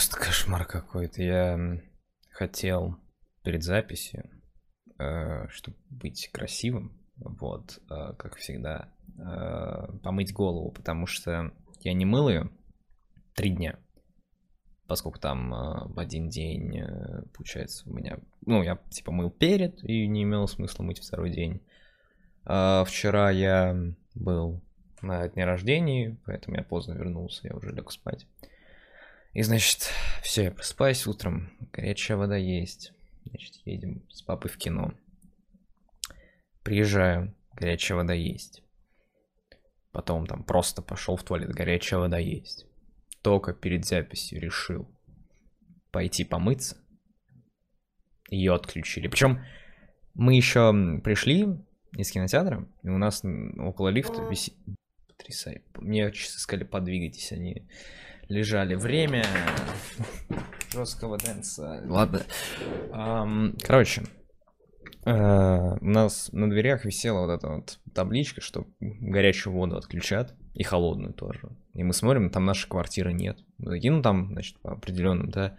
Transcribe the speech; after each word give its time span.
просто 0.00 0.16
кошмар 0.16 0.64
какой-то. 0.64 1.22
Я 1.22 1.78
хотел 2.30 2.96
перед 3.44 3.62
записью, 3.62 4.30
э, 4.98 5.46
чтобы 5.50 5.76
быть 5.90 6.30
красивым, 6.32 6.98
вот, 7.16 7.78
э, 7.90 8.14
как 8.16 8.36
всегда, 8.36 8.94
э, 9.18 9.98
помыть 10.02 10.32
голову, 10.32 10.72
потому 10.72 11.04
что 11.04 11.52
я 11.80 11.92
не 11.92 12.06
мыл 12.06 12.30
ее 12.30 12.50
три 13.34 13.50
дня, 13.50 13.78
поскольку 14.86 15.18
там 15.18 15.50
в 15.50 15.98
один 15.98 16.30
день, 16.30 16.82
получается, 17.34 17.86
у 17.86 17.92
меня, 17.92 18.20
ну, 18.46 18.62
я 18.62 18.78
типа 18.88 19.12
мыл 19.12 19.30
перед, 19.30 19.84
и 19.84 20.06
не 20.08 20.22
имело 20.22 20.46
смысла 20.46 20.82
мыть 20.82 21.04
второй 21.04 21.28
день. 21.28 21.60
А 22.46 22.86
вчера 22.86 23.30
я 23.30 23.76
был 24.14 24.62
на 25.02 25.28
дне 25.28 25.44
рождения, 25.44 26.16
поэтому 26.24 26.56
я 26.56 26.62
поздно 26.62 26.94
вернулся, 26.94 27.48
я 27.48 27.54
уже 27.54 27.70
лег 27.70 27.92
спать. 27.92 28.26
И, 29.32 29.42
значит, 29.42 29.88
все, 30.22 30.44
я 30.44 30.50
просыпаюсь 30.50 31.06
утром, 31.06 31.52
горячая 31.72 32.16
вода 32.16 32.36
есть. 32.36 32.92
Значит, 33.24 33.54
едем 33.64 34.04
с 34.10 34.22
папой 34.22 34.50
в 34.50 34.56
кино. 34.56 34.92
Приезжаю, 36.62 37.34
горячая 37.54 37.96
вода 37.98 38.12
есть. 38.12 38.62
Потом 39.92 40.26
там 40.26 40.42
просто 40.42 40.82
пошел 40.82 41.16
в 41.16 41.22
туалет, 41.22 41.50
горячая 41.50 42.00
вода 42.00 42.18
есть. 42.18 42.66
Только 43.22 43.52
перед 43.52 43.84
записью 43.84 44.40
решил 44.40 44.88
пойти 45.90 46.24
помыться. 46.24 46.76
Ее 48.30 48.54
отключили. 48.54 49.08
Причем 49.08 49.44
мы 50.14 50.34
еще 50.34 51.00
пришли 51.02 51.46
из 51.96 52.10
кинотеатра, 52.10 52.68
и 52.82 52.88
у 52.88 52.98
нас 52.98 53.24
около 53.58 53.88
лифта 53.88 54.22
висит... 54.22 54.54
Потрясающе. 55.06 55.62
Мне 55.74 56.10
часы 56.12 56.38
сказали, 56.38 56.64
подвигайтесь, 56.64 57.32
они 57.32 57.68
лежали. 58.30 58.74
Время 58.74 59.24
жесткого 60.72 61.18
дэнса. 61.18 61.82
Ладно. 61.86 62.22
Короче, 63.62 64.04
э, 65.04 65.12
у 65.12 65.84
нас 65.84 66.32
на 66.32 66.48
дверях 66.48 66.84
висела 66.84 67.26
вот 67.26 67.32
эта 67.32 67.48
вот 67.48 67.78
табличка, 67.94 68.40
что 68.40 68.66
горячую 68.80 69.54
воду 69.54 69.76
отключат 69.76 70.34
и 70.54 70.62
холодную 70.62 71.12
тоже. 71.12 71.56
И 71.74 71.82
мы 71.82 71.92
смотрим, 71.92 72.30
там 72.30 72.44
нашей 72.44 72.68
квартиры 72.68 73.12
нет. 73.12 73.38
Ну, 73.58 74.02
там, 74.02 74.28
значит, 74.32 74.60
по 74.60 74.72
определенным, 74.72 75.30
да, 75.30 75.58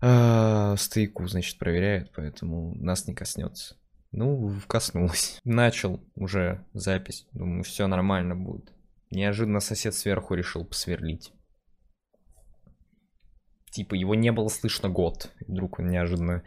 э, 0.00 0.76
стояку, 0.76 1.26
значит, 1.26 1.58
проверяют, 1.58 2.12
поэтому 2.14 2.74
нас 2.76 3.06
не 3.06 3.14
коснется. 3.14 3.76
Ну, 4.10 4.54
коснулась. 4.66 5.38
Начал 5.44 6.00
уже 6.14 6.64
запись. 6.72 7.26
Думаю, 7.32 7.62
все 7.62 7.86
нормально 7.86 8.34
будет. 8.34 8.72
Неожиданно 9.10 9.60
сосед 9.60 9.94
сверху 9.94 10.34
решил 10.34 10.64
посверлить. 10.64 11.32
Типа 13.78 13.94
его 13.94 14.16
не 14.16 14.32
было 14.32 14.48
слышно 14.48 14.88
год. 14.88 15.30
И 15.38 15.44
вдруг 15.44 15.78
он 15.78 15.88
неожиданно 15.88 16.42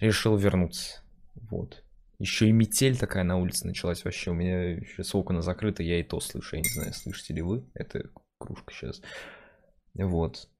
решил 0.00 0.36
вернуться. 0.36 1.02
Вот. 1.36 1.84
Еще 2.18 2.48
и 2.48 2.52
метель 2.52 2.98
такая 2.98 3.22
на 3.22 3.36
улице 3.36 3.64
началась 3.64 4.04
вообще. 4.04 4.32
У 4.32 4.34
меня 4.34 4.72
еще 4.72 5.04
с 5.04 5.14
окна 5.14 5.40
закрыто, 5.40 5.84
я 5.84 6.00
и 6.00 6.02
то 6.02 6.18
слышу. 6.18 6.56
Я 6.56 6.62
не 6.62 6.68
знаю, 6.68 6.92
слышите 6.94 7.32
ли 7.32 7.42
вы. 7.42 7.64
Это 7.74 8.10
кружка 8.38 8.74
сейчас. 8.74 9.00
Вот. 9.94 10.50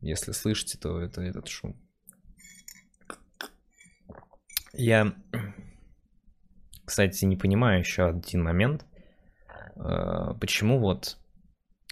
Если 0.00 0.32
слышите, 0.32 0.78
то 0.78 0.98
это 0.98 1.20
этот 1.20 1.46
шум. 1.48 1.76
Я, 4.72 5.14
кстати, 6.86 7.26
не 7.26 7.36
понимаю 7.36 7.80
еще 7.80 8.06
один 8.06 8.44
момент. 8.44 8.86
Э, 9.76 10.32
почему 10.40 10.78
вот 10.78 11.18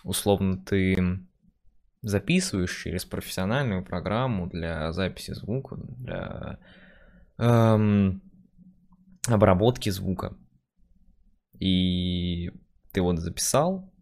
условно 0.04 0.56
ты 0.56 1.20
записываешь 2.02 2.82
через 2.82 3.04
профессиональную 3.04 3.84
программу 3.84 4.48
для 4.48 4.92
записи 4.92 5.32
звука, 5.32 5.76
для 5.76 6.58
эм, 7.38 8.22
обработки 9.28 9.90
звука. 9.90 10.36
И 11.58 12.50
ты 12.92 13.02
вот 13.02 13.18
записал, 13.18 13.92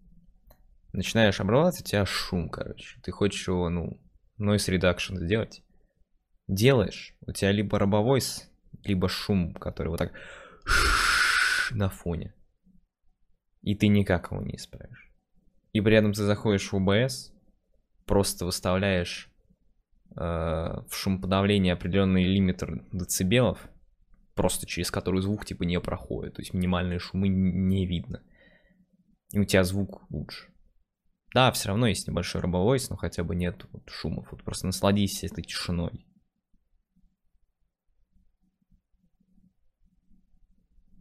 начинаешь 0.92 1.40
обрабатывать, 1.40 1.80
у 1.80 1.84
тебя 1.84 2.06
шум, 2.06 2.48
короче. 2.48 3.00
Ты 3.02 3.10
хочешь 3.10 3.48
его, 3.48 3.68
ну, 3.68 4.00
noise 4.38 4.68
reduction 4.68 5.16
сделать. 5.16 5.62
Делаешь, 6.46 7.16
у 7.26 7.32
тебя 7.32 7.52
либо 7.52 7.78
робовойс, 7.78 8.50
либо 8.84 9.08
шум, 9.08 9.54
который 9.54 9.88
вот 9.88 9.98
так 9.98 10.12
на 11.70 11.90
фоне. 11.90 12.34
И 13.62 13.74
ты 13.74 13.88
никак 13.88 14.30
его 14.30 14.40
не 14.40 14.56
исправишь. 14.56 15.12
И 15.72 15.80
при 15.80 15.96
этом 15.96 16.12
ты 16.12 16.22
заходишь 16.22 16.72
в 16.72 16.74
OBS, 16.74 17.32
просто 18.08 18.46
выставляешь 18.46 19.30
э, 20.16 20.20
в 20.20 20.88
шумоподавлении 20.90 21.70
определенный 21.70 22.24
лимитр 22.24 22.84
децибелов, 22.90 23.68
просто 24.34 24.66
через 24.66 24.90
который 24.90 25.20
звук 25.20 25.44
типа 25.44 25.62
не 25.62 25.78
проходит, 25.78 26.34
то 26.34 26.42
есть 26.42 26.54
минимальные 26.54 26.98
шумы 26.98 27.28
не 27.28 27.86
видно. 27.86 28.22
И 29.32 29.38
у 29.38 29.44
тебя 29.44 29.62
звук 29.62 30.02
лучше. 30.10 30.48
Да, 31.34 31.52
все 31.52 31.68
равно 31.68 31.86
есть 31.86 32.08
небольшой 32.08 32.40
робовойс, 32.40 32.88
но 32.88 32.96
хотя 32.96 33.22
бы 33.22 33.36
нет 33.36 33.66
вот 33.72 33.88
шумов. 33.90 34.32
Вот 34.32 34.42
просто 34.42 34.66
насладись 34.66 35.22
этой 35.22 35.44
тишиной. 35.44 36.06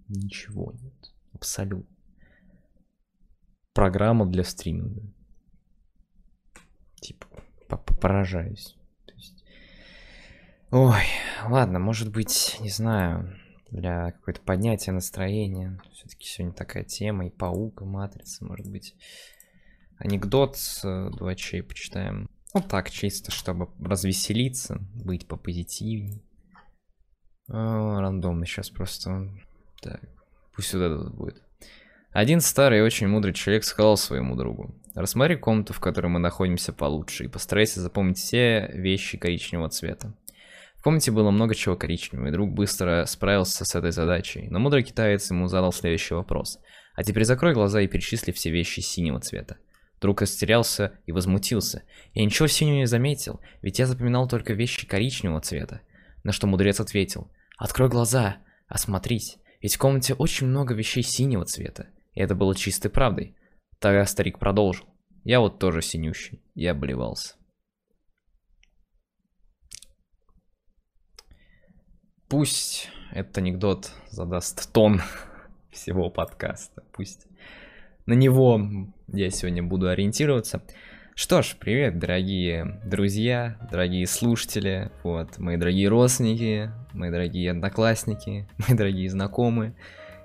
Ничего 0.09 0.73
нет. 0.73 1.13
Абсолютно. 1.33 1.95
Программа 3.73 4.25
для 4.25 4.43
стриминга 4.43 5.16
типа, 6.99 7.27
поражаюсь. 7.99 8.75
есть... 9.15 9.43
Ой, 10.71 11.03
ладно, 11.47 11.79
может 11.79 12.11
быть, 12.11 12.57
не 12.59 12.69
знаю, 12.69 13.37
для 13.71 14.11
какое-то 14.11 14.41
поднятия 14.41 14.91
настроения. 14.91 15.79
Все-таки 15.93 16.27
сегодня 16.27 16.53
такая 16.53 16.83
тема, 16.83 17.27
и 17.27 17.29
паук, 17.29 17.81
и 17.81 17.85
матрица, 17.85 18.45
может 18.45 18.69
быть. 18.69 18.95
Анекдот 19.97 20.57
э, 20.83 21.09
двачей 21.17 21.63
почитаем. 21.63 22.29
Ну 22.53 22.61
так, 22.61 22.89
чисто, 22.89 23.31
чтобы 23.31 23.69
развеселиться, 23.79 24.77
быть 24.93 25.27
попозитивней. 25.27 26.23
О, 27.49 27.99
рандомно 27.99 28.45
сейчас 28.45 28.69
просто. 28.69 29.29
Так, 29.81 30.01
пусть 30.55 30.69
сюда 30.69 31.09
будет. 31.09 31.41
Один 32.11 32.41
старый 32.41 32.79
и 32.79 32.81
очень 32.81 33.07
мудрый 33.07 33.33
человек 33.33 33.63
сказал 33.63 33.97
своему 33.97 34.35
другу. 34.35 34.75
Рассмотри 34.97 35.35
комнату, 35.35 35.73
в 35.73 35.79
которой 35.79 36.07
мы 36.07 36.17
находимся 36.17 36.73
получше, 36.73 37.25
и 37.25 37.27
постарайся 37.27 37.81
запомнить 37.81 38.17
все 38.17 38.67
вещи 38.73 39.15
коричневого 39.15 39.69
цвета. 39.69 40.11
В 40.75 40.81
комнате 40.81 41.11
было 41.11 41.29
много 41.29 41.53
чего 41.53 41.75
коричневого, 41.75 42.29
и 42.29 42.31
друг 42.31 42.49
быстро 42.49 43.05
справился 43.05 43.63
с 43.63 43.75
этой 43.75 43.91
задачей, 43.91 44.47
но 44.49 44.57
мудрый 44.57 44.81
китаец 44.81 45.29
ему 45.29 45.49
задал 45.49 45.71
следующий 45.71 46.15
вопрос. 46.15 46.57
А 46.95 47.03
теперь 47.03 47.25
закрой 47.25 47.53
глаза 47.53 47.79
и 47.81 47.87
перечисли 47.87 48.31
все 48.31 48.49
вещи 48.49 48.79
синего 48.79 49.19
цвета. 49.19 49.57
Друг 50.01 50.21
растерялся 50.21 50.93
и 51.05 51.11
возмутился. 51.11 51.83
Я 52.15 52.25
ничего 52.25 52.47
синего 52.47 52.77
не 52.77 52.87
заметил, 52.87 53.39
ведь 53.61 53.77
я 53.77 53.85
запоминал 53.85 54.27
только 54.27 54.53
вещи 54.53 54.87
коричневого 54.87 55.41
цвета. 55.41 55.81
На 56.23 56.31
что 56.31 56.47
мудрец 56.47 56.79
ответил. 56.79 57.29
Открой 57.59 57.89
глаза, 57.89 58.37
осмотрись, 58.67 59.37
ведь 59.61 59.75
в 59.75 59.77
комнате 59.77 60.15
очень 60.15 60.47
много 60.47 60.73
вещей 60.73 61.03
синего 61.03 61.45
цвета. 61.45 61.85
И 62.15 62.19
это 62.19 62.33
было 62.33 62.55
чистой 62.55 62.89
правдой. 62.89 63.35
Тогда 63.79 64.05
старик 64.05 64.39
продолжил. 64.39 64.85
Я 65.23 65.39
вот 65.39 65.59
тоже 65.59 65.81
синющий. 65.81 66.41
Я 66.55 66.71
обливался. 66.71 67.35
Пусть 72.27 72.89
этот 73.11 73.37
анекдот 73.37 73.91
задаст 74.09 74.71
тон 74.73 75.01
всего 75.71 76.09
подкаста. 76.09 76.83
Пусть 76.91 77.27
на 78.05 78.13
него 78.13 78.59
я 79.07 79.29
сегодня 79.29 79.61
буду 79.61 79.89
ориентироваться. 79.89 80.63
Что 81.15 81.41
ж, 81.41 81.55
привет, 81.59 81.99
дорогие 81.99 82.79
друзья, 82.85 83.57
дорогие 83.71 84.05
слушатели, 84.07 84.91
вот, 85.03 85.39
мои 85.39 85.57
дорогие 85.57 85.87
родственники, 85.87 86.71
мои 86.93 87.09
дорогие 87.09 87.51
одноклассники, 87.51 88.47
мои 88.57 88.77
дорогие 88.77 89.09
знакомые 89.09 89.75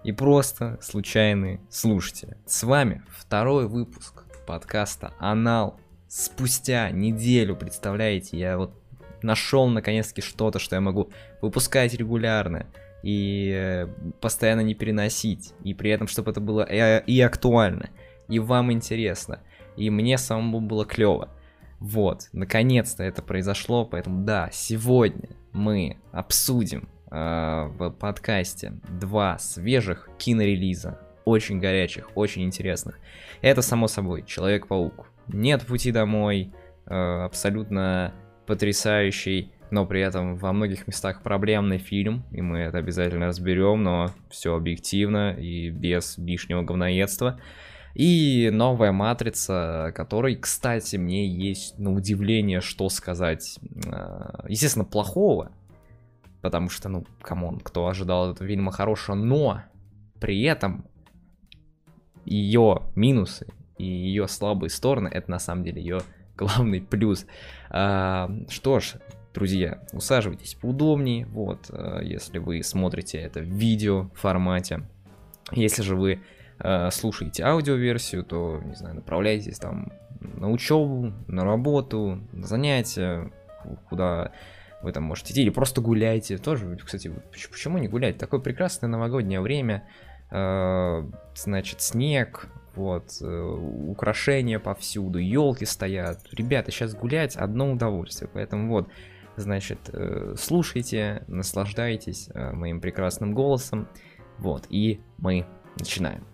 и 0.04 0.12
просто 0.12 0.78
случайные 0.82 1.60
слушатели. 1.70 2.36
С 2.46 2.62
вами 2.64 3.02
второй 3.08 3.68
выпуск 3.68 4.24
подкаста 4.46 5.14
«Анал». 5.18 5.78
Спустя 6.08 6.90
неделю, 6.90 7.56
представляете, 7.56 8.38
я 8.38 8.58
вот 8.58 8.74
нашел 9.22 9.68
наконец-таки 9.68 10.20
что-то, 10.20 10.58
что 10.58 10.76
я 10.76 10.80
могу 10.80 11.10
выпускать 11.40 11.94
регулярно 11.94 12.66
и 13.02 13.50
э, 13.54 13.86
постоянно 14.20 14.60
не 14.60 14.74
переносить, 14.74 15.54
и 15.64 15.72
при 15.72 15.90
этом, 15.90 16.08
чтобы 16.08 16.32
это 16.32 16.40
было 16.40 16.62
и, 16.62 17.02
и 17.06 17.20
актуально, 17.20 17.88
и 18.28 18.38
вам 18.38 18.72
интересно, 18.72 19.40
и 19.76 19.88
мне 19.88 20.18
самому 20.18 20.60
было 20.60 20.84
клево. 20.84 21.30
Вот, 21.78 22.28
наконец-то 22.32 23.02
это 23.02 23.22
произошло, 23.22 23.86
поэтому 23.86 24.24
да, 24.24 24.50
сегодня 24.52 25.30
мы 25.52 25.98
обсудим 26.12 26.88
Э, 27.01 27.01
в 27.14 27.90
подкасте 27.90 28.72
два 29.00 29.38
свежих 29.38 30.08
кинорелиза, 30.18 30.98
очень 31.24 31.60
горячих, 31.60 32.10
очень 32.14 32.42
интересных. 32.42 32.98
Это, 33.42 33.60
само 33.62 33.88
собой, 33.88 34.24
Человек-паук. 34.26 35.08
Нет 35.28 35.62
пути 35.62 35.92
домой 35.92 36.52
э, 36.86 36.94
абсолютно 36.94 38.14
потрясающий, 38.46 39.52
но 39.70 39.86
при 39.86 40.00
этом 40.00 40.36
во 40.36 40.52
многих 40.52 40.86
местах 40.86 41.22
проблемный 41.22 41.78
фильм, 41.78 42.24
и 42.30 42.42
мы 42.42 42.58
это 42.58 42.78
обязательно 42.78 43.26
разберем, 43.26 43.82
но 43.82 44.10
все 44.30 44.54
объективно 44.54 45.32
и 45.32 45.70
без 45.70 46.18
лишнего 46.18 46.62
говноедства. 46.62 47.40
И 47.94 48.48
новая 48.50 48.90
матрица, 48.90 49.92
которой, 49.94 50.36
кстати, 50.36 50.96
мне 50.96 51.26
есть 51.26 51.78
на 51.78 51.92
удивление, 51.92 52.60
что 52.60 52.88
сказать, 52.88 53.58
э, 53.86 54.46
естественно, 54.48 54.84
плохого, 54.84 55.52
потому 56.42 56.68
что, 56.68 56.88
ну, 56.88 57.06
come 57.22 57.44
on, 57.44 57.60
кто 57.60 57.86
ожидал 57.86 58.32
этого 58.32 58.46
фильма 58.46 58.72
хорошего, 58.72 59.14
но 59.14 59.62
при 60.20 60.42
этом 60.42 60.84
ее 62.24 62.82
минусы 62.94 63.46
и 63.78 63.84
ее 63.84 64.28
слабые 64.28 64.70
стороны, 64.70 65.08
это 65.08 65.30
на 65.30 65.38
самом 65.38 65.64
деле 65.64 65.80
ее 65.80 66.00
главный 66.36 66.80
плюс. 66.80 67.26
А, 67.70 68.30
что 68.48 68.80
ж, 68.80 68.94
друзья, 69.32 69.82
усаживайтесь 69.92 70.54
поудобнее, 70.54 71.26
вот, 71.26 71.70
а, 71.70 72.00
если 72.00 72.38
вы 72.38 72.62
смотрите 72.62 73.18
это 73.18 73.40
в 73.40 73.44
видео 73.44 74.10
формате. 74.14 74.82
Если 75.52 75.82
же 75.82 75.96
вы 75.96 76.20
а, 76.58 76.90
слушаете 76.90 77.44
аудиоверсию, 77.44 78.24
то, 78.24 78.60
не 78.64 78.74
знаю, 78.74 78.96
направляйтесь 78.96 79.58
там 79.58 79.92
на 80.20 80.50
учебу, 80.50 81.12
на 81.28 81.44
работу, 81.44 82.20
на 82.32 82.46
занятия, 82.46 83.32
куда 83.88 84.32
вы 84.82 84.92
там 84.92 85.04
можете 85.04 85.32
идти, 85.32 85.42
или 85.42 85.50
просто 85.50 85.80
гуляйте. 85.80 86.38
Тоже, 86.38 86.76
кстати, 86.76 87.12
почему 87.50 87.78
не 87.78 87.88
гулять? 87.88 88.18
Такое 88.18 88.40
прекрасное 88.40 88.88
новогоднее 88.88 89.40
время, 89.40 89.88
а, 90.30 91.08
значит, 91.34 91.80
снег, 91.80 92.48
вот, 92.74 93.18
э, 93.20 93.26
украшения 93.26 94.58
повсюду, 94.58 95.18
елки 95.18 95.66
стоят. 95.66 96.20
Ребята, 96.32 96.70
сейчас 96.70 96.94
гулять 96.94 97.36
одно 97.36 97.72
удовольствие, 97.72 98.30
поэтому 98.32 98.68
вот, 98.70 98.88
значит, 99.36 99.90
э, 99.92 100.34
слушайте, 100.38 101.24
наслаждайтесь 101.28 102.30
э, 102.32 102.52
моим 102.52 102.80
прекрасным 102.80 103.34
голосом, 103.34 103.88
вот, 104.38 104.66
и 104.70 105.00
мы 105.18 105.46
начинаем. 105.78 106.31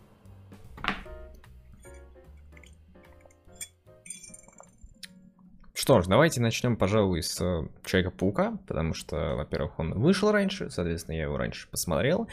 Что 5.88 6.02
ж, 6.02 6.06
давайте 6.06 6.42
начнем, 6.42 6.76
пожалуй, 6.76 7.22
с 7.22 7.38
Человека-паука, 7.86 8.58
потому 8.66 8.92
что, 8.92 9.36
во-первых, 9.36 9.78
он 9.78 9.98
вышел 9.98 10.30
раньше, 10.30 10.68
соответственно, 10.68 11.16
я 11.16 11.22
его 11.22 11.38
раньше 11.38 11.66
посмотрел. 11.70 12.28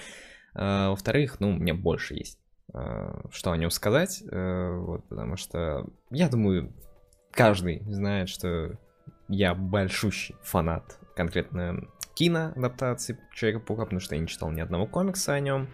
А, 0.54 0.90
во-вторых, 0.90 1.40
ну, 1.40 1.54
мне 1.54 1.74
больше 1.74 2.16
есть 2.16 2.38
Э, 2.75 3.22
что 3.31 3.52
о 3.52 3.57
нем 3.57 3.69
сказать, 3.69 4.22
э, 4.30 4.75
вот, 4.78 5.07
потому 5.07 5.38
что 5.38 5.86
я 6.10 6.28
думаю, 6.28 6.74
каждый 7.31 7.81
знает, 7.88 8.28
что 8.28 8.78
я 9.30 9.56
большущий 9.56 10.36
фанат 10.44 11.00
конкретно 11.16 11.88
киноадаптации 12.16 13.18
Человека-паука, 13.34 13.86
потому 13.86 14.01
что 14.01 14.16
я 14.16 14.22
не 14.22 14.28
читал 14.28 14.51
ни 14.51 14.60
одного 14.60 14.88
комикса 14.88 15.34
о 15.34 15.40
нем. 15.40 15.69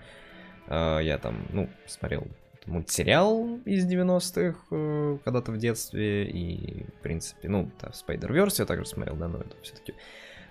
Э, 0.67 0.99
я 1.01 1.17
там, 1.17 1.47
ну, 1.49 1.69
смотрел 1.87 2.27
мультсериал 2.65 3.59
из 3.65 3.85
90-х 3.91 5.19
когда-то 5.23 5.51
в 5.51 5.57
детстве, 5.57 6.25
и, 6.25 6.85
в 6.85 7.01
принципе, 7.01 7.49
ну, 7.49 7.69
да, 7.81 7.89
Spider-Verse 7.89 8.55
я 8.59 8.65
также 8.65 8.85
смотрел, 8.85 9.15
да, 9.15 9.27
но 9.27 9.39
это 9.39 9.55
все-таки 9.61 9.93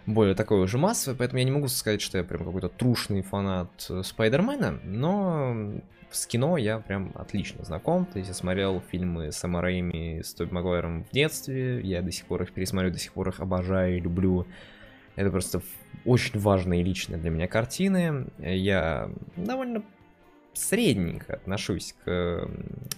более 0.07 0.35
такой 0.35 0.61
уже 0.61 0.79
массовый, 0.79 1.17
поэтому 1.17 1.39
я 1.39 1.45
не 1.45 1.51
могу 1.51 1.69
сказать, 1.69 2.01
что 2.01 2.19
я 2.19 2.25
прям 2.25 2.45
какой-то 2.45 2.69
трушный 2.69 3.23
фанат 3.23 3.71
Спайдермена, 4.03 4.81
но 4.83 5.81
с 6.11 6.27
кино 6.27 6.57
я 6.57 6.81
прям 6.81 7.13
отлично 7.15 7.65
знаком. 7.65 8.07
То 8.07 8.19
есть 8.19 8.29
я 8.29 8.35
смотрел 8.35 8.83
фильмы 8.91 9.31
с 9.31 9.45
Рэйми, 9.45 10.23
с 10.25 10.35
Тоби 10.35 10.53
Магуайром 10.53 11.05
в 11.05 11.11
детстве. 11.11 11.81
Я 11.83 12.03
до 12.03 12.11
сих 12.11 12.27
пор 12.27 12.43
их 12.43 12.53
пересмотрю, 12.53 12.91
до 12.91 12.99
сих 12.99 13.13
пор 13.13 13.29
их 13.29 13.41
обожаю 13.41 14.01
люблю. 14.03 14.47
Это 15.15 15.31
просто 15.31 15.63
очень 16.05 16.41
важные 16.41 16.83
личные 16.83 17.19
для 17.19 17.31
меня 17.31 17.47
картины. 17.47 18.27
Я 18.39 19.11
довольно 19.37 19.85
средненько 20.53 21.35
отношусь 21.35 21.95
к 22.05 22.49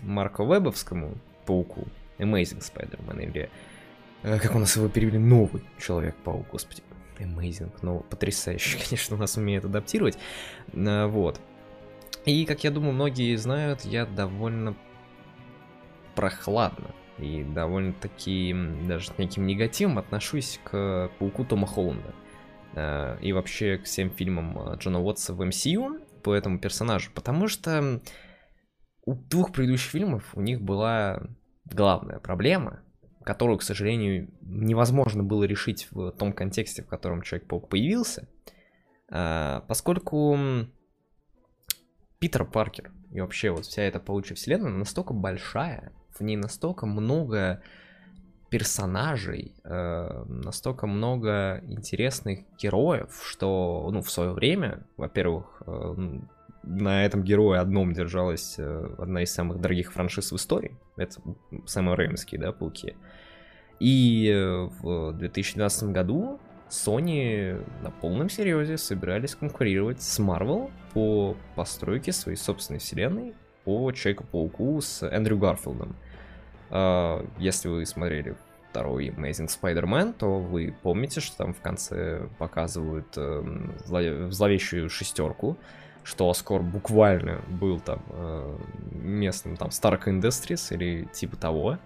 Марко 0.03 0.45
Вебовскому 0.45 1.17
пауку. 1.47 1.87
Amazing 2.19 2.61
Spider-Man 2.61 3.23
или 3.23 3.51
э, 4.23 4.39
как 4.39 4.55
у 4.55 4.59
нас 4.59 4.77
его 4.77 4.89
перевели, 4.89 5.19
новый 5.19 5.63
Человек-паук, 5.79 6.47
господи. 6.51 6.83
Amazing, 7.19 7.73
ну, 7.83 8.01
потрясающе, 8.09 8.79
конечно, 8.89 9.17
у 9.17 9.19
нас 9.19 9.37
умеет 9.37 9.65
адаптировать. 9.65 10.19
Э, 10.73 11.07
вот. 11.07 11.41
И, 12.25 12.45
как 12.45 12.63
я 12.65 12.71
думаю, 12.71 12.93
многие 12.93 13.35
знают, 13.37 13.83
я 13.83 14.07
довольно 14.07 14.77
прохладно 16.15 16.91
и 17.19 17.43
довольно-таки 17.43 18.55
даже 18.87 19.07
с 19.09 19.19
неким 19.19 19.47
негативом 19.47 19.99
отношусь 19.99 20.61
к 20.65 21.11
Пауку 21.19 21.45
Тома 21.45 21.67
Холланда. 21.67 22.15
Э, 22.75 23.19
и 23.21 23.33
вообще 23.33 23.79
к 23.79 23.85
всем 23.85 24.11
фильмам 24.11 24.75
Джона 24.77 25.01
Уотса 25.01 25.35
в 25.35 25.43
MCU 25.43 26.01
по 26.23 26.35
этому 26.35 26.59
персонажу, 26.59 27.11
потому 27.15 27.49
что 27.49 28.01
у 29.05 29.15
двух 29.15 29.53
предыдущих 29.53 29.91
фильмов 29.91 30.31
у 30.35 30.41
них 30.41 30.61
была 30.61 31.23
главная 31.65 32.19
проблема, 32.19 32.83
которую, 33.25 33.59
к 33.59 33.63
сожалению, 33.63 34.31
невозможно 34.41 35.23
было 35.23 35.45
решить 35.45 35.89
в 35.91 36.13
том 36.13 36.33
контексте, 36.33 36.83
в 36.83 36.87
котором 36.87 37.23
Человек-паук 37.23 37.69
появился, 37.69 38.29
э, 39.11 39.61
поскольку 39.67 40.37
Питер 42.19 42.45
Паркер 42.45 42.93
и 43.11 43.21
вообще 43.21 43.51
вот 43.51 43.67
вся 43.67 43.83
эта 43.83 44.01
паучья 44.01 44.35
вселенная 44.35 44.71
настолько 44.71 45.13
большая, 45.13 45.93
в 46.19 46.23
ней 46.23 46.37
настолько 46.37 46.87
много 46.87 47.63
персонажей, 48.53 49.55
э, 49.65 50.25
настолько 50.29 50.87
много 50.87 51.63
интересных 51.67 52.41
героев, 52.59 53.09
что, 53.27 53.89
ну, 53.91 54.03
в 54.03 54.11
свое 54.11 54.33
время, 54.33 54.83
во-первых, 54.99 55.63
э, 55.67 55.95
на 56.63 57.05
этом 57.07 57.23
герое 57.23 57.61
одном 57.61 57.95
держалась 57.95 58.57
э, 58.59 58.95
одна 58.99 59.23
из 59.23 59.33
самых 59.33 59.59
дорогих 59.63 59.91
франшиз 59.95 60.33
в 60.33 60.37
истории. 60.37 60.77
Это 60.99 61.19
самые 61.65 61.95
Рэймские, 61.95 62.39
да, 62.39 62.53
пауки. 62.53 62.95
И 63.81 64.29
э, 64.29 64.69
в 64.83 65.13
2012 65.15 65.85
году 65.85 66.39
Sony 66.69 67.59
на 67.83 67.91
полном 67.91 68.29
серьезе 68.29 68.77
собирались 68.77 69.35
конкурировать 69.35 70.03
с 70.03 70.21
Marvel 70.21 70.71
по 70.93 71.39
постройке 71.57 72.13
своей 72.13 72.37
собственной 72.37 72.81
вселенной 72.81 73.35
по 73.65 73.91
Человеку-пауку 73.93 74.83
с 74.83 75.03
Эндрю 75.07 75.39
Гарфилдом. 75.39 75.97
Если 77.39 77.69
вы 77.69 77.85
смотрели 77.85 78.35
второй 78.73 79.09
Amazing 79.09 79.49
Spider-Man, 79.49 80.15
то 80.15 80.39
вы 80.39 80.75
помните, 80.83 81.21
что 81.21 81.37
там 81.37 81.53
в 81.53 81.61
конце 81.61 82.27
показывают 82.39 83.07
э, 83.17 83.45
зловещую 83.85 84.89
шестерку, 84.89 85.59
что 86.05 86.31
Оскор 86.31 86.63
буквально 86.63 87.43
был 87.49 87.81
там 87.81 88.03
э, 88.09 88.59
местным 88.93 89.59
там 89.59 89.69
Stark 89.69 90.05
Industries 90.07 90.75
или 90.75 91.05
типа 91.13 91.37
того. 91.37 91.79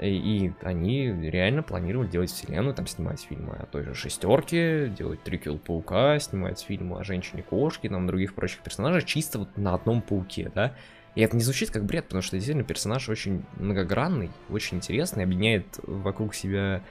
И, 0.00 0.52
они 0.62 1.06
реально 1.06 1.64
планировали 1.64 2.08
делать 2.08 2.30
вселенную, 2.30 2.74
там 2.74 2.86
снимать 2.86 3.20
фильмы 3.20 3.54
о 3.54 3.66
той 3.66 3.82
же 3.82 3.94
шестерке, 3.94 4.88
делать 4.88 5.22
триквел 5.24 5.58
паука, 5.58 6.18
снимать 6.20 6.60
фильмы 6.60 7.00
о 7.00 7.04
женщине-кошке, 7.04 7.88
там 7.88 8.06
других 8.06 8.34
прочих 8.34 8.60
персонажей, 8.60 9.04
чисто 9.04 9.40
вот 9.40 9.56
на 9.56 9.74
одном 9.74 10.02
пауке, 10.02 10.52
да. 10.54 10.74
И 11.14 11.20
это 11.20 11.36
не 11.36 11.42
звучит 11.42 11.70
как 11.70 11.84
бред, 11.84 12.04
потому 12.04 12.22
что 12.22 12.36
действительно 12.36 12.64
персонаж 12.64 13.08
очень 13.08 13.44
многогранный, 13.56 14.30
очень 14.50 14.78
интересный, 14.78 15.24
объединяет 15.24 15.66
вокруг 15.82 16.34
себя 16.34 16.82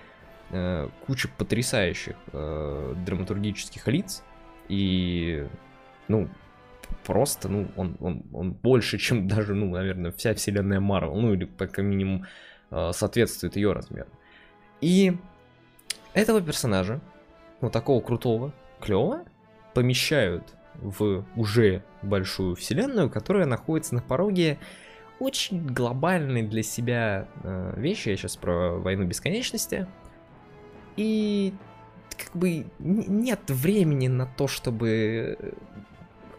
э, 0.49 0.89
кучу 1.05 1.29
потрясающих 1.37 2.15
э, 2.33 2.95
драматургических 3.05 3.87
лиц. 3.87 4.23
И, 4.69 5.47
ну, 6.07 6.29
просто, 7.05 7.47
ну, 7.47 7.69
он, 7.75 7.95
он, 7.99 8.23
он 8.33 8.51
больше, 8.51 8.97
чем 8.99 9.27
даже, 9.27 9.53
ну, 9.53 9.69
наверное, 9.69 10.11
вся 10.11 10.33
вселенная 10.33 10.79
Марвел, 10.79 11.15
ну, 11.15 11.33
или, 11.33 11.45
по 11.45 11.81
минимум, 11.81 12.25
Э, 12.69 12.91
соответствует 12.93 13.55
ее 13.55 13.71
размеру. 13.71 14.09
И 14.81 15.17
этого 16.13 16.41
персонажа, 16.41 16.99
вот 17.61 17.71
такого 17.71 18.01
крутого, 18.01 18.53
клевого, 18.81 19.23
помещают 19.73 20.43
в 20.81 21.25
уже 21.35 21.83
большую 22.01 22.55
вселенную, 22.55 23.09
которая 23.09 23.45
находится 23.45 23.95
на 23.95 24.01
пороге 24.01 24.59
очень 25.19 25.65
глобальной 25.65 26.43
для 26.43 26.63
себя 26.63 27.27
э, 27.43 27.73
вещи. 27.75 28.09
Я 28.09 28.17
сейчас 28.17 28.35
про 28.35 28.77
войну 28.77 29.05
бесконечности. 29.05 29.87
И 30.95 31.53
как 32.17 32.35
бы 32.35 32.65
нет 32.79 33.41
времени 33.47 34.07
на 34.07 34.25
то, 34.25 34.47
чтобы 34.47 35.55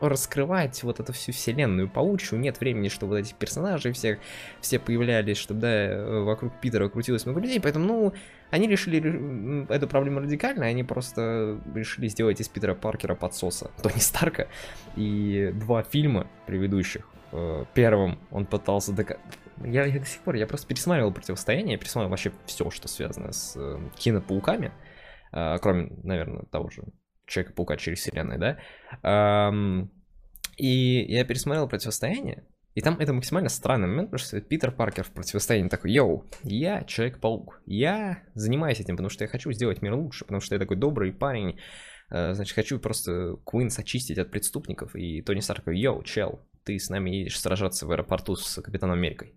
раскрывать 0.01 0.83
вот 0.83 1.01
эту 1.01 1.13
всю 1.13 1.33
вселенную. 1.33 1.89
Паучью, 1.89 2.39
нет 2.39 2.61
времени, 2.61 2.89
чтобы 2.89 3.17
вот 3.17 3.21
этих 3.21 3.35
персонажей 3.35 3.93
всех, 3.93 4.19
все 4.61 4.79
появлялись, 4.79 5.37
чтобы, 5.37 5.61
да, 5.61 6.23
вокруг 6.23 6.53
Питера 6.61 6.89
крутилось 6.89 7.27
много 7.27 7.41
людей, 7.41 7.61
поэтому, 7.61 7.87
ну, 7.87 8.13
они 8.51 8.69
решили 8.69 9.69
эту 9.73 9.89
проблему 9.89 10.21
радикально, 10.21 10.67
они 10.67 10.85
просто 10.85 11.61
решили 11.75 12.09
сделать 12.09 12.41
из 12.41 12.49
Питера 12.49 12.75
Паркера 12.75 13.15
подсоса 13.15 13.71
Тони 13.83 13.99
Старка, 13.99 14.49
и 14.97 15.51
два 15.55 15.83
фильма 15.83 16.27
предыдущих, 16.47 17.09
э, 17.33 17.65
первым 17.75 18.19
он 18.31 18.47
пытался 18.47 18.93
доказать, 18.93 19.23
я, 19.65 19.85
я 19.85 19.99
до 20.01 20.07
сих 20.07 20.21
пор, 20.21 20.37
я 20.37 20.47
просто 20.47 20.67
пересматривал 20.67 21.13
противостояние, 21.13 21.73
я 21.73 21.79
пересматривал 21.79 22.11
вообще 22.11 22.33
все, 22.47 22.71
что 22.71 22.89
связано 22.89 23.33
с 23.33 23.55
э, 23.57 23.79
кинопауками, 23.97 24.73
э, 25.33 25.59
кроме, 25.61 25.91
наверное, 26.03 26.45
того 26.45 26.71
же 26.71 26.85
Человека-паука 27.29 27.77
через 27.77 27.99
вселенную, 27.99 28.39
да. 28.39 28.59
Эм, 29.03 29.93
и 30.57 31.05
я 31.09 31.25
пересмотрел 31.25 31.69
противостояние, 31.69 32.45
и 32.75 32.81
там 32.81 32.97
это 32.99 33.13
максимально 33.13 33.49
странный 33.49 33.89
момент, 33.89 34.11
потому 34.11 34.25
что 34.25 34.41
Питер 34.41 34.73
Паркер 34.73 35.05
в 35.05 35.11
противостоянии 35.11 35.69
такой, 35.69 35.93
yo, 35.93 36.25
я 36.43 36.85
Человек-паук, 36.85 37.61
я 37.67 38.23
занимаюсь 38.35 38.81
этим, 38.81 38.97
потому 38.97 39.11
что 39.11 39.25
я 39.25 39.29
хочу 39.29 39.51
сделать 39.53 39.83
мир 39.83 39.95
лучше, 39.95 40.25
потому 40.25 40.41
что 40.41 40.55
я 40.55 40.59
такой 40.59 40.77
добрый 40.77 41.13
парень, 41.13 41.59
э, 42.11 42.35
значит, 42.35 42.55
хочу 42.55 42.79
просто 42.79 43.37
Куинс 43.45 43.79
очистить 43.79 44.19
от 44.19 44.31
преступников, 44.31 44.95
и 44.95 45.23
Тони 45.23 45.41
Старк 45.41 45.61
такой, 45.61 45.79
yo, 45.79 46.03
чел, 46.05 46.47
ты 46.65 46.79
с 46.79 46.89
нами 46.89 47.11
едешь 47.11 47.41
сражаться 47.41 47.87
в 47.87 47.91
аэропорту 47.91 48.37
с 48.37 48.63
Капитаном 48.63 48.97
Америкой. 48.97 49.35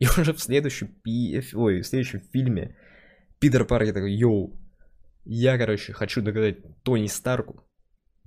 И 0.00 0.06
уже 0.20 0.32
в 0.32 0.40
следующем, 0.40 0.88
пи... 1.04 1.40
Ой, 1.54 1.82
в 1.82 1.86
следующем 1.86 2.20
фильме 2.32 2.76
Питер 3.38 3.64
Паркер 3.64 3.94
такой, 3.94 4.12
йоу, 4.12 4.58
я, 5.24 5.58
короче, 5.58 5.92
хочу 5.92 6.22
доказать 6.22 6.56
Тони 6.82 7.06
Старку, 7.06 7.64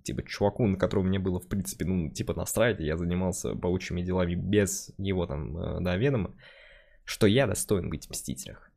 типа, 0.04 0.24
чуваку, 0.24 0.68
на 0.68 0.78
которого 0.78 1.04
мне 1.04 1.20
было, 1.20 1.40
в 1.40 1.48
принципе, 1.48 1.86
ну, 1.86 2.10
типа, 2.12 2.34
настраивать, 2.34 2.80
я 2.80 2.98
занимался 2.98 3.56
паучьими 3.56 4.02
делами 4.02 4.36
без 4.36 4.94
его 4.98 5.26
там, 5.26 5.58
э, 5.58 5.82
да, 5.82 5.98
ведома, 5.98 6.36
что 7.04 7.28
я 7.28 7.48
достоин 7.48 7.90
быть 7.90 8.08
в 8.08 8.12
Мстителях. 8.12 8.72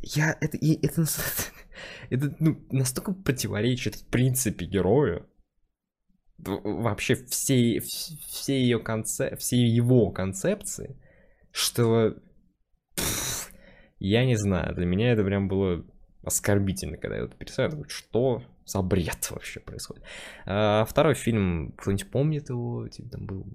Я, 0.00 0.36
это, 0.40 0.56
и, 0.56 0.74
это, 0.86 1.04
это, 2.10 2.36
ну, 2.38 2.66
настолько 2.70 3.12
противоречит, 3.12 3.96
в 3.96 4.06
принципе, 4.06 4.66
герою, 4.66 5.28
вообще 6.38 7.16
всей, 7.16 7.80
всей 7.80 8.62
ее 8.62 8.78
концеп, 8.78 9.38
всей 9.38 9.68
его 9.68 10.10
концепции, 10.10 10.98
что 11.50 12.16
пфф, 12.94 13.52
я 13.98 14.24
не 14.24 14.36
знаю, 14.36 14.74
для 14.74 14.86
меня 14.86 15.12
это 15.12 15.24
прям 15.24 15.48
было 15.48 15.84
оскорбительно, 16.22 16.96
когда 16.96 17.16
я 17.16 17.24
это 17.24 17.36
пересмотрел, 17.36 17.84
что 17.88 18.42
за 18.64 18.82
бред 18.82 19.30
вообще 19.30 19.60
происходит. 19.60 20.04
А, 20.46 20.84
второй 20.84 21.14
фильм, 21.14 21.72
кто-нибудь 21.76 22.10
помнит 22.10 22.48
его, 22.50 22.88
типа 22.88 23.08
там 23.10 23.26
был 23.26 23.46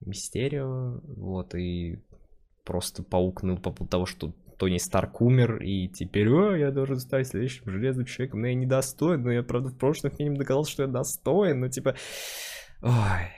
Мистерио, 0.00 1.00
вот, 1.04 1.54
и 1.54 2.02
просто 2.64 3.02
паук 3.02 3.42
ныл 3.42 3.56
по 3.56 3.70
поводу 3.70 3.90
того, 3.90 4.06
что 4.06 4.34
Тони 4.58 4.78
Старк 4.78 5.20
умер, 5.20 5.62
и 5.62 5.88
теперь, 5.88 6.28
о, 6.28 6.56
я 6.56 6.70
должен 6.72 6.98
стать 6.98 7.28
следующим 7.28 7.70
железным 7.70 8.06
человеком, 8.06 8.40
но 8.40 8.48
я 8.48 8.54
не 8.54 8.66
достоин, 8.66 9.22
но 9.22 9.30
я, 9.30 9.42
правда, 9.42 9.68
в 9.68 9.78
прошлом 9.78 10.10
фильме 10.10 10.36
доказал, 10.36 10.64
что 10.64 10.82
я 10.82 10.88
достоин, 10.88 11.60
но 11.60 11.68
типа... 11.68 11.94
Ой. 12.80 12.92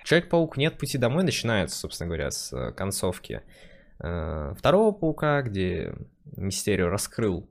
Человек-паук 0.04 0.58
«Нет 0.58 0.76
пути 0.76 0.98
домой» 0.98 1.24
начинается, 1.24 1.78
собственно 1.78 2.08
говоря, 2.08 2.30
с 2.30 2.52
э, 2.52 2.72
концовки 2.72 3.42
э, 3.98 4.54
второго 4.58 4.92
паука, 4.92 5.40
где 5.42 5.94
Мистерио 6.36 6.88
раскрыл 6.88 7.48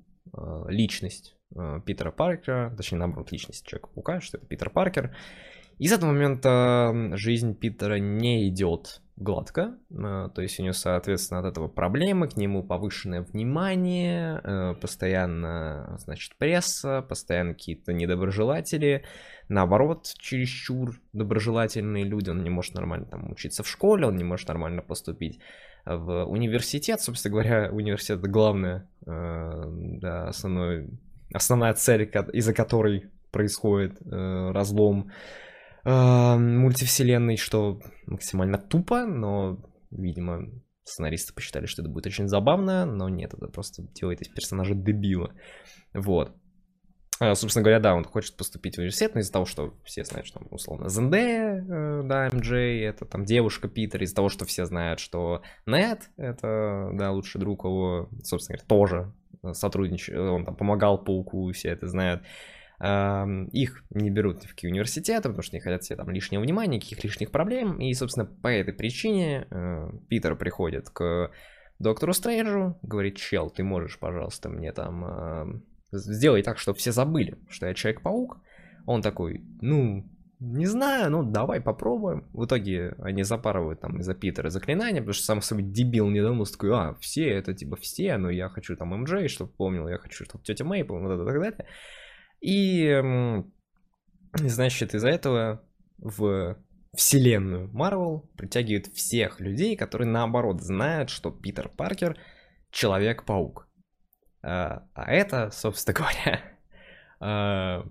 личность 0.67 1.35
э, 1.55 1.79
Питера 1.85 2.11
Паркера, 2.11 2.73
точнее, 2.75 2.99
наоборот, 2.99 3.31
личность 3.31 3.65
Человека-паука, 3.65 4.21
что 4.21 4.37
это 4.37 4.45
Питер 4.45 4.69
Паркер. 4.69 5.15
И 5.77 5.87
с 5.87 5.93
этого 5.93 6.11
момента 6.11 6.93
жизнь 7.13 7.55
Питера 7.55 7.99
не 7.99 8.49
идет 8.49 9.01
гладко, 9.15 9.77
э, 9.91 10.29
то 10.33 10.41
есть 10.41 10.59
у 10.59 10.63
него, 10.63 10.73
соответственно, 10.73 11.41
от 11.41 11.45
этого 11.45 11.67
проблемы, 11.67 12.27
к 12.27 12.37
нему 12.37 12.63
повышенное 12.63 13.21
внимание, 13.21 14.41
э, 14.43 14.75
постоянно, 14.75 15.97
значит, 15.99 16.37
пресса, 16.37 17.01
постоянно 17.01 17.53
какие-то 17.53 17.93
недоброжелатели, 17.93 19.05
наоборот, 19.49 20.13
чересчур 20.17 20.99
доброжелательные 21.13 22.05
люди, 22.05 22.29
он 22.29 22.43
не 22.43 22.49
может 22.49 22.75
нормально 22.75 23.07
там 23.07 23.31
учиться 23.31 23.63
в 23.63 23.67
школе, 23.67 24.05
он 24.05 24.15
не 24.15 24.23
может 24.23 24.47
нормально 24.47 24.81
поступить 24.81 25.39
в 25.85 26.25
университет, 26.25 27.01
собственно 27.01 27.33
говоря, 27.33 27.69
университет 27.71 28.21
главное, 28.21 28.87
э, 28.98 28.98
да, 29.09 30.27
основной, 30.27 30.89
основная 31.33 31.73
цель, 31.73 32.09
из-за 32.33 32.53
которой 32.53 33.09
происходит 33.31 33.99
разлом 34.05 35.11
э, 35.85 36.35
мультивселенной, 36.37 37.37
что 37.37 37.79
максимально 38.05 38.57
тупо, 38.57 39.05
но, 39.05 39.63
видимо, 39.91 40.49
сценаристы 40.83 41.33
посчитали, 41.33 41.65
что 41.65 41.81
это 41.81 41.91
будет 41.91 42.07
очень 42.07 42.27
забавно, 42.27 42.85
но 42.85 43.09
нет, 43.09 43.33
это 43.33 43.47
просто 43.47 43.83
делает 43.93 44.21
из 44.21 44.27
персонажа 44.29 44.75
дебила. 44.75 45.31
Вот. 45.93 46.35
А, 47.19 47.35
собственно 47.35 47.63
говоря, 47.63 47.79
да, 47.79 47.95
он 47.95 48.05
хочет 48.05 48.37
поступить 48.37 48.75
в 48.75 48.77
университет, 48.79 49.13
но 49.13 49.19
из-за 49.19 49.33
того, 49.33 49.45
что 49.45 49.73
все 49.83 50.05
знают, 50.05 50.25
что, 50.25 50.39
условно, 50.49 50.87
ЗНД, 50.87 51.13
э, 51.15 52.01
да, 52.05 52.29
МД, 52.31 52.51
это 52.51 53.05
там 53.05 53.25
девушка 53.25 53.67
Питер, 53.67 54.03
из-за 54.03 54.15
того, 54.15 54.29
что 54.29 54.45
все 54.45 54.65
знают, 54.65 54.99
что 54.99 55.41
Нет, 55.65 56.09
это, 56.15 56.91
да, 56.93 57.11
лучший 57.11 57.39
друг 57.39 57.65
его, 57.65 58.09
собственно 58.23 58.57
говоря, 58.57 58.67
тоже 58.67 59.13
сотрудничает, 59.53 60.17
он 60.17 60.45
там 60.45 60.55
помогал 60.55 60.97
Пауку, 61.03 61.51
все 61.51 61.69
это 61.69 61.87
знают 61.87 62.23
их 62.81 63.83
не 63.89 64.09
берут 64.09 64.43
в 64.45 64.49
какие 64.51 64.71
университеты, 64.71 65.23
потому 65.23 65.41
что 65.41 65.53
не 65.53 65.59
хотят 65.59 65.83
себе 65.83 65.97
там 65.97 66.09
лишнего 66.11 66.41
внимания, 66.41 66.77
никаких 66.77 67.03
лишних 67.03 67.29
проблем. 67.29 67.77
И, 67.81 67.93
собственно, 67.93 68.25
по 68.25 68.47
этой 68.47 68.73
причине 68.73 69.47
э, 69.51 69.91
Питер 70.07 70.37
приходит 70.37 70.89
к 70.89 71.29
доктору 71.77 72.13
Стрэнджу, 72.13 72.79
говорит, 72.81 73.17
чел, 73.17 73.49
ты 73.49 73.65
можешь, 73.65 73.99
пожалуйста, 73.99 74.47
мне 74.47 74.71
там 74.71 75.61
сделай 75.91 76.43
так, 76.43 76.57
чтобы 76.57 76.77
все 76.77 76.91
забыли, 76.91 77.37
что 77.49 77.67
я 77.67 77.73
Человек-паук. 77.73 78.37
Он 78.85 79.01
такой, 79.01 79.43
ну, 79.61 80.09
не 80.39 80.65
знаю, 80.65 81.11
ну 81.11 81.23
давай 81.23 81.59
попробуем. 81.59 82.29
В 82.33 82.45
итоге 82.45 82.95
они 82.99 83.23
запарывают 83.23 83.81
там 83.81 83.99
из-за 83.99 84.13
Питера 84.13 84.49
заклинания, 84.49 85.01
потому 85.01 85.13
что 85.13 85.25
сам 85.25 85.41
собой 85.41 85.63
дебил 85.63 86.09
не 86.09 86.21
думал, 86.21 86.45
такой, 86.45 86.71
а, 86.73 86.95
все, 87.01 87.27
это 87.27 87.53
типа 87.53 87.75
все, 87.75 88.17
но 88.17 88.29
я 88.29 88.49
хочу 88.49 88.75
там 88.77 89.01
МД, 89.01 89.29
чтобы 89.29 89.51
помнил, 89.51 89.87
я 89.87 89.97
хочу, 89.97 90.23
чтобы 90.23 90.43
тетя 90.43 90.63
Мэй 90.63 90.85
помнила, 90.85 91.21
и 91.21 91.25
так 91.25 91.41
далее. 91.41 91.65
И, 92.41 93.43
значит, 94.33 94.95
из-за 94.95 95.09
этого 95.09 95.61
в 95.97 96.57
вселенную 96.93 97.69
Марвел 97.73 98.29
притягивают 98.37 98.87
всех 98.87 99.39
людей, 99.39 99.75
которые 99.75 100.07
наоборот 100.07 100.61
знают, 100.61 101.09
что 101.09 101.31
Питер 101.31 101.69
Паркер 101.69 102.17
Человек-паук. 102.71 103.68
А, 104.41 104.87
а 104.93 105.11
это, 105.11 105.51
собственно 105.51 105.95
говоря, 105.97 106.41
а, 107.19 107.85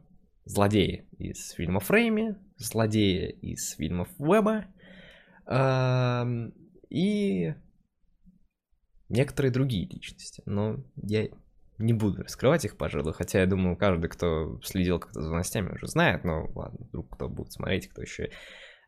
злодеи 0.45 1.07
из 1.19 1.50
фильма 1.50 1.81
Фрейми, 1.81 2.37
злодеи 2.57 3.31
из 3.31 3.73
фильмов 3.73 4.09
Веба 4.19 4.67
и 6.90 7.55
некоторые 9.09 9.52
другие 9.52 9.87
личности. 9.87 10.43
Но 10.47 10.76
я 10.97 11.28
не 11.78 11.93
буду 11.93 12.23
раскрывать 12.23 12.64
их, 12.64 12.76
пожалуй, 12.76 13.12
хотя 13.12 13.40
я 13.40 13.47
думаю, 13.47 13.76
каждый, 13.76 14.09
кто 14.09 14.61
следил 14.62 14.99
как-то 14.99 15.23
за 15.23 15.31
новостями, 15.31 15.73
уже 15.73 15.87
знает, 15.87 16.25
но 16.25 16.50
ладно, 16.55 16.87
вдруг 16.88 17.14
кто 17.14 17.28
будет 17.28 17.52
смотреть, 17.52 17.88
кто 17.88 18.02
еще 18.02 18.31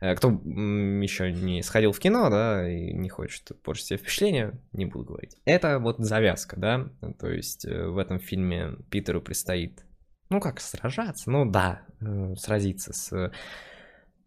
кто 0.01 0.29
еще 0.31 1.31
не 1.31 1.63
сходил 1.63 1.93
в 1.93 1.99
кино, 1.99 2.31
да, 2.31 2.69
и 2.69 2.93
не 2.93 3.09
хочет 3.09 3.53
портить 3.63 3.87
себе 3.87 3.99
впечатление, 3.99 4.59
не 4.73 4.87
буду 4.87 5.05
говорить. 5.05 5.37
Это 5.45 5.79
вот 5.79 5.99
завязка, 5.99 6.57
да, 6.59 6.89
то 7.19 7.29
есть 7.29 7.65
э, 7.67 7.87
в 7.87 7.99
этом 7.99 8.19
фильме 8.19 8.77
Питеру 8.91 9.21
предстоит, 9.21 9.85
ну 10.31 10.41
как, 10.41 10.61
сражаться, 10.61 11.31
ну 11.31 11.45
да, 11.45 11.83
э, 12.01 12.35
сразиться 12.37 12.93
с 12.93 13.33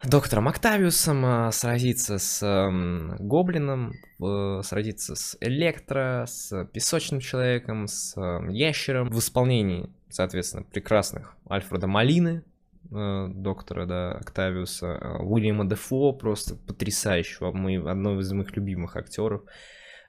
доктором 0.03 0.47
Октавиусом, 0.47 1.25
а, 1.25 1.51
сразиться 1.51 2.17
с 2.17 2.43
э, 2.43 3.15
Гоблином, 3.19 3.93
э, 4.21 4.61
сразиться 4.63 5.15
с 5.15 5.37
Электро, 5.39 6.25
с 6.27 6.65
Песочным 6.65 7.19
Человеком, 7.19 7.87
с 7.87 8.15
э, 8.17 8.51
Ящером 8.51 9.09
в 9.09 9.19
исполнении, 9.19 9.89
соответственно, 10.09 10.63
прекрасных 10.63 11.35
Альфреда 11.49 11.87
Малины, 11.87 12.43
э, 12.43 12.52
доктора, 13.29 13.85
да, 13.85 14.11
Октавиуса, 14.11 14.87
э, 14.87 15.17
Уильяма 15.23 15.65
Дефо, 15.65 16.13
просто 16.13 16.55
потрясающего, 16.55 17.51
мой, 17.51 17.77
одного 17.77 18.21
из 18.21 18.31
моих 18.31 18.55
любимых 18.55 18.95
актеров. 18.95 19.41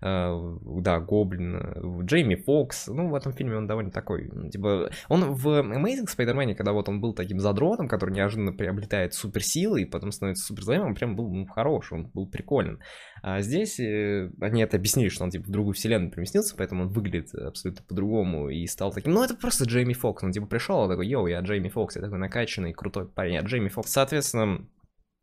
Э, 0.04 0.38
да, 0.82 1.00
Гоблин, 1.00 2.04
Джейми 2.04 2.34
Фокс, 2.34 2.88
ну, 2.88 3.08
в 3.08 3.14
этом 3.14 3.32
фильме 3.32 3.56
он 3.56 3.66
довольно 3.66 3.90
такой, 3.90 4.30
типа, 4.50 4.90
он 5.08 5.32
в 5.32 5.46
Amazing 5.48 6.06
Spider-Man, 6.14 6.54
когда 6.56 6.72
вот 6.72 6.90
он 6.90 7.00
был 7.00 7.14
таким 7.14 7.40
задротом, 7.40 7.88
который 7.88 8.10
неожиданно 8.10 8.52
приобретает 8.52 9.14
суперсилы 9.14 9.80
и 9.80 9.84
потом 9.86 10.12
становится 10.12 10.44
суперзлоем, 10.44 10.82
он 10.82 10.94
прям 10.94 11.16
был 11.16 11.32
ну, 11.32 11.46
хорош, 11.46 11.90
он 11.90 12.10
был 12.12 12.28
приколен. 12.28 12.80
А 13.22 13.40
здесь 13.40 13.80
э, 13.80 14.30
они 14.42 14.60
это 14.60 14.76
объяснили, 14.76 15.08
что 15.08 15.24
он, 15.24 15.30
типа, 15.30 15.46
в 15.46 15.50
другую 15.50 15.72
вселенную 15.72 16.10
переместился, 16.10 16.54
поэтому 16.54 16.82
он 16.82 16.88
выглядит 16.90 17.34
абсолютно 17.34 17.82
по-другому 17.86 18.50
и 18.50 18.66
стал 18.66 18.92
таким, 18.92 19.14
ну, 19.14 19.24
это 19.24 19.34
просто 19.34 19.64
Джейми 19.64 19.94
Фокс, 19.94 20.22
он, 20.22 20.32
типа, 20.32 20.44
пришел, 20.44 20.80
он 20.80 20.90
такой, 20.90 21.08
йоу, 21.08 21.28
я 21.28 21.40
Джейми 21.40 21.70
Фокс, 21.70 21.96
я 21.96 22.02
такой 22.02 22.18
накачанный, 22.18 22.74
крутой 22.74 23.08
парень, 23.08 23.34
я 23.34 23.40
Джейми 23.40 23.70
Фокс. 23.70 23.90
Соответственно, 23.90 24.68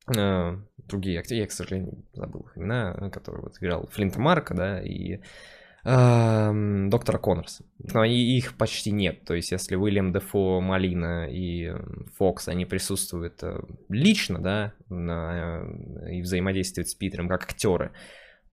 Э, 0.07 0.57
другие 0.91 1.19
актеры, 1.19 1.41
я, 1.41 1.47
к 1.47 1.51
сожалению, 1.51 2.03
забыл 2.13 2.41
их 2.41 2.57
имена, 2.57 3.09
который 3.11 3.41
вот 3.41 3.57
играл 3.59 3.87
Флинта 3.91 4.19
Марка, 4.19 4.53
да, 4.53 4.81
и 4.81 5.19
э, 5.83 6.87
доктора 6.89 7.17
Коннорса. 7.17 7.65
Но 7.93 8.03
и 8.03 8.13
их 8.13 8.57
почти 8.57 8.91
нет. 8.91 9.25
То 9.25 9.33
есть, 9.33 9.51
если 9.51 9.75
Уильям 9.75 10.13
Дефо, 10.13 10.61
Малина 10.61 11.27
и 11.29 11.73
Фокс, 12.17 12.47
они 12.47 12.65
присутствуют 12.65 13.41
э, 13.41 13.59
лично, 13.89 14.39
да, 14.39 14.73
на, 14.89 15.63
и 16.09 16.21
взаимодействуют 16.21 16.89
с 16.89 16.95
Питером 16.95 17.27
как 17.27 17.43
актеры, 17.43 17.91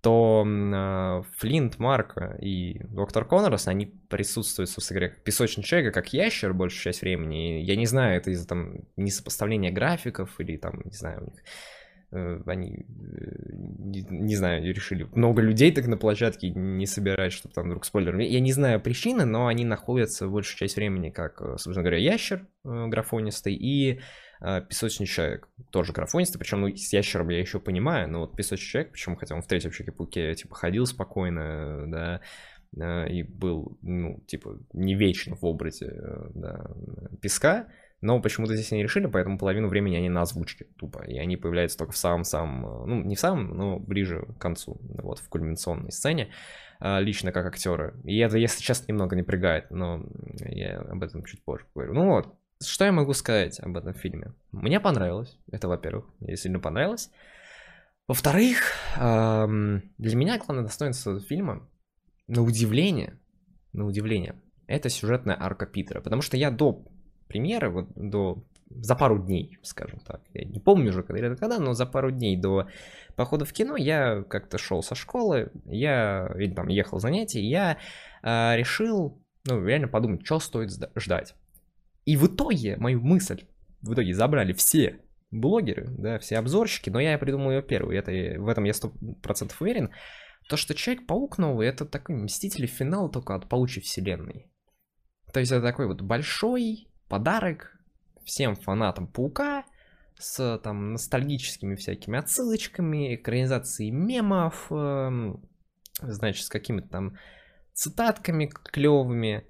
то 0.00 0.44
э, 0.46 1.22
Флинт, 1.38 1.78
Марк 1.78 2.16
и 2.40 2.80
доктор 2.84 3.24
Коннорс, 3.24 3.66
они 3.66 3.86
присутствуют, 3.86 4.70
собственно 4.70 5.00
говоря, 5.00 5.14
как 5.14 5.24
песочный 5.24 5.64
человек, 5.64 5.92
как 5.92 6.12
ящер 6.12 6.54
большую 6.54 6.82
часть 6.82 7.02
времени. 7.02 7.60
Я 7.62 7.74
не 7.76 7.86
знаю, 7.86 8.16
это 8.16 8.30
из-за 8.30 8.46
там 8.46 8.84
несопоставления 8.96 9.72
графиков 9.72 10.38
или 10.38 10.56
там, 10.56 10.82
не 10.84 10.92
знаю, 10.92 11.22
у 11.22 11.24
них 11.24 11.40
э, 11.40 11.77
они, 12.10 12.86
э, 12.86 13.40
не, 14.10 14.34
знаю, 14.34 14.64
решили 14.64 15.06
много 15.14 15.42
людей 15.42 15.72
так 15.72 15.86
на 15.86 15.96
площадке 15.96 16.50
не 16.50 16.86
собирать, 16.86 17.32
чтобы 17.32 17.54
там 17.54 17.66
вдруг 17.66 17.84
спойлер. 17.84 18.16
Я 18.18 18.40
не 18.40 18.52
знаю 18.52 18.80
причины, 18.80 19.24
но 19.24 19.46
они 19.46 19.64
находятся 19.64 20.26
большую 20.26 20.58
часть 20.58 20.76
времени 20.76 21.10
как, 21.10 21.38
собственно 21.38 21.82
говоря, 21.82 21.98
ящер 21.98 22.46
графонистый 22.64 23.54
и 23.54 24.00
песочный 24.68 25.06
человек, 25.06 25.48
тоже 25.70 25.92
графонистый, 25.92 26.38
причем 26.38 26.60
ну, 26.60 26.76
с 26.76 26.92
ящером 26.92 27.28
я 27.28 27.40
еще 27.40 27.58
понимаю, 27.58 28.08
но 28.08 28.20
вот 28.20 28.36
песочный 28.36 28.70
человек, 28.70 28.92
почему 28.92 29.16
хотя 29.16 29.34
он 29.34 29.42
в 29.42 29.48
третьем 29.48 29.72
Человеке-пауке, 29.72 30.32
типа, 30.34 30.54
ходил 30.54 30.86
спокойно, 30.86 32.20
да, 32.76 33.06
и 33.08 33.24
был, 33.24 33.78
ну, 33.82 34.20
типа, 34.28 34.60
не 34.72 34.94
вечно 34.94 35.34
в 35.34 35.44
образе, 35.44 35.92
да, 36.34 36.70
песка, 37.20 37.66
но 38.00 38.20
почему-то 38.20 38.54
здесь 38.54 38.72
они 38.72 38.82
решили, 38.82 39.06
поэтому 39.06 39.38
половину 39.38 39.68
времени 39.68 39.96
они 39.96 40.08
на 40.08 40.22
озвучке 40.22 40.66
тупо, 40.76 41.04
и 41.04 41.18
они 41.18 41.36
появляются 41.36 41.78
только 41.78 41.92
в 41.92 41.96
самом-самом, 41.96 42.88
ну, 42.88 43.02
не 43.02 43.16
в 43.16 43.20
самом, 43.20 43.56
но 43.56 43.78
ближе 43.78 44.26
к 44.38 44.40
концу, 44.40 44.80
вот, 44.80 45.18
в 45.18 45.28
кульминационной 45.28 45.90
сцене, 45.90 46.30
а, 46.80 47.00
лично 47.00 47.32
как 47.32 47.46
актеры. 47.46 47.94
И 48.04 48.16
это, 48.18 48.38
если 48.38 48.62
честно, 48.62 48.92
немного 48.92 49.16
напрягает, 49.16 49.70
но 49.70 50.04
я 50.40 50.78
об 50.78 51.02
этом 51.02 51.24
чуть 51.24 51.42
позже 51.42 51.64
поговорю. 51.72 51.94
Ну 51.94 52.06
вот, 52.10 52.34
что 52.64 52.84
я 52.84 52.92
могу 52.92 53.14
сказать 53.14 53.58
об 53.60 53.76
этом 53.76 53.94
фильме? 53.94 54.32
Мне 54.52 54.78
понравилось. 54.78 55.36
Это, 55.50 55.66
во-первых, 55.68 56.06
мне 56.20 56.36
сильно 56.36 56.60
понравилось. 56.60 57.10
Во-вторых, 58.06 58.72
для 58.96 60.16
меня 60.16 60.38
главное 60.38 60.64
достоинство 60.64 61.20
фильма, 61.20 61.68
на 62.26 62.42
удивление, 62.42 63.18
на 63.72 63.84
удивление, 63.86 64.40
это 64.66 64.88
сюжетная 64.88 65.36
арка 65.38 65.66
Питера. 65.66 66.00
Потому 66.00 66.22
что 66.22 66.36
я 66.36 66.50
до 66.50 66.84
премьеры, 67.28 67.70
вот 67.70 67.88
до 67.94 68.44
за 68.70 68.94
пару 68.94 69.18
дней, 69.18 69.58
скажем 69.62 70.00
так. 70.00 70.20
Я 70.34 70.44
не 70.44 70.60
помню 70.60 70.90
уже, 70.90 71.02
когда, 71.02 71.34
когда, 71.36 71.58
но 71.58 71.72
за 71.72 71.86
пару 71.86 72.10
дней 72.10 72.36
до 72.36 72.68
похода 73.16 73.44
в 73.44 73.52
кино 73.52 73.76
я 73.76 74.22
как-то 74.28 74.58
шел 74.58 74.82
со 74.82 74.94
школы, 74.94 75.50
я 75.64 76.30
или 76.36 76.52
там 76.52 76.68
ехал 76.68 77.00
занятия, 77.00 77.42
я 77.42 77.78
э, 78.22 78.56
решил, 78.56 79.22
ну, 79.46 79.64
реально 79.64 79.88
подумать, 79.88 80.24
что 80.24 80.38
стоит 80.38 80.70
ждать. 80.96 81.34
И 82.04 82.16
в 82.16 82.26
итоге 82.26 82.76
мою 82.76 83.00
мысль 83.00 83.44
в 83.80 83.94
итоге 83.94 84.12
забрали 84.12 84.52
все 84.52 85.00
блогеры, 85.30 85.86
да, 85.88 86.18
все 86.18 86.38
обзорщики, 86.38 86.90
но 86.90 87.00
я 87.00 87.18
придумал 87.18 87.50
ее 87.50 87.62
первую, 87.62 87.96
это, 87.96 88.10
в 88.40 88.48
этом 88.48 88.64
я 88.64 88.74
сто 88.74 88.92
процентов 89.22 89.60
уверен. 89.60 89.90
То, 90.48 90.56
что 90.56 90.74
Человек-паук 90.74 91.36
новый, 91.38 91.68
это 91.68 91.84
такой 91.84 92.16
Мстители 92.16 92.66
финал 92.66 93.10
только 93.10 93.34
от 93.34 93.48
паучьей 93.48 93.82
вселенной. 93.82 94.50
То 95.32 95.40
есть 95.40 95.52
это 95.52 95.60
такой 95.60 95.86
вот 95.86 96.00
большой 96.00 96.88
подарок 97.08 97.76
всем 98.24 98.54
фанатам 98.54 99.06
Паука 99.06 99.64
с 100.18 100.58
там 100.58 100.92
ностальгическими 100.92 101.76
всякими 101.76 102.18
отсылочками, 102.18 103.14
экранизацией 103.14 103.90
мемов, 103.90 104.66
э, 104.70 105.34
значит, 106.00 106.44
с 106.44 106.48
какими-то 106.48 106.88
там 106.88 107.16
цитатками 107.72 108.46
клевыми. 108.46 109.46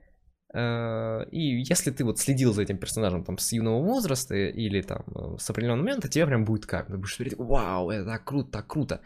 Э, 0.55 1.25
и 1.31 1.62
если 1.62 1.91
ты 1.91 2.05
вот 2.05 2.19
следил 2.19 2.53
за 2.53 2.62
этим 2.62 2.79
персонажем 2.79 3.25
там 3.25 3.38
с 3.38 3.53
юного 3.53 3.83
возраста 3.83 4.35
или 4.35 4.83
там 4.83 5.05
с 5.38 5.49
определенного 5.49 5.85
момента, 5.85 6.09
тебе 6.09 6.27
прям 6.27 6.45
будет 6.45 6.67
как, 6.67 6.88
ты 6.88 6.97
будешь 6.97 7.17
смотреть, 7.17 7.38
вау, 7.38 7.91
это 7.91 8.05
так 8.05 8.25
круто, 8.25 8.50
так 8.50 8.67
круто. 8.67 9.00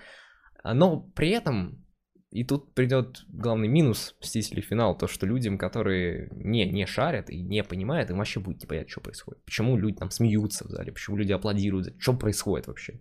Но 0.65 1.01
при 1.01 1.31
этом, 1.31 1.82
и 2.33 2.45
тут 2.45 2.73
придет 2.73 3.25
главный 3.29 3.69
минус 3.69 4.17
Мстителей 4.23 4.63
финал, 4.63 4.97
то 4.97 5.07
что 5.07 5.27
людям, 5.27 5.59
которые 5.59 6.31
не, 6.33 6.65
не 6.65 6.87
шарят 6.87 7.29
и 7.29 7.43
не 7.43 7.63
понимают, 7.63 8.09
им 8.09 8.17
вообще 8.17 8.41
будет 8.41 8.63
не 8.63 8.67
понять, 8.67 8.89
что 8.89 9.03
происходит. 9.03 9.45
Почему 9.45 9.77
люди 9.77 9.99
там 9.99 10.11
смеются 10.11 10.67
в 10.67 10.71
зале, 10.71 10.93
почему 10.93 11.19
люди 11.19 11.31
аплодируют, 11.33 11.95
что 11.99 12.15
происходит 12.15 12.69
вообще. 12.69 13.01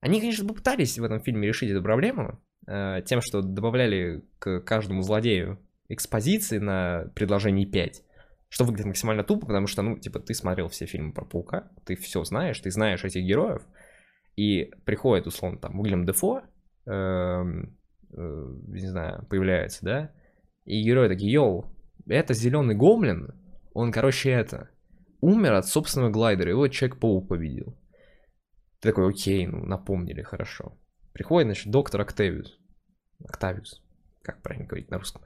Они, 0.00 0.20
конечно, 0.20 0.46
попытались 0.46 0.98
в 0.98 1.02
этом 1.02 1.22
фильме 1.22 1.48
решить 1.48 1.70
эту 1.70 1.82
проблему, 1.82 2.42
э, 2.66 3.00
тем, 3.06 3.22
что 3.22 3.40
добавляли 3.40 4.22
к 4.38 4.60
каждому 4.60 5.00
злодею 5.00 5.58
экспозиции 5.88 6.58
на 6.58 7.10
предложении 7.14 7.64
5, 7.64 8.02
что 8.50 8.64
выглядит 8.64 8.86
максимально 8.86 9.24
тупо, 9.24 9.46
потому 9.46 9.66
что, 9.66 9.80
ну, 9.80 9.96
типа, 9.96 10.20
ты 10.20 10.34
смотрел 10.34 10.68
все 10.68 10.84
фильмы 10.84 11.14
про 11.14 11.24
Паука, 11.24 11.70
ты 11.86 11.96
все 11.96 12.22
знаешь, 12.24 12.60
ты 12.60 12.70
знаешь 12.70 13.02
этих 13.02 13.22
героев, 13.22 13.62
и 14.36 14.72
приходит, 14.84 15.26
условно, 15.26 15.58
там, 15.58 15.80
Уильям 15.80 16.04
Дефо, 16.04 16.42
э, 16.84 17.44
не 18.12 18.86
знаю, 18.86 19.26
появляется, 19.28 19.84
да, 19.84 20.12
и 20.64 20.82
герои 20.82 21.08
такие, 21.08 21.32
йоу, 21.32 21.74
это 22.06 22.34
зеленый 22.34 22.74
гоблин, 22.74 23.34
он, 23.74 23.92
короче, 23.92 24.30
это, 24.30 24.70
умер 25.20 25.54
от 25.54 25.66
собственного 25.66 26.10
глайдера, 26.10 26.50
его 26.50 26.68
Человек-паук 26.68 27.28
победил. 27.28 27.78
Ты 28.80 28.90
такой, 28.90 29.08
окей, 29.08 29.46
ну, 29.46 29.64
напомнили, 29.64 30.22
хорошо. 30.22 30.78
Приходит, 31.12 31.46
значит, 31.46 31.70
доктор 31.70 32.00
Октавиус. 32.00 32.58
Октавиус, 33.24 33.82
как 34.22 34.42
правильно 34.42 34.66
говорить 34.66 34.90
на 34.90 34.98
русском. 34.98 35.22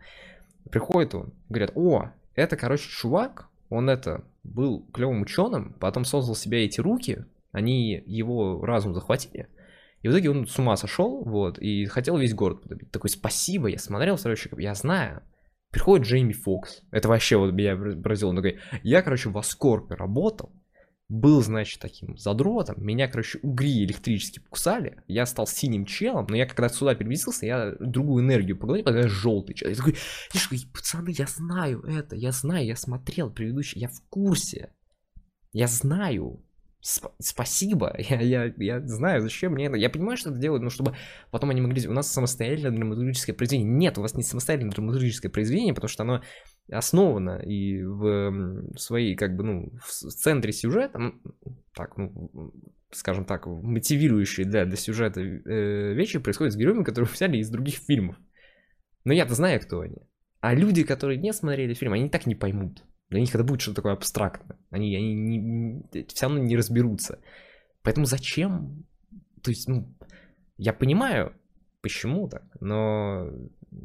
Приходит 0.71 1.15
он, 1.15 1.33
говорят, 1.49 1.73
о, 1.75 2.13
это, 2.35 2.57
короче, 2.57 2.89
чувак, 2.89 3.49
он 3.71 3.89
это, 3.89 4.25
был 4.45 4.87
клевым 4.93 5.23
ученым, 5.23 5.75
потом 5.81 6.05
создал 6.05 6.35
себе 6.35 6.65
эти 6.65 6.81
руки, 6.81 7.25
они 7.53 7.93
его 8.07 8.65
разум 8.65 8.95
захватили, 8.95 9.49
и 10.07 10.09
в 10.09 10.13
итоге 10.13 10.31
он 10.31 10.47
с 10.47 10.57
ума 10.57 10.77
сошел, 10.77 11.25
вот, 11.25 11.59
и 11.59 11.85
хотел 11.87 12.17
весь 12.17 12.33
город 12.33 12.63
подобить. 12.63 12.93
Такой, 12.93 13.11
спасибо, 13.11 13.67
я 13.67 13.79
смотрел 13.79 14.17
«Второй 14.17 14.39
я 14.59 14.75
знаю. 14.75 15.25
Приходит 15.73 16.07
Джейми 16.07 16.33
Фокс, 16.33 16.83
это 16.93 17.09
вообще 17.09 17.37
вот 17.37 17.53
меня 17.53 17.77
поразило, 17.77 18.31
он 18.31 18.37
такой, 18.37 18.61
я, 18.85 19.03
короче, 19.03 19.31
в 19.31 19.37
Аскорпе 19.37 19.97
работал, 19.97 20.53
был, 21.09 21.43
значит, 21.43 21.81
таким 21.81 22.17
задротом, 22.17 22.77
меня, 22.79 23.09
короче, 23.09 23.41
угри 23.43 23.85
электрически 23.85 24.39
покусали, 24.39 25.03
я 25.09 25.27
стал 25.27 25.49
синим 25.49 25.87
челом, 25.87 26.27
но 26.29 26.37
я 26.37 26.47
когда 26.47 26.69
сюда 26.69 26.95
переместился, 26.95 27.47
я 27.47 27.75
другую 27.81 28.25
энергию 28.25 28.57
поглотил, 28.57 28.85
когда 28.85 29.01
я 29.01 29.09
желтый 29.09 29.57
человек. 29.57 29.77
Я 29.77 29.85
такой, 29.85 29.99
такой, 30.33 30.73
пацаны, 30.73 31.15
я 31.19 31.27
знаю 31.27 31.83
это, 31.83 32.15
я 32.15 32.31
знаю, 32.31 32.65
я 32.65 32.77
смотрел 32.77 33.29
предыдущий, 33.29 33.81
я 33.81 33.89
в 33.89 34.01
курсе, 34.09 34.73
я 35.53 35.67
знаю, 35.67 36.46
Сп- 36.81 37.13
спасибо, 37.19 37.95
я, 37.99 38.21
я, 38.21 38.55
я 38.57 38.81
знаю, 38.87 39.21
зачем 39.21 39.53
мне 39.53 39.67
это. 39.67 39.77
Я 39.77 39.91
понимаю, 39.91 40.17
что 40.17 40.31
это 40.31 40.39
делают, 40.39 40.63
но 40.63 40.71
чтобы 40.71 40.95
потом 41.31 41.51
они 41.51 41.61
могли... 41.61 41.87
У 41.89 41.93
нас 41.93 42.13
самостоятельное 42.13 42.71
драматургическое 42.71 43.35
произведение. 43.35 43.73
Нет, 43.73 43.99
у 43.99 44.03
вас 44.03 44.15
не 44.15 44.23
самостоятельное 44.23 44.73
драматургическое 44.73 45.31
произведение, 45.31 45.75
потому 45.75 45.89
что 45.89 46.03
оно 46.03 46.23
основано 46.71 47.41
и 47.45 47.83
в 47.83 48.77
своей, 48.77 49.17
как 49.17 49.37
бы, 49.37 49.45
ну, 49.45 49.73
в 49.81 49.91
центре 49.91 50.53
сюжета, 50.53 51.13
так, 51.75 51.97
ну, 51.97 52.53
скажем 52.91 53.25
так, 53.25 53.47
мотивирующие 53.47 54.47
для, 54.47 54.65
для 54.65 54.77
сюжета 54.77 55.21
э, 55.21 55.93
вещи 55.95 56.19
происходят 56.19 56.53
с 56.55 56.57
героями, 56.57 56.85
которые 56.85 57.11
взяли 57.13 57.39
из 57.39 57.51
других 57.51 57.77
фильмов. 57.77 58.17
Но 59.05 59.13
я-то 59.13 59.35
знаю, 59.35 59.61
кто 59.61 59.81
они. 59.81 59.99
А 60.41 60.55
люди, 60.55 60.85
которые 60.85 61.19
не 61.19 61.33
смотрели 61.33 61.75
фильм, 61.75 61.93
они 61.93 62.09
так 62.09 62.27
не 62.27 62.35
поймут. 62.35 62.85
Для 63.09 63.21
них 63.21 63.35
это 63.35 63.45
будет 63.45 63.61
что-то 63.61 63.77
такое 63.77 63.93
абстрактное. 63.93 64.59
Они, 64.71 64.95
они 64.97 65.15
не, 65.15 66.05
все 66.09 66.27
равно 66.27 66.41
не 66.41 66.57
разберутся. 66.57 67.21
Поэтому 67.83 68.07
зачем? 68.07 68.85
То 69.43 69.51
есть, 69.51 69.69
ну, 69.69 69.95
я 70.57 70.73
понимаю, 70.73 71.33
почему 71.83 72.29
так, 72.29 72.45
но, 72.61 73.31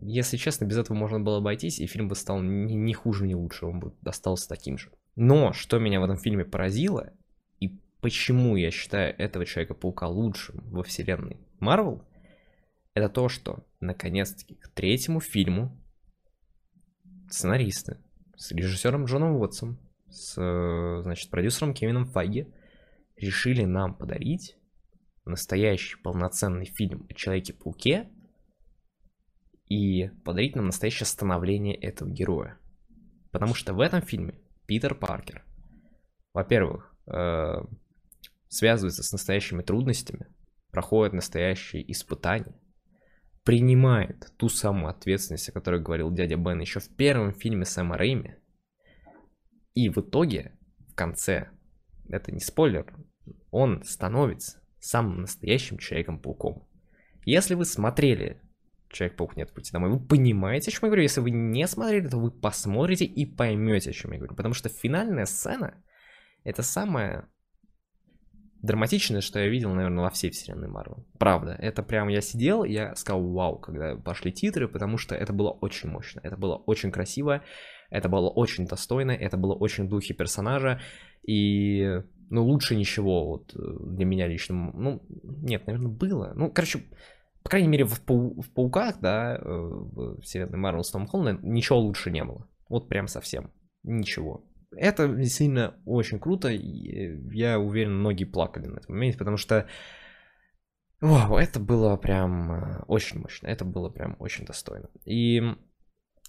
если 0.01 0.37
честно, 0.37 0.65
без 0.65 0.77
этого 0.77 0.97
можно 0.97 1.19
было 1.19 1.37
обойтись, 1.37 1.79
и 1.79 1.85
фильм 1.85 2.07
бы 2.07 2.15
стал 2.15 2.41
не, 2.41 2.73
не 2.73 2.93
хуже, 2.93 3.27
не 3.27 3.35
лучше, 3.35 3.67
он 3.67 3.79
бы 3.79 3.93
остался 4.03 4.49
таким 4.49 4.77
же. 4.77 4.89
Но, 5.15 5.53
что 5.53 5.77
меня 5.77 5.99
в 5.99 6.03
этом 6.03 6.17
фильме 6.17 6.43
поразило, 6.43 7.13
и 7.59 7.79
почему 7.99 8.55
я 8.55 8.71
считаю 8.71 9.15
этого 9.19 9.45
Человека-паука 9.45 10.07
лучшим 10.07 10.63
во 10.71 10.81
вселенной 10.81 11.37
Марвел, 11.59 12.03
это 12.95 13.07
то, 13.07 13.29
что, 13.29 13.65
наконец-таки, 13.79 14.55
к 14.55 14.69
третьему 14.69 15.19
фильму 15.19 15.77
сценаристы 17.29 17.97
с 18.41 18.51
режиссером 18.51 19.05
Джоном 19.05 19.35
Уотсом, 19.35 19.77
с, 20.09 20.33
значит, 21.03 21.29
продюсером 21.29 21.75
Кевином 21.75 22.07
Файги 22.07 22.51
решили 23.15 23.65
нам 23.65 23.93
подарить 23.93 24.57
настоящий 25.25 25.95
полноценный 26.01 26.65
фильм 26.65 27.05
о 27.07 27.13
Человеке-пауке 27.13 28.09
и 29.69 30.09
подарить 30.25 30.55
нам 30.55 30.65
настоящее 30.65 31.05
становление 31.05 31.75
этого 31.75 32.09
героя. 32.09 32.57
Потому 33.31 33.53
что 33.53 33.75
в 33.75 33.79
этом 33.79 34.01
фильме 34.01 34.41
Питер 34.65 34.95
Паркер, 34.95 35.45
во-первых, 36.33 36.95
э, 37.05 37.63
связывается 38.47 39.03
с 39.03 39.11
настоящими 39.11 39.61
трудностями, 39.61 40.25
проходит 40.71 41.13
настоящие 41.13 41.89
испытания, 41.91 42.59
принимает 43.43 44.31
ту 44.37 44.49
самую 44.49 44.89
ответственность, 44.89 45.49
о 45.49 45.51
которой 45.51 45.81
говорил 45.81 46.11
дядя 46.11 46.35
Бен 46.35 46.59
еще 46.59 46.79
в 46.79 46.95
первом 46.95 47.33
фильме 47.33 47.65
Сэма 47.65 47.97
Рэйми. 47.97 48.35
И 49.73 49.89
в 49.89 49.97
итоге, 49.97 50.57
в 50.89 50.95
конце, 50.95 51.49
это 52.09 52.31
не 52.31 52.39
спойлер, 52.39 52.93
он 53.51 53.83
становится 53.83 54.61
самым 54.79 55.21
настоящим 55.21 55.77
Человеком-пауком. 55.77 56.67
Если 57.25 57.53
вы 57.53 57.65
смотрели 57.65 58.41
Человек-паук 58.91 59.37
нет 59.37 59.53
пути 59.53 59.71
домой. 59.71 59.89
Вы 59.89 59.99
понимаете, 59.99 60.69
о 60.69 60.73
чем 60.73 60.81
я 60.83 60.87
говорю? 60.89 61.03
Если 61.03 61.21
вы 61.21 61.31
не 61.31 61.65
смотрели, 61.67 62.07
то 62.07 62.17
вы 62.17 62.29
посмотрите 62.29 63.05
и 63.05 63.25
поймете, 63.25 63.91
о 63.91 63.93
чем 63.93 64.11
я 64.11 64.17
говорю. 64.17 64.35
Потому 64.35 64.53
что 64.53 64.69
финальная 64.69 65.25
сцена 65.25 65.81
это 66.43 66.61
самое 66.61 67.27
драматичное, 68.61 69.21
что 69.21 69.39
я 69.39 69.47
видел, 69.47 69.73
наверное, 69.73 70.03
во 70.03 70.09
всей 70.09 70.29
вселенной 70.31 70.67
Марвел. 70.67 71.05
Правда, 71.17 71.55
это 71.59 71.83
прям 71.83 72.07
я 72.07 72.21
сидел, 72.21 72.63
я 72.63 72.95
сказал 72.95 73.23
вау, 73.31 73.57
когда 73.57 73.95
пошли 73.95 74.31
титры, 74.31 74.67
потому 74.67 74.97
что 74.97 75.15
это 75.15 75.33
было 75.33 75.49
очень 75.49 75.89
мощно, 75.89 76.19
это 76.23 76.37
было 76.37 76.55
очень 76.55 76.91
красиво, 76.91 77.41
это 77.89 78.09
было 78.09 78.29
очень 78.29 78.67
достойно, 78.67 79.11
это 79.11 79.37
было 79.37 79.53
очень 79.53 79.85
в 79.85 79.89
духе 79.89 80.13
персонажа, 80.13 80.79
и, 81.27 82.01
ну, 82.29 82.45
лучше 82.45 82.75
ничего 82.75 83.27
вот 83.27 83.53
для 83.53 84.05
меня 84.05 84.27
лично, 84.27 84.71
ну, 84.73 85.01
нет, 85.09 85.65
наверное, 85.67 85.91
было. 85.91 86.33
Ну, 86.35 86.51
короче, 86.51 86.83
по 87.43 87.49
крайней 87.49 87.67
мере, 87.67 87.85
в, 87.85 88.01
пау 88.01 88.39
в 88.41 88.49
Пауках, 88.51 88.99
да, 89.01 89.35
э, 89.35 89.41
в 89.43 90.21
вселенной 90.21 90.57
Марвел 90.57 90.83
с 90.83 90.91
Том 90.91 91.07
Холландом 91.07 91.39
ничего 91.51 91.79
лучше 91.79 92.11
не 92.11 92.23
было. 92.23 92.47
Вот 92.69 92.87
прям 92.87 93.07
совсем. 93.07 93.51
Ничего. 93.83 94.45
Это 94.75 95.07
действительно 95.07 95.75
очень 95.85 96.19
круто. 96.19 96.49
Я 96.49 97.59
уверен, 97.59 97.99
многие 97.99 98.25
плакали 98.25 98.67
на 98.67 98.77
этом 98.77 98.95
моменте, 98.95 99.17
потому 99.17 99.37
что 99.37 99.67
Вау, 101.01 101.35
это 101.37 101.59
было 101.59 101.97
прям 101.97 102.51
э, 102.51 102.83
очень 102.87 103.19
мощно. 103.19 103.47
Это 103.47 103.65
было 103.65 103.89
прям 103.89 104.15
очень 104.19 104.45
достойно. 104.45 104.87
И 105.03 105.41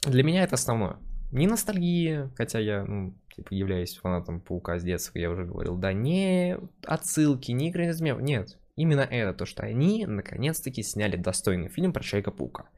для 0.06 0.22
меня 0.24 0.44
это 0.44 0.54
основное. 0.54 0.96
Не 1.30 1.46
ностальгия, 1.46 2.30
хотя 2.36 2.58
я, 2.58 2.84
ну, 2.84 3.14
типа, 3.34 3.52
являюсь 3.52 3.96
фанатом 3.96 4.40
Паука 4.40 4.78
с 4.78 4.82
детства, 4.82 5.18
я 5.18 5.30
уже 5.30 5.44
говорил, 5.44 5.76
да, 5.76 5.92
не 5.92 6.58
отсылки, 6.84 7.52
не 7.52 7.68
игры 7.68 7.86
нет, 8.20 8.58
Именно 8.74 9.02
это 9.02 9.34
то, 9.34 9.44
что 9.44 9.62
они 9.62 10.06
наконец-таки 10.06 10.82
сняли 10.82 11.16
достойный 11.16 11.68
фильм 11.68 11.92
про 11.92 12.02
Человека-паука. 12.02 12.70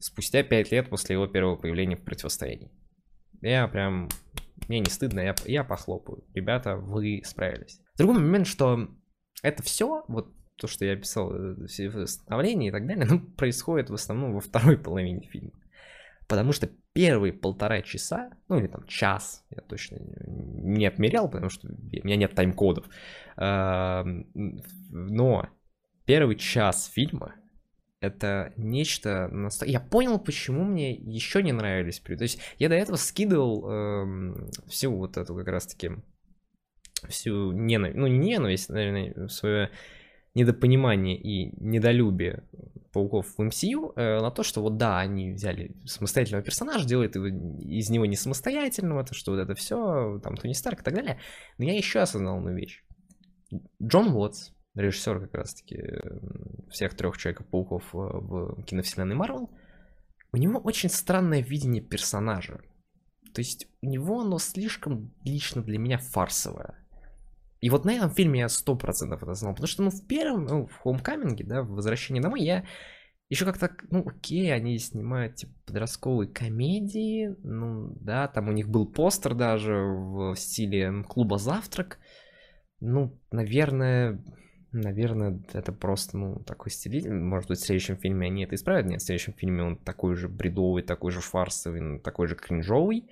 Спустя 0.00 0.42
пять 0.42 0.72
лет 0.72 0.90
после 0.90 1.14
его 1.14 1.28
первого 1.28 1.54
появления 1.54 1.96
в 1.96 2.02
противостоянии. 2.02 2.72
Я 3.40 3.68
прям... 3.68 4.08
Мне 4.72 4.80
не 4.80 4.88
стыдно, 4.88 5.20
я, 5.20 5.34
я 5.44 5.64
похлопаю. 5.64 6.24
Ребята, 6.32 6.76
вы 6.76 7.20
справились. 7.26 7.78
Другой 7.98 8.20
момент, 8.20 8.46
что 8.46 8.88
это 9.42 9.62
все, 9.62 10.02
вот 10.08 10.32
то, 10.56 10.66
что 10.66 10.86
я 10.86 10.96
писал, 10.96 11.30
э, 11.34 11.66
все 11.66 11.90
восстановления 11.90 12.68
и 12.68 12.70
так 12.70 12.86
далее, 12.86 13.04
ну, 13.04 13.20
происходит 13.20 13.90
в 13.90 13.94
основном 13.94 14.32
во 14.32 14.40
второй 14.40 14.78
половине 14.78 15.28
фильма. 15.28 15.52
Потому 16.26 16.52
что 16.52 16.70
первые 16.94 17.34
полтора 17.34 17.82
часа, 17.82 18.30
ну 18.48 18.60
или 18.60 18.66
там 18.66 18.86
час, 18.86 19.44
я 19.50 19.60
точно 19.60 19.98
не 20.26 20.86
отмерял, 20.86 21.28
потому 21.28 21.50
что 21.50 21.68
у 21.68 22.06
меня 22.06 22.16
нет 22.16 22.34
тайм-кодов, 22.34 22.86
но 23.36 24.14
первый 26.06 26.36
час 26.36 26.86
фильма 26.86 27.34
это 28.02 28.52
нечто. 28.56 29.30
Я 29.64 29.80
понял, 29.80 30.18
почему 30.18 30.64
мне 30.64 30.92
еще 30.92 31.42
не 31.42 31.52
нравились. 31.52 32.00
То 32.00 32.14
есть 32.14 32.40
я 32.58 32.68
до 32.68 32.74
этого 32.74 32.96
скидывал 32.96 33.70
эм, 33.70 34.50
всю 34.66 34.94
вот 34.94 35.16
эту 35.16 35.34
как 35.34 35.46
раз-таки 35.46 35.92
всю 37.08 37.52
ненависть, 37.52 37.96
ну 37.96 38.06
не 38.06 38.18
ненависть, 38.18 38.68
наверное, 38.68 39.28
свое 39.28 39.70
недопонимание 40.34 41.16
и 41.16 41.52
недолюбие 41.62 42.44
пауков 42.92 43.34
в 43.36 43.40
MCU 43.40 43.92
э, 43.96 44.20
на 44.20 44.30
то, 44.30 44.42
что 44.42 44.62
вот 44.62 44.76
да, 44.76 44.98
они 44.98 45.32
взяли 45.32 45.76
самостоятельного 45.84 46.44
персонажа, 46.44 46.86
делают 46.86 47.14
его, 47.14 47.26
из 47.26 47.90
него 47.90 48.06
не 48.06 48.16
самостоятельного, 48.16 49.04
то 49.04 49.14
что 49.14 49.32
вот 49.32 49.38
это 49.38 49.54
все, 49.54 50.20
там 50.22 50.36
Тони 50.36 50.52
Старк 50.52 50.80
и 50.80 50.84
так 50.84 50.94
далее. 50.94 51.18
Но 51.58 51.64
я 51.64 51.76
еще 51.76 52.00
осознал 52.00 52.38
одну 52.38 52.54
вещь. 52.54 52.82
Джон 53.82 54.08
Уотс, 54.08 54.50
режиссер 54.74 55.20
как 55.20 55.34
раз-таки 55.34 55.78
всех 56.70 56.94
трех 56.94 57.18
Человека-пауков 57.18 57.84
в 57.92 58.62
киновселенной 58.64 59.14
Марвел, 59.14 59.50
у 60.32 60.36
него 60.36 60.58
очень 60.60 60.88
странное 60.88 61.42
видение 61.42 61.82
персонажа. 61.82 62.60
То 63.34 63.40
есть 63.40 63.68
у 63.82 63.86
него 63.86 64.20
оно 64.20 64.38
слишком 64.38 65.14
лично 65.24 65.62
для 65.62 65.78
меня 65.78 65.98
фарсовое. 65.98 66.74
И 67.60 67.70
вот 67.70 67.84
на 67.84 67.92
этом 67.92 68.10
фильме 68.10 68.40
я 68.40 68.48
сто 68.48 68.74
процентов 68.74 69.22
это 69.22 69.34
знал, 69.34 69.52
потому 69.52 69.68
что, 69.68 69.82
ну, 69.84 69.90
в 69.90 70.06
первом, 70.06 70.44
ну, 70.46 70.66
в 70.66 70.84
Homecoming, 70.84 71.36
да, 71.44 71.62
в 71.62 71.70
Возвращении 71.70 72.20
домой, 72.20 72.42
я 72.42 72.64
еще 73.28 73.44
как-то, 73.44 73.70
ну, 73.90 74.04
окей, 74.06 74.52
они 74.52 74.76
снимают, 74.78 75.36
типа, 75.36 75.52
подростковые 75.66 76.28
комедии, 76.28 77.34
ну, 77.44 77.96
да, 78.00 78.26
там 78.26 78.48
у 78.48 78.52
них 78.52 78.68
был 78.68 78.90
постер 78.90 79.34
даже 79.34 79.74
в 79.74 80.34
стиле 80.34 81.04
клуба 81.04 81.38
«Завтрак», 81.38 81.98
ну, 82.80 83.18
наверное, 83.30 84.22
наверное, 84.72 85.42
это 85.52 85.72
просто, 85.72 86.18
ну, 86.18 86.42
такой 86.46 86.70
стиль. 86.70 87.10
Может 87.10 87.48
быть, 87.48 87.58
в 87.58 87.64
следующем 87.64 87.96
фильме 87.96 88.26
они 88.26 88.44
это 88.44 88.54
исправят. 88.54 88.86
Нет, 88.86 89.00
в 89.00 89.04
следующем 89.04 89.34
фильме 89.34 89.62
он 89.62 89.76
такой 89.76 90.14
же 90.14 90.28
бредовый, 90.28 90.82
такой 90.82 91.12
же 91.12 91.20
фарсовый, 91.20 91.98
такой 92.00 92.26
же 92.26 92.34
кринжовый. 92.34 93.08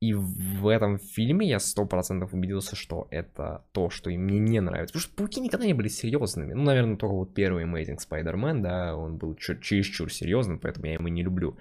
И 0.00 0.14
в 0.14 0.66
этом 0.66 0.98
фильме 0.98 1.48
я 1.48 1.60
сто 1.60 1.86
процентов 1.86 2.34
убедился, 2.34 2.74
что 2.74 3.06
это 3.12 3.64
то, 3.70 3.88
что 3.88 4.10
им 4.10 4.22
мне 4.22 4.40
не 4.40 4.60
нравится. 4.60 4.92
Потому 4.94 5.02
что 5.02 5.14
пауки 5.14 5.40
никогда 5.40 5.64
не 5.64 5.74
были 5.74 5.86
серьезными. 5.86 6.54
Ну, 6.54 6.64
наверное, 6.64 6.96
только 6.96 7.14
вот 7.14 7.34
первый 7.34 7.64
Amazing 7.64 7.98
Spider-Man, 7.98 8.62
да, 8.62 8.96
он 8.96 9.16
был 9.16 9.36
чересчур 9.36 10.12
серьезным, 10.12 10.58
поэтому 10.58 10.86
я 10.86 10.94
его 10.94 11.06
не 11.06 11.22
люблю. 11.22 11.56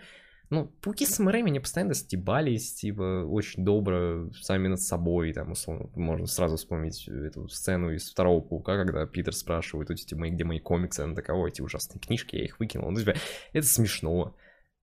Ну, 0.51 0.67
пауки 0.81 1.05
с 1.05 1.17
Рэйми 1.17 1.59
постоянно 1.59 1.93
стебались, 1.93 2.73
типа, 2.73 3.25
очень 3.25 3.63
добро 3.63 4.29
сами 4.33 4.67
над 4.67 4.81
собой, 4.81 5.31
там, 5.31 5.53
условно, 5.53 5.89
можно 5.95 6.27
сразу 6.27 6.57
вспомнить 6.57 7.07
эту 7.07 7.47
сцену 7.47 7.91
из 7.93 8.11
второго 8.11 8.41
паука, 8.41 8.75
когда 8.75 9.05
Питер 9.05 9.33
спрашивает, 9.33 9.89
эти 9.91 10.13
мои, 10.13 10.29
где 10.29 10.43
мои 10.43 10.59
комиксы, 10.59 10.99
она 10.99 11.15
такая, 11.15 11.41
эти 11.47 11.61
ужасные 11.61 12.01
книжки, 12.01 12.35
я 12.35 12.43
их 12.43 12.59
выкинул. 12.59 12.91
Ну, 12.91 12.99
типа, 12.99 13.13
это 13.53 13.65
смешно. 13.65 14.35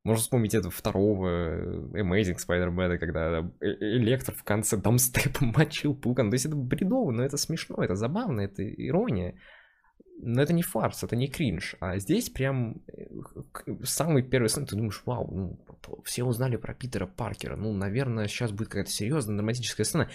Можно 0.05 0.23
вспомнить 0.23 0.55
это 0.55 0.71
второго 0.71 1.29
э, 1.29 2.01
Amazing 2.01 2.39
Spider-Man, 2.39 2.97
когда 2.97 3.41
э, 3.61 3.67
Электро 3.81 4.33
в 4.33 4.45
конце 4.45 4.79
дамстепом 4.79 5.49
мочил 5.55 5.95
паука. 5.95 6.23
То 6.23 6.33
есть 6.33 6.47
это 6.47 6.57
бредово, 6.57 7.11
но 7.11 7.23
это 7.23 7.37
смешно, 7.37 7.85
это 7.85 7.95
забавно, 7.95 8.41
это 8.41 8.67
ирония. 8.67 9.39
Но 10.21 10.43
это 10.43 10.53
не 10.53 10.63
фарс, 10.63 11.05
это 11.05 11.17
не 11.17 11.29
кринж. 11.29 11.77
А 11.81 11.99
здесь 11.99 12.29
прям 12.29 12.83
э, 12.89 13.07
самый 13.85 14.23
первый 14.23 14.49
сцен, 14.49 14.67
ты 14.67 14.77
думаешь, 14.77 15.03
вау, 15.07 15.31
ну, 15.31 15.59
все 16.05 16.25
узнали 16.25 16.57
про 16.57 16.75
Питера 16.75 17.07
Паркера. 17.07 17.57
Ну, 17.57 17.73
наверное, 17.73 18.27
сейчас 18.27 18.51
будет 18.51 18.69
какая-то 18.69 18.91
серьезная 18.91 19.37
драматическая 19.37 19.85
сцена. 19.85 20.11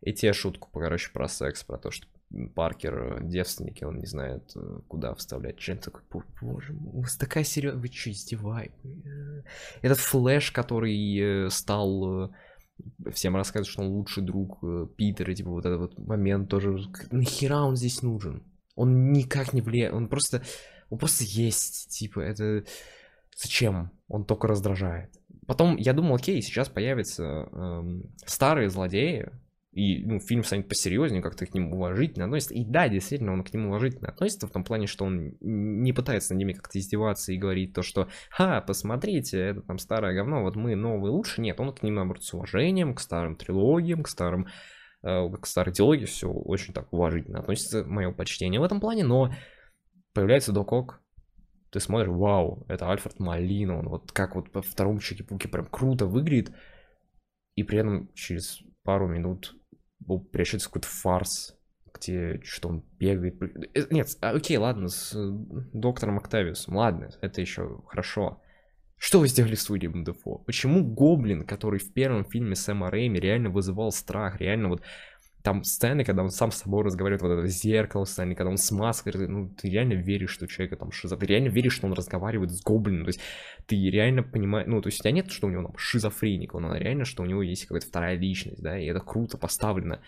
И 0.00 0.12
те 0.12 0.32
шутку, 0.32 0.68
короче, 0.72 1.10
про 1.12 1.28
секс, 1.28 1.64
про 1.64 1.78
то, 1.78 1.90
что 1.90 2.06
Паркер 2.54 3.22
девственник, 3.22 3.80
и 3.80 3.86
он 3.86 3.98
не 3.98 4.06
знает, 4.06 4.52
э, 4.54 4.80
куда 4.86 5.14
вставлять 5.14 5.56
член. 5.56 5.78
Такой, 5.78 6.02
боже 6.42 6.74
мой, 6.74 6.92
у 6.92 7.00
вас 7.00 7.16
такая 7.16 7.42
серьезная... 7.42 7.80
Вы 7.80 7.88
что, 7.88 8.10
издеваетесь? 8.10 8.74
Этот 9.80 9.98
Флэш, 9.98 10.52
который 10.52 11.46
э, 11.46 11.48
стал... 11.48 12.26
Э, 12.26 12.30
всем 13.12 13.34
рассказывает, 13.34 13.72
что 13.72 13.82
он 13.82 13.88
лучший 13.88 14.22
друг 14.22 14.60
Питера, 14.96 15.34
типа 15.34 15.50
вот 15.50 15.64
этот 15.64 15.80
вот 15.80 15.98
момент 15.98 16.50
тоже... 16.50 16.78
Нахера 17.10 17.62
он 17.62 17.76
здесь 17.76 18.02
нужен? 18.02 18.44
Он 18.78 19.12
никак 19.12 19.52
не 19.52 19.60
влияет, 19.60 19.92
он 19.92 20.08
просто... 20.08 20.42
Он 20.88 20.98
просто 20.98 21.24
есть, 21.24 21.88
типа, 21.90 22.20
это... 22.20 22.64
Зачем? 23.36 23.90
Он 24.06 24.24
только 24.24 24.46
раздражает. 24.46 25.10
Потом 25.48 25.76
я 25.76 25.92
думал, 25.92 26.14
окей, 26.14 26.40
сейчас 26.42 26.68
появятся 26.68 27.24
эм, 27.24 28.14
старые 28.24 28.70
злодеи, 28.70 29.30
и 29.72 30.04
ну, 30.04 30.20
фильм 30.20 30.44
станет 30.44 30.68
посерьезнее, 30.68 31.22
как-то 31.22 31.44
к 31.46 31.54
ним 31.54 31.72
уважительно 31.72 32.26
относится. 32.26 32.54
И 32.54 32.64
да, 32.64 32.88
действительно, 32.88 33.32
он 33.32 33.42
к 33.42 33.52
ним 33.52 33.66
уважительно 33.66 34.08
относится 34.08 34.46
в 34.46 34.50
том 34.50 34.62
плане, 34.62 34.86
что 34.86 35.04
он 35.04 35.36
не 35.40 35.92
пытается 35.92 36.34
над 36.34 36.38
ними 36.38 36.52
как-то 36.52 36.78
издеваться 36.78 37.32
и 37.32 37.38
говорить 37.38 37.74
то, 37.74 37.82
что 37.82 38.08
«Ха, 38.30 38.60
посмотрите, 38.60 39.38
это 39.38 39.62
там 39.62 39.78
старое 39.78 40.14
говно, 40.14 40.42
вот 40.42 40.54
мы 40.54 40.76
новые 40.76 41.10
лучше». 41.10 41.40
Нет, 41.40 41.58
он 41.58 41.72
к 41.72 41.82
ним, 41.82 41.96
наоборот, 41.96 42.22
с 42.22 42.32
уважением, 42.32 42.94
к 42.94 43.00
старым 43.00 43.34
трилогиям, 43.36 44.04
к 44.04 44.08
старым 44.08 44.46
к 45.02 45.46
старой 45.46 45.72
диалоге 45.72 46.06
все 46.06 46.30
очень 46.30 46.74
так 46.74 46.92
уважительно 46.92 47.40
относится, 47.40 47.84
мое 47.84 48.12
почтение 48.12 48.60
в 48.60 48.64
этом 48.64 48.80
плане, 48.80 49.04
но 49.04 49.32
появляется 50.12 50.52
Док 50.52 50.72
Ок, 50.72 51.00
ты 51.70 51.80
смотришь, 51.80 52.08
вау, 52.08 52.64
это 52.68 52.90
Альфред 52.90 53.20
Малина, 53.20 53.78
он 53.78 53.88
вот 53.88 54.12
как 54.12 54.34
вот 54.34 54.50
по 54.50 54.62
второму 54.62 55.00
Чеки-Пуке 55.00 55.48
прям 55.48 55.66
круто 55.66 56.06
выглядит, 56.06 56.52
и 57.54 57.62
при 57.62 57.78
этом 57.78 58.12
через 58.14 58.60
пару 58.82 59.06
минут 59.06 59.54
прячется 60.32 60.68
какой-то 60.68 60.88
фарс, 60.88 61.58
где 61.92 62.40
что 62.42 62.68
он 62.68 62.84
бегает. 62.98 63.42
Э, 63.74 63.86
нет, 63.90 64.08
а, 64.20 64.30
окей, 64.30 64.56
ладно, 64.56 64.88
с 64.88 65.14
э, 65.14 65.18
доктором 65.72 66.18
Октавиусом, 66.18 66.76
ладно, 66.76 67.10
это 67.20 67.40
еще 67.40 67.82
хорошо. 67.86 68.40
Что 68.98 69.20
вы 69.20 69.28
сделали 69.28 69.54
с 69.54 69.70
Уильямом 69.70 70.04
Дефо? 70.04 70.38
Почему 70.38 70.84
Гоблин, 70.84 71.44
который 71.44 71.78
в 71.78 71.92
первом 71.92 72.24
фильме 72.24 72.56
Сэма 72.56 72.90
Рэйми 72.90 73.20
реально 73.20 73.48
вызывал 73.48 73.92
страх, 73.92 74.40
реально 74.40 74.70
вот 74.70 74.82
там 75.42 75.62
сцены, 75.62 76.04
когда 76.04 76.24
он 76.24 76.30
сам 76.30 76.50
с 76.50 76.56
собой 76.56 76.84
разговаривает, 76.84 77.22
вот 77.22 77.30
это 77.30 77.46
зеркало 77.46 78.04
сцены, 78.04 78.34
когда 78.34 78.50
он 78.50 78.58
с 78.58 78.70
маской, 78.72 79.28
ну, 79.28 79.48
ты 79.48 79.70
реально 79.70 79.94
веришь, 79.94 80.30
что 80.30 80.48
человека 80.48 80.76
там 80.76 80.90
шизо... 80.90 81.16
Ты 81.16 81.26
реально 81.26 81.48
веришь, 81.48 81.74
что 81.74 81.86
он 81.86 81.92
разговаривает 81.92 82.50
с 82.50 82.60
гоблином, 82.60 83.04
то 83.04 83.10
есть 83.10 83.20
ты 83.66 83.76
реально 83.88 84.24
понимаешь, 84.24 84.66
ну, 84.68 84.82
то 84.82 84.88
есть 84.88 84.98
у 85.00 85.02
тебя 85.02 85.12
нет, 85.12 85.30
что 85.30 85.46
у 85.46 85.50
него 85.50 85.62
там 85.62 85.78
шизофреник, 85.78 86.54
он 86.54 86.74
реально, 86.74 87.04
что 87.04 87.22
у 87.22 87.26
него 87.26 87.42
есть 87.42 87.66
какая-то 87.66 87.86
вторая 87.86 88.16
личность, 88.16 88.60
да, 88.60 88.78
и 88.78 88.86
это 88.86 89.00
круто 89.00 89.38
поставлено. 89.38 90.00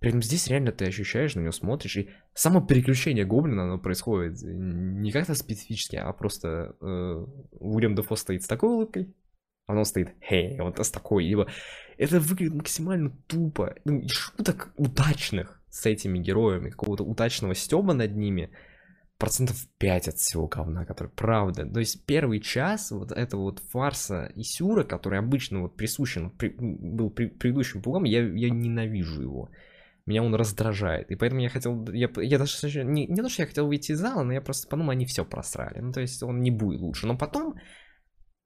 Этом 0.00 0.22
здесь 0.22 0.46
реально 0.48 0.72
ты 0.72 0.84
ощущаешь, 0.84 1.34
на 1.34 1.40
него 1.40 1.52
смотришь, 1.52 1.96
и 1.96 2.10
само 2.34 2.60
переключение 2.60 3.24
гоблина, 3.24 3.64
оно 3.64 3.78
происходит 3.78 4.42
не 4.42 5.10
как-то 5.10 5.34
специфически, 5.34 5.96
а 5.96 6.12
просто 6.12 6.76
э, 6.80 7.26
Уильям 7.52 7.94
Дефо 7.94 8.14
стоит 8.16 8.42
с 8.42 8.46
такой 8.46 8.70
улыбкой, 8.74 9.14
а 9.66 9.72
он 9.72 9.84
стоит, 9.84 10.14
хей, 10.20 10.60
вот 10.60 10.78
с 10.78 10.90
такой, 10.90 11.24
либо 11.24 11.48
это 11.96 12.20
выглядит 12.20 12.54
максимально 12.54 13.10
тупо, 13.26 13.74
ну, 13.84 14.00
и 14.00 14.08
шуток 14.08 14.72
удачных 14.76 15.62
с 15.70 15.86
этими 15.86 16.18
героями, 16.18 16.70
какого-то 16.70 17.04
удачного 17.04 17.54
стеба 17.54 17.94
над 17.94 18.14
ними, 18.14 18.50
процентов 19.18 19.56
5 19.78 20.08
от 20.08 20.16
всего 20.16 20.46
говна, 20.46 20.84
который 20.84 21.08
правда. 21.08 21.66
То 21.66 21.80
есть 21.80 22.04
первый 22.04 22.40
час 22.40 22.90
вот 22.90 23.12
этого 23.12 23.42
вот 23.42 23.60
фарса 23.70 24.30
и 24.34 24.42
сюра, 24.42 24.84
который 24.84 25.18
обычно 25.18 25.62
вот 25.62 25.74
присущен, 25.74 26.30
при, 26.30 26.54
был 26.58 27.10
при, 27.10 27.26
предыдущим 27.26 27.82
пугам, 27.82 28.04
я, 28.04 28.20
я 28.20 28.50
ненавижу 28.50 29.22
его 29.22 29.50
меня 30.06 30.22
он 30.22 30.34
раздражает. 30.34 31.10
И 31.10 31.16
поэтому 31.16 31.40
я 31.40 31.48
хотел, 31.48 31.84
я, 31.90 32.08
я 32.16 32.38
даже 32.38 32.84
не, 32.84 33.06
не 33.06 33.16
то, 33.16 33.28
что 33.28 33.42
я 33.42 33.48
хотел 33.48 33.66
выйти 33.66 33.92
из 33.92 33.98
зала, 33.98 34.22
но 34.22 34.32
я 34.32 34.40
просто 34.40 34.68
подумал, 34.68 34.90
они 34.90 35.04
все 35.04 35.24
просрали. 35.24 35.80
Ну, 35.80 35.92
то 35.92 36.00
есть 36.00 36.22
он 36.22 36.40
не 36.40 36.52
будет 36.52 36.80
лучше. 36.80 37.06
Но 37.06 37.18
потом, 37.18 37.54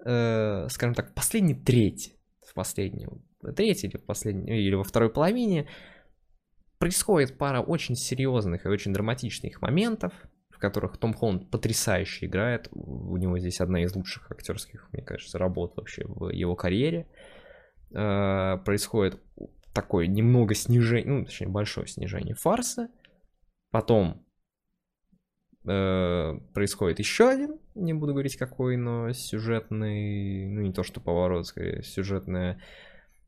э, 0.04 0.66
скажем 0.70 0.94
так, 0.94 1.14
последний 1.14 1.54
треть, 1.54 2.16
в 2.46 2.54
последнюю, 2.54 3.22
треть 3.54 3.84
или 3.84 3.98
в 3.98 4.04
последней, 4.04 4.66
или 4.66 4.74
во 4.74 4.84
второй 4.84 5.10
половине 5.10 5.68
происходит 6.78 7.36
пара 7.36 7.60
очень 7.60 7.94
серьезных 7.94 8.64
и 8.64 8.68
очень 8.68 8.94
драматичных 8.94 9.60
моментов, 9.60 10.14
в 10.48 10.58
которых 10.58 10.96
Том 10.96 11.12
Холланд 11.12 11.50
потрясающе 11.50 12.26
играет. 12.26 12.68
У 12.72 13.18
него 13.18 13.38
здесь 13.38 13.60
одна 13.60 13.82
из 13.82 13.94
лучших 13.94 14.30
актерских, 14.30 14.88
мне 14.92 15.02
кажется, 15.02 15.38
работ 15.38 15.74
вообще 15.76 16.04
в 16.06 16.30
его 16.30 16.56
карьере. 16.56 17.06
Э, 17.92 18.56
происходит 18.64 19.20
такое 19.72 20.06
немного 20.06 20.54
снижение, 20.54 21.12
ну, 21.12 21.24
точнее, 21.24 21.48
большое 21.48 21.86
снижение 21.86 22.34
фарса. 22.34 22.88
Потом 23.70 24.26
э, 25.64 26.38
происходит 26.54 26.98
еще 26.98 27.28
один, 27.28 27.58
не 27.74 27.94
буду 27.94 28.12
говорить 28.12 28.36
какой, 28.36 28.76
но 28.76 29.12
сюжетный, 29.12 30.48
ну, 30.48 30.62
не 30.62 30.72
то 30.72 30.82
что 30.82 31.00
поворот, 31.00 31.46
скорее, 31.46 31.82
сюжетная 31.82 32.60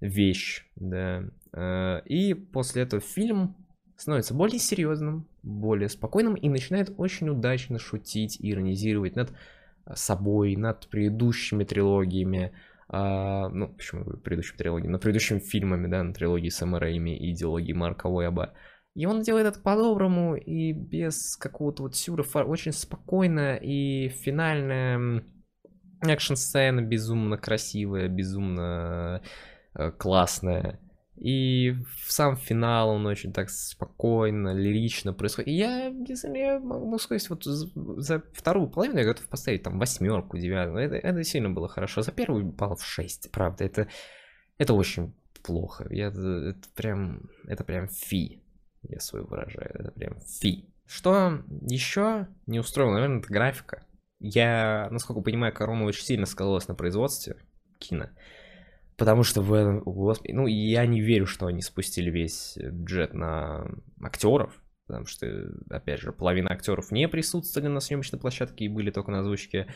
вещь, 0.00 0.66
да. 0.76 1.24
Э, 1.52 2.00
и 2.06 2.34
после 2.34 2.82
этого 2.82 3.00
фильм 3.00 3.56
становится 3.96 4.34
более 4.34 4.58
серьезным, 4.58 5.28
более 5.42 5.88
спокойным 5.88 6.34
и 6.34 6.48
начинает 6.48 6.92
очень 6.96 7.28
удачно 7.28 7.78
шутить, 7.78 8.36
иронизировать 8.40 9.14
над 9.14 9.32
собой, 9.94 10.56
над 10.56 10.88
предыдущими 10.88 11.64
трилогиями, 11.64 12.52
а, 12.92 13.48
ну, 13.48 13.68
почему 13.68 14.04
предыдущей 14.18 14.56
трилогии, 14.56 14.86
но 14.86 14.98
предыдущими 14.98 15.38
фильмами, 15.38 15.88
да, 15.88 16.02
на 16.02 16.12
трилогии 16.12 16.50
Сэма 16.50 16.78
Рэйми 16.78 17.16
и 17.16 17.32
идеологии 17.32 17.72
Марка 17.72 18.06
Уэба. 18.06 18.52
И 18.94 19.06
он 19.06 19.22
делает 19.22 19.46
это 19.46 19.60
по-доброму 19.60 20.36
и 20.36 20.72
без 20.72 21.36
какого-то 21.36 21.84
вот 21.84 21.96
сюра, 21.96 22.22
очень 22.44 22.72
спокойно, 22.72 23.56
и 23.56 24.10
финальная 24.10 25.24
экшн-сцена 26.02 26.82
безумно 26.82 27.38
красивая, 27.38 28.08
безумно 28.08 29.22
э, 29.74 29.90
классная. 29.92 30.78
И 31.22 31.76
в 32.04 32.12
сам 32.12 32.36
финал 32.36 32.90
он 32.90 33.06
очень 33.06 33.32
так 33.32 33.48
спокойно, 33.48 34.52
лирично 34.52 35.12
происходит. 35.12 35.46
И 35.46 35.52
я, 35.52 35.86
я 36.34 36.58
могу 36.58 36.98
сказать, 36.98 37.30
вот 37.30 37.44
за 37.44 38.24
вторую 38.32 38.68
половину 38.68 38.98
я 38.98 39.04
готов 39.04 39.28
поставить 39.28 39.62
там 39.62 39.78
восьмерку, 39.78 40.36
девятку. 40.36 40.78
Это, 40.78 40.96
это 40.96 41.22
сильно 41.22 41.48
было 41.48 41.68
хорошо. 41.68 42.02
За 42.02 42.10
первую 42.10 42.46
балл 42.46 42.74
в 42.74 42.84
шесть, 42.84 43.30
правда. 43.30 43.64
Это, 43.64 43.86
это 44.58 44.74
очень 44.74 45.14
плохо. 45.44 45.86
Я, 45.90 46.08
это 46.08 46.68
прям, 46.74 47.30
это 47.46 47.62
прям 47.62 47.86
фи. 47.86 48.42
Я 48.82 48.98
свой 48.98 49.22
выражаю. 49.22 49.70
Это 49.74 49.92
прям 49.92 50.18
фи. 50.18 50.68
Что 50.88 51.44
еще 51.60 52.26
не 52.46 52.58
устроило, 52.58 52.94
наверное, 52.94 53.20
это 53.20 53.32
графика. 53.32 53.86
Я, 54.18 54.88
насколько 54.90 55.22
понимаю, 55.22 55.52
корона 55.52 55.84
очень 55.84 56.04
сильно 56.04 56.26
сказалась 56.26 56.66
на 56.66 56.74
производстве 56.74 57.36
кино. 57.78 58.08
Потому 59.02 59.24
что 59.24 59.42
в 59.42 59.82
господи, 59.84 60.30
ну, 60.30 60.46
я 60.46 60.86
не 60.86 61.00
верю, 61.00 61.26
что 61.26 61.46
они 61.46 61.60
спустили 61.60 62.08
весь 62.08 62.56
бюджет 62.56 63.14
на 63.14 63.66
актеров, 64.00 64.62
потому 64.86 65.06
что, 65.06 65.26
опять 65.70 65.98
же, 65.98 66.12
половина 66.12 66.52
актеров 66.52 66.92
не 66.92 67.08
присутствовали 67.08 67.66
на 67.66 67.80
съемочной 67.80 68.20
площадке 68.20 68.64
и 68.64 68.68
были 68.68 68.92
только 68.92 69.10
на 69.10 69.18
озвучке. 69.18 69.66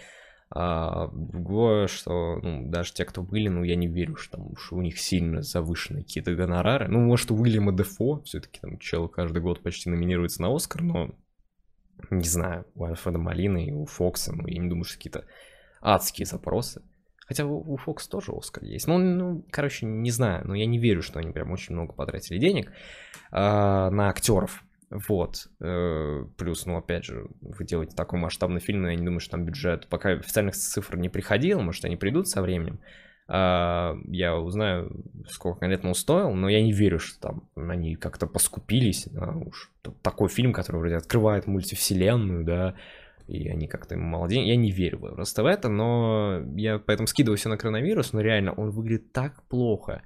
А 0.48 1.08
другое, 1.08 1.88
что, 1.88 2.36
ну, 2.36 2.70
даже 2.70 2.92
те, 2.92 3.04
кто 3.04 3.20
были, 3.20 3.48
ну, 3.48 3.64
я 3.64 3.74
не 3.74 3.88
верю, 3.88 4.14
что 4.14 4.36
там 4.36 4.46
уж 4.52 4.72
у 4.72 4.80
них 4.80 4.96
сильно 5.00 5.42
завышенные 5.42 6.04
какие-то 6.04 6.32
гонорары. 6.36 6.86
Ну, 6.86 7.00
может, 7.00 7.32
у 7.32 7.34
Уильяма 7.34 7.72
Дефо, 7.72 8.22
все-таки 8.22 8.60
там 8.60 8.78
чел 8.78 9.08
каждый 9.08 9.42
год 9.42 9.60
почти 9.60 9.90
номинируется 9.90 10.40
на 10.40 10.54
Оскар, 10.54 10.82
но, 10.82 11.16
не 12.10 12.28
знаю, 12.28 12.64
у 12.76 12.84
Альфреда 12.84 13.18
Малины 13.18 13.66
и 13.66 13.72
у 13.72 13.86
Фокса, 13.86 14.36
ну, 14.36 14.46
я 14.46 14.60
не 14.60 14.68
думаю, 14.68 14.84
что 14.84 14.98
какие-то 14.98 15.24
адские 15.80 16.26
запросы. 16.26 16.84
Хотя 17.26 17.44
у 17.44 17.76
Fox 17.76 18.08
тоже 18.08 18.32
Оскар 18.32 18.64
есть. 18.64 18.86
Ну, 18.86 18.98
ну, 18.98 19.44
короче, 19.50 19.84
не 19.84 20.10
знаю, 20.10 20.46
но 20.46 20.54
я 20.54 20.66
не 20.66 20.78
верю, 20.78 21.02
что 21.02 21.18
они 21.18 21.32
прям 21.32 21.50
очень 21.50 21.74
много 21.74 21.92
потратили 21.92 22.38
денег 22.38 22.70
э, 23.32 23.36
на 23.36 24.08
актеров. 24.08 24.62
Вот. 24.90 25.48
Э, 25.60 26.24
плюс, 26.36 26.66
ну, 26.66 26.76
опять 26.76 27.04
же, 27.04 27.26
вы 27.40 27.64
делаете 27.64 27.96
такой 27.96 28.20
масштабный 28.20 28.60
фильм, 28.60 28.82
но 28.82 28.90
я 28.90 28.96
не 28.96 29.04
думаю, 29.04 29.20
что 29.20 29.32
там 29.32 29.44
бюджет 29.44 29.88
пока 29.88 30.10
официальных 30.10 30.54
цифр 30.54 30.96
не 30.96 31.08
приходил, 31.08 31.60
может, 31.60 31.84
они 31.84 31.96
придут 31.96 32.28
со 32.28 32.42
временем. 32.42 32.78
Э, 33.28 33.94
я 34.06 34.36
узнаю, 34.36 35.04
сколько 35.28 35.60
конкретно 35.60 35.88
он 35.88 35.94
стоил, 35.96 36.30
но 36.32 36.48
я 36.48 36.62
не 36.62 36.72
верю, 36.72 37.00
что 37.00 37.20
там 37.20 37.48
они 37.56 37.96
как-то 37.96 38.28
поскупились. 38.28 39.06
Да, 39.06 39.32
уж 39.32 39.72
такой 40.02 40.28
фильм, 40.28 40.52
который 40.52 40.76
вроде 40.76 40.96
открывает 40.96 41.48
мультивселенную, 41.48 42.44
да, 42.44 42.74
и 43.26 43.48
они 43.48 43.66
как-то 43.66 43.96
денег. 44.28 44.46
Я 44.46 44.56
не 44.56 44.70
верю 44.70 44.98
просто 44.98 45.42
в 45.42 45.46
это, 45.46 45.68
но 45.68 46.42
я 46.56 46.78
поэтому 46.78 47.06
скидываю 47.06 47.36
все 47.36 47.48
на 47.48 47.56
коронавирус, 47.56 48.12
но 48.12 48.20
реально 48.20 48.52
он 48.52 48.70
выглядит 48.70 49.12
так 49.12 49.42
плохо. 49.48 50.02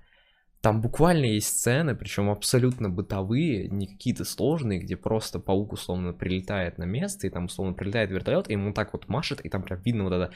Там 0.60 0.82
буквально 0.82 1.24
есть 1.24 1.48
сцены, 1.48 1.94
причем 1.94 2.28
абсолютно 2.28 2.90
бытовые, 2.90 3.68
не 3.68 3.86
какие-то 3.86 4.26
сложные, 4.26 4.80
где 4.80 4.94
просто 4.96 5.38
паук 5.38 5.72
условно 5.72 6.12
прилетает 6.12 6.76
на 6.76 6.84
место, 6.84 7.26
и 7.26 7.30
там 7.30 7.46
условно 7.46 7.72
прилетает 7.72 8.10
вертолет, 8.10 8.48
и 8.50 8.52
ему 8.52 8.74
так 8.74 8.92
вот 8.92 9.08
машет, 9.08 9.40
и 9.40 9.48
там 9.48 9.62
прям 9.62 9.80
видно 9.82 10.04
вот 10.04 10.12
эта 10.12 10.32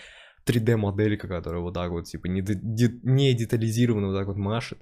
3D-моделька, 0.46 1.28
которая 1.28 1.60
вот 1.60 1.74
так 1.74 1.90
вот, 1.90 2.04
типа, 2.04 2.26
не, 2.26 2.40
де- 2.40 3.00
не 3.02 3.34
детализированно 3.34 4.08
вот 4.08 4.16
так 4.16 4.26
вот 4.26 4.36
машет. 4.36 4.78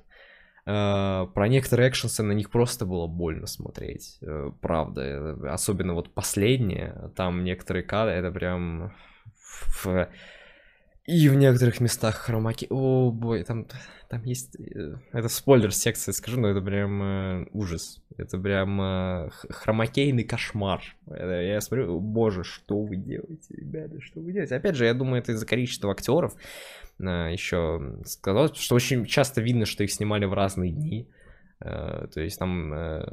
Uh, 0.65 1.27
про 1.33 1.49
некоторые 1.49 1.89
экшенсы 1.89 2.23
на 2.23 2.31
них 2.31 2.49
просто 2.49 2.87
было 2.87 3.09
больно 3.09 3.49
смотреть, 3.49 4.19
uh, 4.23 4.53
правда. 4.61 5.37
Особенно 5.53 5.95
вот 5.95 6.15
последние, 6.15 7.11
там 7.17 7.43
некоторые 7.43 7.83
кадры, 7.83 8.15
это 8.15 8.31
прям... 8.31 8.93
И 11.05 11.29
в 11.29 11.35
некоторых 11.35 11.81
местах 11.81 12.15
хромаки... 12.15 12.69
О, 12.71 13.11
бой, 13.11 13.43
там, 13.43 13.67
там 14.09 14.23
есть... 14.23 14.55
Э, 14.61 14.95
это 15.13 15.29
спойлер 15.29 15.73
секции, 15.73 16.13
скажу, 16.13 16.41
но 16.41 16.49
это 16.49 16.61
прям 16.61 17.03
э, 17.03 17.47
ужас. 17.53 18.01
Это 18.17 18.39
прям 18.39 18.81
э, 18.81 19.31
хромакейный 19.51 20.23
кошмар. 20.23 20.81
Это, 21.09 21.43
я 21.43 21.61
смотрю, 21.61 21.99
боже, 21.99 22.45
что 22.45 22.81
вы 22.81 22.97
делаете, 22.97 23.49
ребята, 23.51 24.01
что 24.01 24.21
вы 24.21 24.33
делаете? 24.33 24.55
Опять 24.55 24.77
же, 24.77 24.85
я 24.85 24.95
думаю, 24.95 25.21
это 25.21 25.33
из-за 25.33 25.45
количества 25.45 25.91
актеров. 25.91 26.37
Э, 27.01 27.33
еще 27.33 27.99
сказалось, 28.05 28.57
что 28.57 28.77
очень 28.77 29.05
часто 29.05 29.41
видно, 29.41 29.67
что 29.67 29.83
их 29.83 29.91
снимали 29.91 30.25
в 30.25 30.35
разные 30.35 30.71
дни. 30.71 31.09
Э, 31.65 32.07
то 32.13 32.21
есть 32.21 32.39
там, 32.39 32.73
э, 32.73 33.05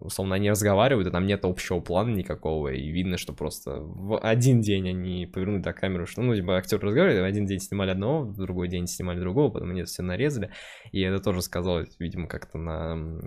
условно, 0.00 0.34
они 0.34 0.50
разговаривают, 0.50 1.06
и 1.06 1.10
там 1.10 1.26
нет 1.26 1.44
общего 1.44 1.80
плана 1.80 2.14
никакого, 2.14 2.68
и 2.68 2.90
видно, 2.90 3.16
что 3.16 3.32
просто 3.32 3.76
в 3.80 4.18
один 4.18 4.60
день 4.60 4.88
они 4.88 5.26
повернули 5.26 5.62
так 5.62 5.76
камеру, 5.76 6.06
что, 6.06 6.22
ну, 6.22 6.34
типа, 6.34 6.56
актер 6.56 6.80
разговаривает, 6.80 7.22
в 7.22 7.24
один 7.24 7.46
день 7.46 7.60
снимали 7.60 7.90
одного, 7.90 8.22
в 8.22 8.36
другой 8.36 8.68
день 8.68 8.86
снимали 8.86 9.20
другого, 9.20 9.50
потом 9.50 9.70
они 9.70 9.84
все 9.84 10.02
нарезали, 10.02 10.50
и 10.90 11.00
это 11.00 11.22
тоже 11.22 11.42
сказалось, 11.42 11.94
видимо, 11.98 12.26
как-то 12.26 12.58
на 12.58 13.20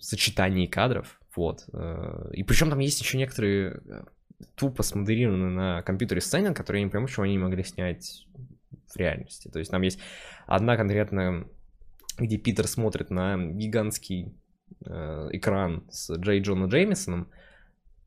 сочетании 0.00 0.66
кадров, 0.66 1.20
вот. 1.34 1.64
Э, 1.72 2.30
и 2.32 2.44
причем 2.44 2.70
там 2.70 2.78
есть 2.78 3.00
еще 3.00 3.18
некоторые 3.18 3.80
тупо 4.54 4.82
смоделированные 4.82 5.50
на 5.50 5.82
компьютере 5.82 6.20
сцены, 6.20 6.54
которые 6.54 6.80
я 6.80 6.84
не 6.84 6.90
понимаю, 6.90 7.08
почему 7.08 7.24
они 7.24 7.32
не 7.32 7.38
могли 7.38 7.64
снять 7.64 8.26
в 8.86 8.96
реальности. 8.96 9.48
То 9.48 9.58
есть 9.58 9.70
там 9.70 9.82
есть 9.82 9.98
одна 10.46 10.76
конкретная 10.76 11.46
где 12.18 12.38
Питер 12.38 12.66
смотрит 12.66 13.10
на 13.10 13.36
гигантский 13.36 14.34
э, 14.84 15.28
экран 15.32 15.86
с 15.90 16.14
Джей 16.16 16.40
Джона 16.40 16.66
Джеймисоном, 16.66 17.30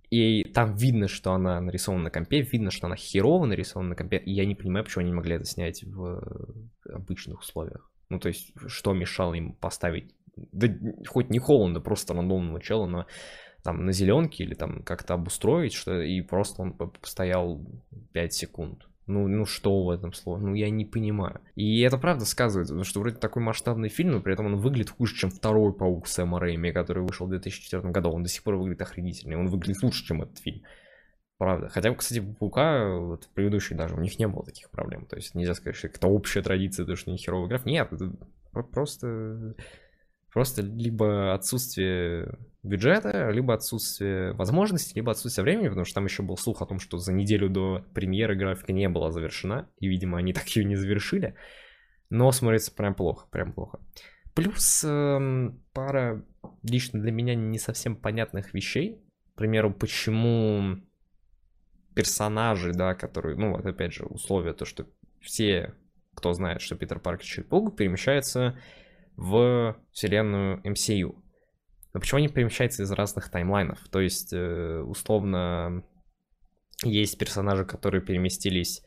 и 0.10 0.44
там 0.44 0.76
видно, 0.76 1.08
что 1.08 1.34
она 1.34 1.60
нарисована 1.60 2.06
на 2.06 2.10
компе, 2.12 2.42
видно, 2.42 2.72
что 2.72 2.88
она 2.88 2.96
херово 2.96 3.46
нарисована 3.46 3.90
на 3.90 3.96
компе, 3.96 4.18
и 4.18 4.32
я 4.32 4.46
не 4.46 4.56
понимаю, 4.56 4.86
почему 4.86 5.02
они 5.02 5.10
не 5.10 5.16
могли 5.16 5.36
это 5.36 5.46
снять 5.46 5.84
в 5.84 6.22
обычных 6.90 7.40
условиях. 7.40 7.92
Ну, 8.10 8.20
то 8.20 8.28
есть, 8.28 8.54
что 8.68 8.94
мешало 8.94 9.34
им 9.34 9.54
поставить, 9.54 10.14
да 10.36 10.68
хоть 11.08 11.30
не 11.30 11.40
Холланда, 11.40 11.80
просто 11.80 12.14
рандомного 12.14 12.62
чела, 12.62 12.86
но 12.86 13.08
там 13.64 13.86
на 13.86 13.92
зеленке 13.92 14.44
или 14.44 14.54
там 14.54 14.84
как-то 14.84 15.16
обустроить, 15.16 15.74
что 15.74 16.00
и 16.00 16.22
просто 16.22 16.62
он 16.62 16.74
постоял 16.74 17.66
5 18.14 18.34
секунд. 18.34 18.88
Ну, 19.08 19.28
ну 19.28 19.46
что 19.46 19.84
в 19.84 19.90
этом 19.92 20.14
слово? 20.14 20.40
Ну, 20.40 20.56
я 20.56 20.70
не 20.70 20.84
понимаю. 20.84 21.42
И 21.56 21.82
это 21.82 21.98
правда 21.98 22.26
сказывается, 22.26 22.74
потому 22.74 22.86
что 22.86 23.00
вроде 23.00 23.18
такой 23.18 23.44
масштабный 23.44 23.90
фильм, 23.90 24.14
но 24.14 24.22
при 24.22 24.34
этом 24.34 24.48
он 24.48 24.56
выглядит 24.58 24.90
хуже, 24.90 25.16
чем 25.16 25.30
второй 25.30 25.74
Паук 25.74 26.08
Сэма 26.08 26.40
Рэйми, 26.40 26.72
который 26.72 27.04
вышел 27.04 27.28
в 27.28 27.30
2004 27.30 27.92
году. 27.92 28.10
Он 28.10 28.24
до 28.24 28.30
сих 28.30 28.44
пор 28.44 28.56
выглядит 28.56 28.82
охренительно. 28.82 29.38
Он 29.38 29.48
выглядит 29.48 29.84
лучше, 29.84 30.06
чем 30.06 30.24
этот 30.24 30.40
фильм. 30.40 30.64
Правда. 31.38 31.70
Хотя, 31.70 31.94
кстати, 31.94 32.20
Паука, 32.40 32.98
вот 32.98 33.30
предыдущий 33.34 33.76
даже, 33.76 33.96
у 33.96 34.00
них 34.00 34.18
не 34.18 34.28
было 34.28 34.44
таких 34.44 34.72
проблем. 34.72 35.06
То 35.06 35.18
есть 35.18 35.36
нельзя 35.36 35.54
сказать, 35.54 35.76
что 35.76 35.88
это 35.88 36.08
общая 36.08 36.42
традиция, 36.42 36.86
то, 36.86 36.96
что 36.96 37.12
не 37.12 37.18
херовый 37.18 37.50
граф. 37.50 37.66
Нет, 37.66 37.92
это 37.92 38.12
просто... 38.72 39.56
Просто 40.36 40.62
либо 40.62 41.34
отсутствие 41.34 42.38
бюджета, 42.62 43.30
либо 43.30 43.54
отсутствие 43.54 44.34
возможностей, 44.34 44.92
либо 44.96 45.14
отсутствие 45.14 45.44
времени, 45.44 45.70
потому 45.70 45.86
что 45.86 45.96
там 45.96 46.04
еще 46.04 46.24
был 46.24 46.36
слух 46.36 46.62
о 46.62 46.66
том, 46.66 46.78
что 46.78 46.98
за 46.98 47.14
неделю 47.14 47.48
до 47.48 47.86
премьеры 47.94 48.36
графика 48.36 48.74
не 48.74 48.90
была 48.90 49.12
завершена, 49.12 49.70
и, 49.80 49.88
видимо, 49.88 50.18
они 50.18 50.34
так 50.34 50.46
ее 50.50 50.66
не 50.66 50.76
завершили. 50.76 51.36
Но 52.10 52.34
смотрится 52.34 52.74
прям 52.74 52.96
плохо, 52.96 53.28
прям 53.32 53.54
плохо. 53.54 53.80
Плюс 54.34 54.84
эм, 54.84 55.64
пара 55.72 56.26
лично 56.64 57.02
для 57.02 57.14
меня 57.14 57.34
не 57.34 57.58
совсем 57.58 57.96
понятных 57.96 58.54
вещей. 58.54 59.02
К 59.36 59.38
примеру, 59.38 59.74
почему 59.74 60.82
персонажи, 61.94 62.74
да, 62.74 62.94
которые, 62.94 63.38
ну 63.38 63.54
вот 63.54 63.66
опять 63.66 63.94
же, 63.94 64.04
условия, 64.04 64.52
то, 64.52 64.66
что 64.66 64.86
все, 65.22 65.76
кто 66.14 66.34
знает, 66.34 66.60
что 66.60 66.76
Питер 66.76 67.00
Паркер 67.00 67.26
Человек 67.26 67.78
перемещаются 67.78 68.60
в 69.16 69.76
вселенную 69.92 70.62
MCU. 70.64 71.16
Но 71.94 72.00
почему 72.00 72.18
они 72.18 72.28
перемещаются 72.28 72.84
из 72.84 72.92
разных 72.92 73.30
таймлайнов? 73.30 73.80
То 73.90 74.02
есть, 74.02 74.34
э, 74.34 74.82
условно, 74.82 75.84
есть 76.84 77.18
персонажи, 77.18 77.66
которые 77.66 78.02
переместились 78.02 78.84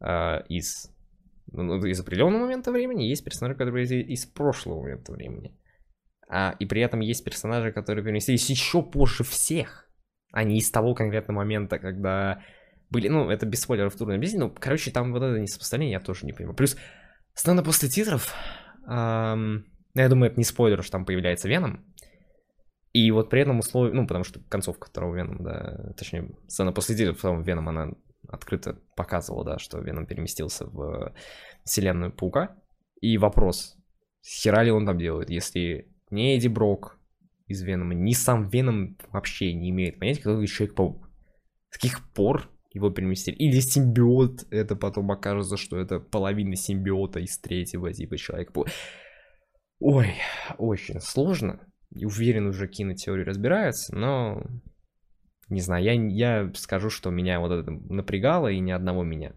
э, 0.00 0.46
из, 0.48 0.92
ну, 1.50 1.84
из 1.84 2.00
определенного 2.00 2.42
момента 2.42 2.70
времени, 2.70 3.04
есть 3.04 3.24
персонажи, 3.24 3.56
которые 3.56 3.84
из, 3.84 3.92
из 3.92 4.26
прошлого 4.26 4.82
момента 4.82 5.12
времени. 5.12 5.58
А, 6.28 6.54
и 6.58 6.66
при 6.66 6.82
этом 6.82 7.00
есть 7.00 7.24
персонажи, 7.24 7.72
которые 7.72 8.04
переместились 8.04 8.48
еще 8.50 8.82
позже 8.82 9.24
всех, 9.24 9.88
а 10.32 10.44
не 10.44 10.58
из 10.58 10.70
того 10.70 10.94
конкретного 10.94 11.38
момента, 11.38 11.78
когда 11.78 12.42
были, 12.90 13.08
ну, 13.08 13.30
это 13.30 13.46
без 13.46 13.60
спойлеров 13.62 13.96
трудно 13.96 14.14
объяснить, 14.14 14.40
ну, 14.40 14.50
короче, 14.50 14.90
там 14.90 15.12
вот 15.12 15.22
это 15.22 15.38
несопоставление 15.38 15.94
я 15.94 16.00
тоже 16.00 16.26
не 16.26 16.32
понимаю. 16.32 16.56
Плюс, 16.56 16.76
сцена 17.34 17.62
после 17.62 17.88
титров, 17.88 18.32
эм, 18.86 19.66
я 19.94 20.08
думаю, 20.08 20.30
это 20.30 20.38
не 20.38 20.44
спойлер, 20.44 20.82
что 20.82 20.92
там 20.92 21.04
появляется 21.04 21.48
Веном, 21.48 21.84
и 22.96 23.10
вот 23.10 23.28
при 23.28 23.42
этом 23.42 23.58
условие, 23.58 23.94
ну, 23.94 24.06
потому 24.06 24.24
что 24.24 24.40
концовка 24.48 24.86
второго 24.86 25.16
Венома, 25.16 25.44
да, 25.44 25.92
точнее, 25.98 26.30
сцена 26.48 26.72
после 26.72 27.12
второго 27.12 27.42
Венома, 27.42 27.70
она 27.70 27.92
открыто 28.26 28.80
показывала, 28.96 29.44
да, 29.44 29.58
что 29.58 29.80
Веном 29.80 30.06
переместился 30.06 30.64
в 30.64 31.14
вселенную 31.62 32.10
Паука. 32.10 32.56
И 33.02 33.18
вопрос, 33.18 33.76
хера 34.24 34.62
ли 34.62 34.70
он 34.70 34.86
там 34.86 34.98
делает, 34.98 35.28
если 35.28 35.92
не 36.10 36.38
Эдди 36.38 36.48
Брок 36.48 36.98
из 37.46 37.62
Венома, 37.62 37.92
ни 37.92 38.12
сам 38.12 38.48
Веном 38.48 38.96
вообще 39.10 39.52
не 39.52 39.68
имеет 39.68 39.98
понятия, 39.98 40.22
кто 40.22 40.46
Человек-паук. 40.46 41.10
С 41.68 41.74
каких 41.74 42.12
пор 42.14 42.50
его 42.76 42.90
переместили? 42.90 43.34
Или 43.36 43.60
симбиот, 43.60 44.46
это 44.50 44.76
потом 44.76 45.10
окажется, 45.10 45.56
что 45.56 45.78
это 45.78 45.98
половина 45.98 46.56
симбиота 46.56 47.20
из 47.20 47.38
третьего 47.38 47.92
типа 47.92 48.16
Человека-паука. 48.16 48.70
Ой, 49.80 50.14
очень 50.58 51.00
сложно 51.00 51.60
уверен, 52.04 52.46
уже 52.46 52.68
кинотеории 52.68 53.24
разбираются, 53.24 53.94
но 53.94 54.42
не 55.48 55.60
знаю, 55.60 55.84
я, 55.84 55.92
я 55.92 56.52
скажу, 56.54 56.90
что 56.90 57.10
меня 57.10 57.40
вот 57.40 57.52
это 57.52 57.70
напрягало 57.70 58.48
и 58.48 58.58
ни 58.58 58.72
одного 58.72 59.04
меня. 59.04 59.32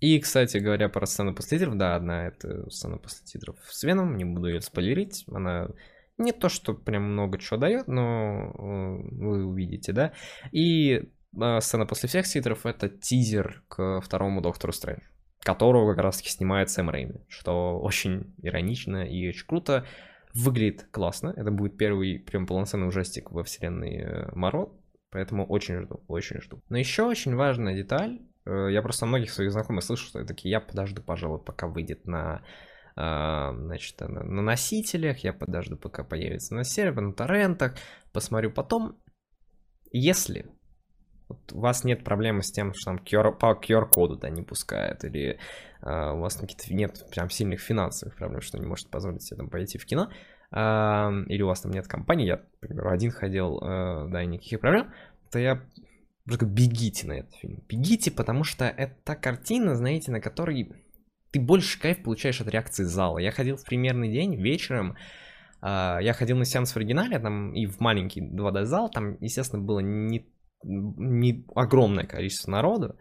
И, 0.00 0.18
кстати 0.18 0.56
говоря, 0.56 0.88
про 0.88 1.06
сцену 1.06 1.34
после 1.34 1.58
титров, 1.58 1.76
да, 1.76 1.94
одна 1.94 2.26
это 2.26 2.68
сцена 2.70 2.96
после 2.96 3.26
титров 3.26 3.56
с 3.68 3.82
Веном, 3.82 4.16
не 4.16 4.24
буду 4.24 4.48
ее 4.48 4.62
спойлерить, 4.62 5.24
она 5.30 5.68
не 6.16 6.32
то, 6.32 6.48
что 6.48 6.72
прям 6.74 7.12
много 7.12 7.38
чего 7.38 7.58
дает, 7.58 7.86
но 7.86 8.50
э, 8.50 9.14
вы 9.14 9.44
увидите, 9.44 9.92
да. 9.92 10.12
И 10.52 11.10
сцена 11.32 11.86
после 11.86 12.08
всех 12.08 12.26
титров 12.26 12.66
это 12.66 12.88
тизер 12.88 13.62
к 13.68 14.00
второму 14.00 14.40
Доктору 14.40 14.72
Стрэндж, 14.72 15.02
которого 15.40 15.94
как 15.94 16.02
раз 16.02 16.18
таки 16.18 16.30
снимает 16.30 16.70
Сэм 16.70 16.90
Рэйми, 16.90 17.24
что 17.28 17.78
очень 17.78 18.34
иронично 18.42 19.06
и 19.06 19.28
очень 19.28 19.46
круто. 19.46 19.86
Выглядит 20.32 20.86
классно. 20.92 21.34
Это 21.36 21.50
будет 21.50 21.76
первый 21.76 22.20
прям 22.20 22.46
полноценный 22.46 22.86
ужастик 22.86 23.32
во 23.32 23.42
вселенной 23.42 23.96
э, 23.96 24.30
Моро. 24.34 24.68
Поэтому 25.10 25.44
очень 25.44 25.82
жду, 25.82 26.04
очень 26.06 26.40
жду. 26.40 26.62
Но 26.68 26.78
еще 26.78 27.02
очень 27.02 27.34
важная 27.34 27.74
деталь. 27.74 28.20
Э, 28.46 28.68
я 28.70 28.80
просто 28.80 29.06
многих 29.06 29.32
своих 29.32 29.50
знакомых 29.50 29.82
слышу, 29.82 30.06
что 30.06 30.24
такие, 30.24 30.50
я 30.50 30.60
подожду, 30.60 31.02
пожалуй, 31.02 31.40
пока 31.40 31.66
выйдет 31.66 32.06
на 32.06 32.42
э, 32.96 33.52
значит, 33.56 33.98
на, 34.00 34.22
на 34.22 34.42
носителях, 34.42 35.18
я 35.24 35.32
подожду, 35.32 35.76
пока 35.76 36.04
появится 36.04 36.54
на 36.54 36.62
сервере, 36.62 37.08
на 37.08 37.12
торрентах, 37.12 37.74
посмотрю 38.12 38.52
потом. 38.52 39.00
Если 39.90 40.46
вот 41.30 41.52
у 41.52 41.60
вас 41.60 41.84
нет 41.84 42.04
проблемы 42.04 42.42
с 42.42 42.50
тем, 42.50 42.74
что 42.74 42.92
там 42.92 42.96
QR, 43.04 43.32
по 43.32 43.52
QR-коду 43.52 44.16
да, 44.16 44.28
не 44.28 44.42
пускает, 44.42 45.04
или 45.04 45.38
э, 45.82 46.12
у 46.12 46.18
вас 46.18 46.34
какие-то 46.36 46.74
нет 46.74 47.06
прям 47.10 47.30
сильных 47.30 47.60
финансовых 47.60 48.16
проблем, 48.16 48.40
что 48.40 48.58
не 48.58 48.66
можете 48.66 48.90
позволить 48.90 49.22
себе 49.22 49.38
там 49.38 49.48
пойти 49.48 49.78
в 49.78 49.86
кино, 49.86 50.10
э, 50.52 50.56
или 51.28 51.42
у 51.42 51.46
вас 51.46 51.60
там 51.60 51.72
нет 51.72 51.86
компании, 51.86 52.26
я, 52.26 52.42
например, 52.60 52.88
один 52.88 53.12
ходил, 53.12 53.58
э, 53.58 54.08
да, 54.10 54.22
и 54.22 54.26
никаких 54.26 54.60
проблем, 54.60 54.92
то 55.30 55.38
я 55.38 55.62
просто 56.24 56.46
бегите 56.46 57.06
на 57.06 57.12
этот 57.12 57.34
фильм. 57.36 57.62
Бегите, 57.68 58.10
потому 58.10 58.44
что 58.44 58.64
это 58.64 59.14
картина, 59.14 59.76
знаете, 59.76 60.10
на 60.10 60.20
которой 60.20 60.72
ты 61.30 61.40
больше 61.40 61.80
кайф 61.80 62.02
получаешь 62.02 62.40
от 62.40 62.48
реакции 62.48 62.82
зала. 62.82 63.18
Я 63.18 63.30
ходил 63.30 63.56
в 63.56 63.64
примерный 63.64 64.10
день 64.10 64.34
вечером, 64.34 64.96
Uh, 65.62 66.02
я 66.02 66.14
ходил 66.14 66.38
на 66.38 66.46
сеанс 66.46 66.72
в 66.72 66.76
оригинале, 66.78 67.18
там 67.18 67.52
и 67.52 67.66
в 67.66 67.80
маленький 67.80 68.22
2D 68.22 68.64
зал, 68.64 68.88
там, 68.88 69.18
естественно, 69.20 69.60
было 69.60 69.80
не 69.80 70.26
не 70.62 71.44
огромное 71.54 72.06
количество 72.06 72.50
народу, 72.50 72.96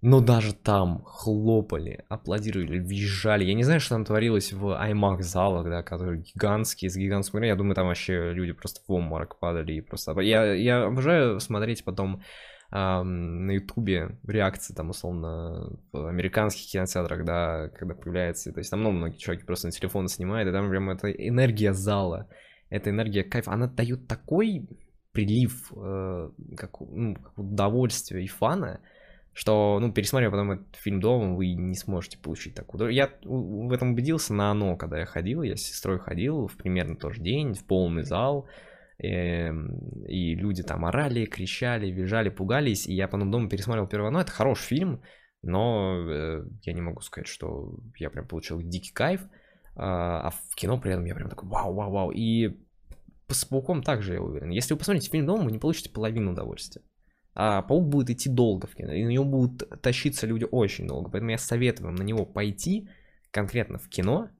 но 0.00 0.20
даже 0.20 0.54
там 0.54 1.02
хлопали, 1.04 2.04
аплодировали, 2.08 2.78
визжали. 2.78 3.44
Я 3.44 3.54
не 3.54 3.62
знаю, 3.64 3.80
что 3.80 3.94
там 3.94 4.04
творилось 4.04 4.52
в 4.52 4.66
IMAX 4.66 5.22
залах, 5.22 5.64
да, 5.64 5.82
которые 5.82 6.22
гигантские, 6.22 6.90
с 6.90 6.96
гигантским 6.96 7.42
Я 7.42 7.56
думаю, 7.56 7.74
там 7.74 7.86
вообще 7.86 8.32
люди 8.34 8.52
просто 8.52 8.82
в 8.86 8.92
обморок 8.92 9.38
падали 9.38 9.72
и 9.72 9.80
просто... 9.80 10.20
Я, 10.20 10.52
я 10.52 10.84
обожаю 10.84 11.40
смотреть 11.40 11.84
потом 11.84 12.22
на 12.70 13.50
ютубе 13.52 14.18
реакции, 14.26 14.74
там, 14.74 14.90
условно, 14.90 15.78
в 15.92 16.06
американских 16.06 16.70
кинотеатрах, 16.70 17.24
да, 17.24 17.68
когда 17.70 17.94
появляется... 17.94 18.52
То 18.52 18.58
есть 18.58 18.70
там 18.70 18.80
много 18.80 18.96
многие 18.96 19.16
чуваки 19.16 19.44
просто 19.44 19.68
на 19.68 19.72
телефон 19.72 20.08
снимают, 20.08 20.48
и 20.48 20.52
там 20.52 20.68
прям 20.68 20.90
эта 20.90 21.10
энергия 21.10 21.72
зала, 21.72 22.28
эта 22.68 22.90
энергия 22.90 23.22
кайф, 23.22 23.48
она 23.48 23.68
дает 23.68 24.08
такой 24.08 24.68
прилив 25.14 25.72
э, 25.74 26.30
как, 26.56 26.80
ну, 26.80 27.16
удовольствия 27.36 28.22
и 28.22 28.26
фана, 28.26 28.80
что, 29.32 29.78
ну, 29.80 29.92
пересмотрев 29.92 30.32
потом 30.32 30.50
этот 30.52 30.76
фильм 30.76 31.00
дома, 31.00 31.34
вы 31.34 31.54
не 31.54 31.76
сможете 31.76 32.18
получить 32.18 32.54
такую. 32.54 32.90
Я 32.90 33.10
в 33.24 33.72
этом 33.72 33.92
убедился 33.92 34.34
на 34.34 34.50
оно, 34.50 34.76
когда 34.76 34.98
я 34.98 35.06
ходил, 35.06 35.42
я 35.42 35.56
с 35.56 35.62
сестрой 35.62 35.98
ходил 35.98 36.48
в 36.48 36.56
примерно 36.56 36.96
тот 36.96 37.14
же 37.14 37.22
день, 37.22 37.54
в 37.54 37.64
полный 37.64 38.02
зал, 38.02 38.48
э, 38.98 39.50
и 40.08 40.34
люди 40.34 40.64
там 40.64 40.84
орали, 40.84 41.26
кричали, 41.26 41.90
визжали, 41.90 42.28
пугались, 42.28 42.86
и 42.86 42.92
я 42.92 43.06
потом 43.06 43.30
дома 43.30 43.48
пересмотрел 43.48 43.86
первое 43.86 44.08
оно, 44.08 44.20
это 44.20 44.32
хороший 44.32 44.66
фильм, 44.66 45.02
но 45.42 45.96
э, 46.08 46.44
я 46.62 46.72
не 46.72 46.80
могу 46.80 47.00
сказать, 47.02 47.28
что 47.28 47.76
я 47.98 48.10
прям 48.10 48.26
получил 48.26 48.60
дикий 48.60 48.92
кайф, 48.92 49.20
э, 49.22 49.26
а 49.76 50.30
в 50.30 50.56
кино 50.56 50.78
при 50.80 50.92
этом 50.92 51.04
я 51.04 51.14
прям 51.14 51.28
такой 51.28 51.48
вау-вау-вау, 51.48 52.10
и 52.10 52.63
с 53.28 53.44
Пауком 53.44 53.82
также, 53.82 54.14
я 54.14 54.22
уверен. 54.22 54.50
Если 54.50 54.74
вы 54.74 54.78
посмотрите 54.78 55.10
фильм 55.10 55.26
дома, 55.26 55.44
вы 55.44 55.52
не 55.52 55.58
получите 55.58 55.90
половину 55.90 56.32
удовольствия. 56.32 56.82
А 57.34 57.62
Паук 57.62 57.88
будет 57.88 58.10
идти 58.10 58.28
долго 58.28 58.66
в 58.66 58.74
кино, 58.74 58.92
и 58.92 59.04
на 59.04 59.08
него 59.08 59.24
будут 59.24 59.68
тащиться 59.80 60.26
люди 60.26 60.46
очень 60.50 60.86
долго. 60.86 61.10
Поэтому 61.10 61.32
я 61.32 61.38
советую 61.38 61.86
вам 61.86 61.96
на 61.96 62.02
него 62.02 62.24
пойти 62.24 62.88
конкретно 63.30 63.78
в 63.78 63.88
кино, 63.88 64.30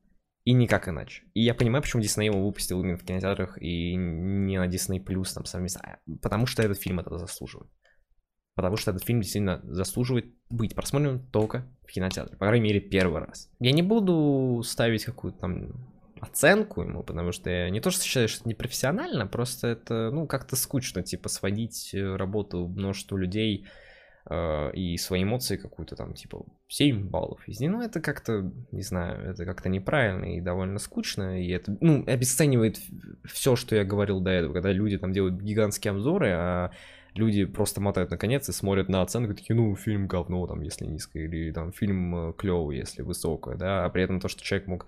и 0.44 0.52
никак 0.52 0.88
иначе. 0.88 1.24
И 1.32 1.42
я 1.42 1.54
понимаю, 1.54 1.82
почему 1.82 2.02
Дисней 2.02 2.26
его 2.26 2.44
выпустил 2.44 2.82
именно 2.82 2.98
в 2.98 3.04
кинотеатрах 3.04 3.60
и 3.60 3.94
не 3.96 4.58
на 4.58 4.68
Disney 4.68 5.02
Plus 5.02 5.32
там 5.34 5.46
совместно. 5.46 5.80
А, 5.80 5.98
потому 6.20 6.46
что 6.46 6.62
этот 6.62 6.78
фильм 6.78 7.00
это 7.00 7.16
заслуживает. 7.18 7.70
Потому 8.54 8.76
что 8.76 8.90
этот 8.90 9.04
фильм 9.04 9.20
действительно 9.20 9.60
заслуживает 9.64 10.26
быть 10.50 10.74
просмотрен 10.74 11.26
только 11.30 11.66
в 11.88 11.92
кинотеатре. 11.92 12.36
По 12.36 12.46
крайней 12.46 12.64
мере, 12.64 12.80
первый 12.80 13.22
раз. 13.22 13.50
Я 13.58 13.72
не 13.72 13.82
буду 13.82 14.62
ставить 14.64 15.04
какую-то 15.04 15.38
там 15.40 15.93
оценку 16.24 16.82
ему, 16.82 17.02
потому 17.02 17.32
что 17.32 17.50
я 17.50 17.70
не 17.70 17.80
то, 17.80 17.90
что 17.90 18.04
считаю, 18.04 18.28
что 18.28 18.40
это 18.40 18.48
непрофессионально, 18.48 19.26
просто 19.26 19.68
это, 19.68 20.10
ну, 20.12 20.26
как-то 20.26 20.56
скучно, 20.56 21.02
типа, 21.02 21.28
сводить 21.28 21.94
э, 21.94 22.16
работу 22.16 22.66
множеству 22.66 23.16
людей 23.16 23.66
э, 24.28 24.72
и 24.72 24.96
свои 24.96 25.22
эмоции 25.22 25.56
какую-то 25.56 25.96
там, 25.96 26.14
типа, 26.14 26.44
7 26.68 27.08
баллов 27.08 27.46
из 27.46 27.60
них. 27.60 27.70
Ну, 27.70 27.82
это 27.82 28.00
как-то, 28.00 28.50
не 28.72 28.82
знаю, 28.82 29.30
это 29.30 29.44
как-то 29.44 29.68
неправильно 29.68 30.36
и 30.36 30.40
довольно 30.40 30.78
скучно, 30.78 31.42
и 31.42 31.50
это, 31.50 31.76
ну, 31.80 32.04
обесценивает 32.06 32.80
все, 33.24 33.54
что 33.56 33.76
я 33.76 33.84
говорил 33.84 34.20
до 34.20 34.30
этого, 34.30 34.52
когда 34.52 34.72
люди 34.72 34.98
там 34.98 35.12
делают 35.12 35.40
гигантские 35.40 35.92
обзоры, 35.92 36.30
а 36.30 36.70
люди 37.14 37.44
просто 37.44 37.80
мотают 37.80 38.10
на 38.10 38.18
конец 38.18 38.48
и 38.48 38.52
смотрят 38.52 38.88
на 38.88 39.02
оценку, 39.02 39.34
такие, 39.34 39.54
ну, 39.54 39.74
фильм 39.76 40.06
говно, 40.06 40.46
там, 40.46 40.60
если 40.62 40.84
низкое, 40.84 41.24
или 41.24 41.52
там 41.52 41.72
фильм 41.72 42.30
э, 42.30 42.32
клевый, 42.32 42.78
если 42.78 43.02
высокое, 43.02 43.56
да, 43.56 43.84
а 43.84 43.90
при 43.90 44.02
этом 44.02 44.20
то, 44.20 44.28
что 44.28 44.42
человек 44.42 44.66
мог 44.66 44.86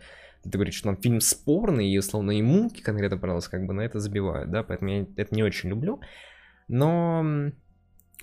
ты 0.51 0.59
говоришь, 0.59 0.75
что 0.75 0.89
там 0.89 0.97
фильм 0.97 1.21
спорный, 1.21 1.89
и 1.89 1.99
условно 1.99 2.33
ему 2.33 2.71
конкретно 2.83 3.19
понравилось, 3.19 3.49
как 3.49 3.67
бы 3.67 3.75
на 3.75 3.83
это 3.83 3.99
забивают, 3.99 4.51
да, 4.51 4.63
поэтому 4.63 4.91
я 4.91 5.07
это 5.17 5.35
не 5.35 5.43
очень 5.43 5.69
люблю. 5.69 6.01
Но 6.69 7.53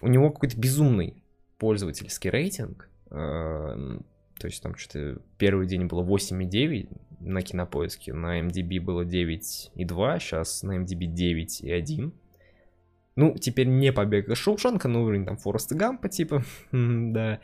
у 0.02 0.08
него 0.08 0.32
какой-то 0.32 0.58
безумный 0.58 1.24
пользовательский 1.58 2.30
рейтинг. 2.30 2.90
Э, 3.10 4.00
то 4.40 4.48
есть 4.48 4.62
там 4.62 4.76
что-то 4.76 5.22
первый 5.38 5.68
день 5.68 5.86
было 5.86 6.04
8,9 6.04 6.90
на 7.22 7.42
кинопоиске, 7.42 8.14
на 8.14 8.42
MDB 8.42 8.82
было 8.82 9.04
9,2, 9.04 10.20
сейчас 10.20 10.64
на 10.64 10.80
MDB 10.80 11.06
9,1. 11.06 12.12
Ну, 13.16 13.38
теперь 13.38 13.68
не 13.68 13.94
побег 13.94 14.28
из 14.30 14.38
Шоушенка, 14.38 14.88
но 14.88 15.04
уровень 15.04 15.26
там 15.26 15.38
Фореста 15.38 15.76
Гампа, 15.76 16.10
типа, 16.10 16.44
да. 16.72 17.40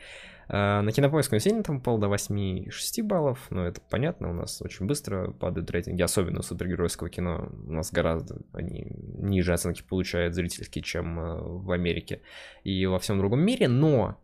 А, 0.52 0.82
на 0.82 0.90
кинопоиск 0.90 1.32
он 1.32 1.38
сильно 1.38 1.62
там 1.62 1.76
упал 1.76 1.98
до 1.98 2.08
8-6 2.08 3.04
баллов, 3.04 3.46
но 3.50 3.68
это 3.68 3.80
понятно, 3.88 4.30
у 4.30 4.32
нас 4.32 4.60
очень 4.60 4.86
быстро 4.86 5.30
падают 5.30 5.70
рейтинги, 5.70 6.02
особенно 6.02 6.42
супергеройского 6.42 7.08
кино. 7.08 7.48
У 7.68 7.70
нас 7.70 7.92
гораздо 7.92 8.38
они 8.52 8.88
ниже 9.16 9.52
оценки 9.52 9.82
получают 9.82 10.34
зрительские, 10.34 10.82
чем 10.82 11.20
э, 11.20 11.40
в 11.40 11.70
Америке 11.70 12.22
и 12.64 12.84
во 12.86 12.98
всем 12.98 13.18
другом 13.18 13.42
мире, 13.42 13.68
но 13.68 14.20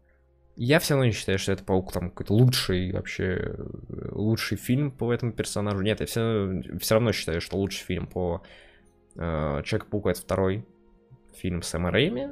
я 0.57 0.81
все 0.81 0.95
равно 0.95 1.07
не 1.07 1.13
считаю, 1.13 1.39
что 1.39 1.53
это 1.53 1.63
Паук 1.63 1.93
там 1.93 2.11
какой-то 2.11 2.35
лучший 2.35 2.91
вообще, 2.91 3.25
э, 3.25 4.09
лучший 4.11 4.57
фильм 4.57 4.91
по 4.91 5.13
этому 5.13 5.31
персонажу. 5.31 5.81
Нет, 5.83 6.01
я 6.01 6.07
все, 6.07 6.61
все 6.81 6.95
равно 6.95 7.13
считаю, 7.13 7.41
что 7.41 7.57
лучший 7.57 7.85
фильм 7.85 8.09
по 8.09 8.43
э, 9.15 9.63
Человеку-пауку 9.65 10.09
это 10.09 10.23
второй 10.23 10.67
фильм 11.37 11.63
Сэма 11.63 11.93
Рэйми, 11.93 12.31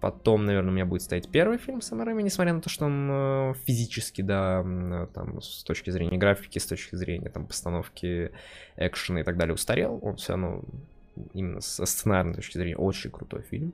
Потом, 0.00 0.44
наверное, 0.44 0.70
у 0.70 0.74
меня 0.74 0.86
будет 0.86 1.02
стоять 1.02 1.28
первый 1.28 1.58
фильм 1.58 1.80
с 1.80 1.90
МРМ, 1.90 2.18
несмотря 2.18 2.52
на 2.52 2.60
то, 2.60 2.68
что 2.68 2.84
он 2.84 3.08
э, 3.10 3.54
физически, 3.66 4.22
да, 4.22 4.62
там, 5.12 5.42
с 5.42 5.64
точки 5.64 5.90
зрения 5.90 6.18
графики, 6.18 6.58
с 6.58 6.66
точки 6.66 6.94
зрения 6.94 7.30
там 7.30 7.46
постановки 7.46 8.30
экшена 8.76 9.20
и 9.20 9.24
так 9.24 9.36
далее 9.36 9.54
устарел. 9.54 9.98
Он 10.02 10.16
все 10.16 10.34
равно 10.34 10.62
именно 11.34 11.60
со 11.60 11.84
сценарной 11.84 12.34
точки 12.34 12.58
зрения 12.58 12.76
очень 12.76 13.10
крутой 13.10 13.42
фильм. 13.42 13.72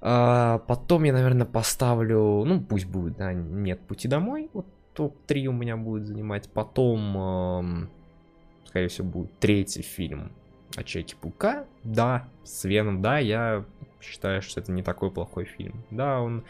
А, 0.00 0.58
потом 0.66 1.04
я, 1.04 1.12
наверное, 1.12 1.46
поставлю, 1.46 2.44
ну, 2.44 2.60
пусть 2.60 2.86
будет, 2.86 3.16
да, 3.16 3.32
«Нет 3.32 3.80
пути 3.80 4.08
домой». 4.08 4.50
Вот 4.52 4.66
топ-3 4.94 5.46
у 5.46 5.52
меня 5.52 5.76
будет 5.76 6.06
занимать. 6.06 6.48
Потом, 6.50 7.86
э, 7.86 8.66
скорее 8.66 8.88
всего, 8.88 9.06
будет 9.08 9.38
третий 9.38 9.82
фильм 9.82 10.32
о 10.76 10.82
Чеке-паука. 10.82 11.66
Да, 11.84 12.28
с 12.44 12.64
Веном, 12.64 13.00
да, 13.00 13.18
я 13.18 13.64
считаю, 14.06 14.42
что 14.42 14.60
это 14.60 14.72
не 14.72 14.82
такой 14.82 15.10
плохой 15.10 15.44
фильм. 15.44 15.84
Да, 15.90 16.20
он 16.20 16.44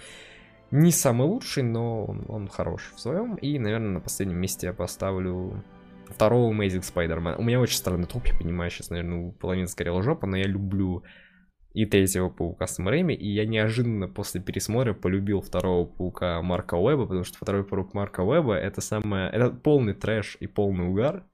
не 0.70 0.90
самый 0.90 1.26
лучший, 1.26 1.62
но 1.62 2.04
он, 2.04 2.24
он 2.28 2.48
хороший 2.48 2.94
в 2.94 3.00
своем. 3.00 3.36
И, 3.36 3.58
наверное, 3.58 3.90
на 3.90 4.00
последнем 4.00 4.36
месте 4.38 4.66
я 4.66 4.72
поставлю 4.72 5.62
второго 6.08 6.52
Amazing 6.52 6.82
Spider-Man. 6.82 7.36
У 7.38 7.42
меня 7.42 7.60
очень 7.60 7.76
странный 7.76 8.06
топ, 8.06 8.26
я 8.26 8.34
понимаю, 8.36 8.70
сейчас, 8.70 8.90
наверное, 8.90 9.32
половина 9.32 9.66
сгорела 9.66 10.02
жопа, 10.02 10.26
но 10.26 10.36
я 10.36 10.44
люблю 10.44 11.02
и 11.76 11.84
третьего 11.84 12.30
паука 12.30 12.66
с 12.66 12.78
Рэйми, 12.78 13.14
и 13.14 13.28
я 13.28 13.44
неожиданно 13.44 14.08
после 14.08 14.40
пересмотра 14.40 14.94
полюбил 14.94 15.42
второго 15.42 15.84
паука 15.84 16.40
Марка 16.40 16.74
Уэба, 16.74 17.02
потому 17.02 17.24
что 17.24 17.36
второй 17.36 17.64
паук 17.64 17.92
Марка 17.92 18.22
Уэба 18.22 18.54
это 18.54 18.80
самое... 18.80 19.28
Это 19.28 19.50
полный 19.50 19.92
трэш 19.92 20.38
и 20.40 20.46
полный 20.46 20.88
угар. 20.88 21.24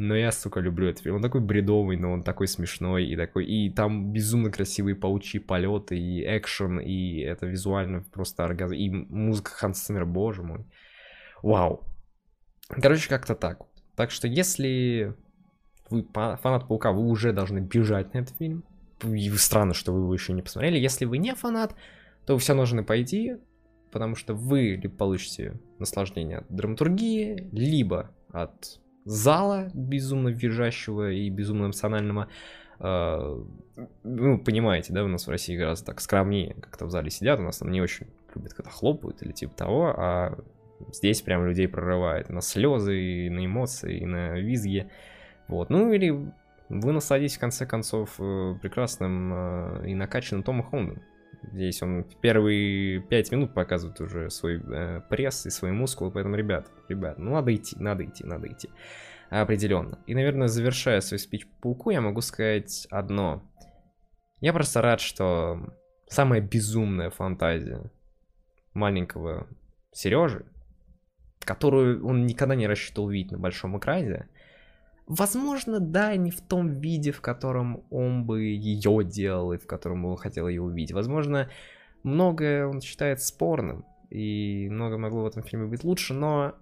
Но 0.00 0.14
я, 0.14 0.30
сука, 0.30 0.60
люблю 0.60 0.86
этот 0.86 1.02
фильм. 1.02 1.16
Он 1.16 1.22
такой 1.22 1.40
бредовый, 1.40 1.96
но 1.96 2.12
он 2.12 2.22
такой 2.22 2.46
смешной 2.46 3.04
и 3.04 3.16
такой... 3.16 3.46
И 3.46 3.68
там 3.68 4.12
безумно 4.12 4.48
красивые 4.48 4.94
паучьи 4.94 5.40
полеты, 5.40 5.98
и 5.98 6.22
экшен, 6.24 6.78
и 6.78 7.18
это 7.18 7.46
визуально 7.46 8.04
просто 8.12 8.44
оргазм. 8.44 8.74
И 8.74 8.90
музыка 8.90 9.50
Ханс 9.50 9.80
Циммер, 9.80 10.06
боже 10.06 10.44
мой. 10.44 10.64
Вау. 11.42 11.82
Короче, 12.68 13.08
как-то 13.08 13.34
так. 13.34 13.62
Так 13.96 14.12
что 14.12 14.28
если 14.28 15.16
вы 15.90 16.06
фанат 16.12 16.68
Паука, 16.68 16.92
вы 16.92 17.02
уже 17.08 17.32
должны 17.32 17.58
бежать 17.58 18.14
на 18.14 18.18
этот 18.18 18.36
фильм. 18.36 18.62
И 19.02 19.28
странно, 19.30 19.74
что 19.74 19.92
вы 19.92 20.02
его 20.02 20.14
еще 20.14 20.32
не 20.32 20.42
посмотрели. 20.42 20.78
Если 20.78 21.06
вы 21.06 21.18
не 21.18 21.34
фанат, 21.34 21.74
то 22.24 22.34
вы 22.34 22.38
все 22.38 22.54
должны 22.54 22.84
пойти, 22.84 23.38
потому 23.90 24.14
что 24.14 24.34
вы 24.34 24.78
либо 24.80 24.94
получите 24.94 25.58
наслаждение 25.80 26.38
от 26.38 26.54
драматургии, 26.54 27.48
либо 27.50 28.14
от 28.30 28.78
зала 29.04 29.70
безумно 29.74 30.28
визжащего 30.28 31.10
и 31.10 31.28
безумно 31.30 31.66
эмоционального. 31.66 32.28
Э, 32.80 33.42
ну, 34.04 34.38
понимаете, 34.38 34.92
да, 34.92 35.04
у 35.04 35.08
нас 35.08 35.26
в 35.26 35.30
России 35.30 35.56
гораздо 35.56 35.86
так 35.86 36.00
скромнее 36.00 36.54
как-то 36.54 36.86
в 36.86 36.90
зале 36.90 37.10
сидят, 37.10 37.40
у 37.40 37.42
нас 37.42 37.58
там 37.58 37.70
не 37.70 37.80
очень 37.80 38.06
любят, 38.34 38.54
когда 38.54 38.70
хлопают 38.70 39.22
или 39.22 39.32
типа 39.32 39.54
того, 39.56 39.94
а 39.96 40.38
здесь 40.92 41.22
прям 41.22 41.46
людей 41.46 41.68
прорывает 41.68 42.28
на 42.28 42.40
слезы, 42.40 42.98
и 42.98 43.30
на 43.30 43.44
эмоции, 43.44 43.98
и 43.98 44.06
на 44.06 44.38
визги. 44.38 44.88
Вот, 45.48 45.70
ну 45.70 45.92
или 45.92 46.10
вы 46.68 46.92
насладитесь 46.92 47.36
в 47.36 47.40
конце 47.40 47.66
концов 47.66 48.14
э, 48.18 48.54
прекрасным 48.60 49.32
э, 49.32 49.88
и 49.88 49.94
накачанным 49.94 50.42
Томом 50.42 50.64
Холландом. 50.64 51.02
Здесь 51.42 51.82
он 51.82 52.04
в 52.04 52.16
первые 52.20 53.00
пять 53.00 53.30
минут 53.32 53.54
показывает 53.54 54.00
уже 54.00 54.30
свой 54.30 54.60
э, 54.60 55.00
пресс 55.08 55.46
и 55.46 55.50
свои 55.50 55.72
мускулы, 55.72 56.10
поэтому, 56.10 56.36
ребят, 56.36 56.70
ребят, 56.88 57.18
ну 57.18 57.32
надо 57.32 57.54
идти, 57.54 57.76
надо 57.78 58.04
идти, 58.04 58.24
надо 58.24 58.48
идти. 58.48 58.68
Определенно. 59.30 59.98
И, 60.06 60.14
наверное, 60.14 60.48
завершая 60.48 61.00
свой 61.00 61.18
спич 61.18 61.46
по 61.46 61.68
пауку, 61.68 61.90
я 61.90 62.00
могу 62.00 62.20
сказать 62.22 62.86
одно. 62.90 63.42
Я 64.40 64.52
просто 64.52 64.80
рад, 64.82 65.00
что 65.00 65.74
самая 66.08 66.40
безумная 66.40 67.10
фантазия 67.10 67.90
маленького 68.72 69.48
Сережи, 69.92 70.46
которую 71.40 72.06
он 72.06 72.26
никогда 72.26 72.54
не 72.54 72.66
рассчитывал 72.66 73.08
увидеть 73.08 73.32
на 73.32 73.38
большом 73.38 73.78
экране, 73.78 74.28
Возможно, 75.08 75.80
да, 75.80 76.14
не 76.16 76.30
в 76.30 76.42
том 76.42 76.68
виде, 76.68 77.12
в 77.12 77.22
котором 77.22 77.82
он 77.90 78.26
бы 78.26 78.42
ее 78.42 79.02
делал 79.04 79.54
и 79.54 79.58
в 79.58 79.66
котором 79.66 80.04
он 80.04 80.18
хотел 80.18 80.48
ее 80.48 80.60
увидеть. 80.60 80.92
Возможно, 80.92 81.48
многое 82.02 82.66
он 82.66 82.82
считает 82.82 83.22
спорным, 83.22 83.86
и 84.10 84.68
много 84.70 84.98
могло 84.98 85.22
в 85.22 85.26
этом 85.26 85.42
фильме 85.42 85.66
быть 85.66 85.82
лучше, 85.82 86.12
но 86.12 86.54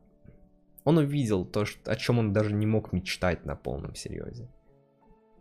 он 0.84 0.98
увидел 0.98 1.44
то, 1.44 1.64
о 1.84 1.96
чем 1.96 2.20
он 2.20 2.32
даже 2.32 2.54
не 2.54 2.66
мог 2.66 2.92
мечтать 2.92 3.44
на 3.44 3.56
полном 3.56 3.96
серьезе. 3.96 4.48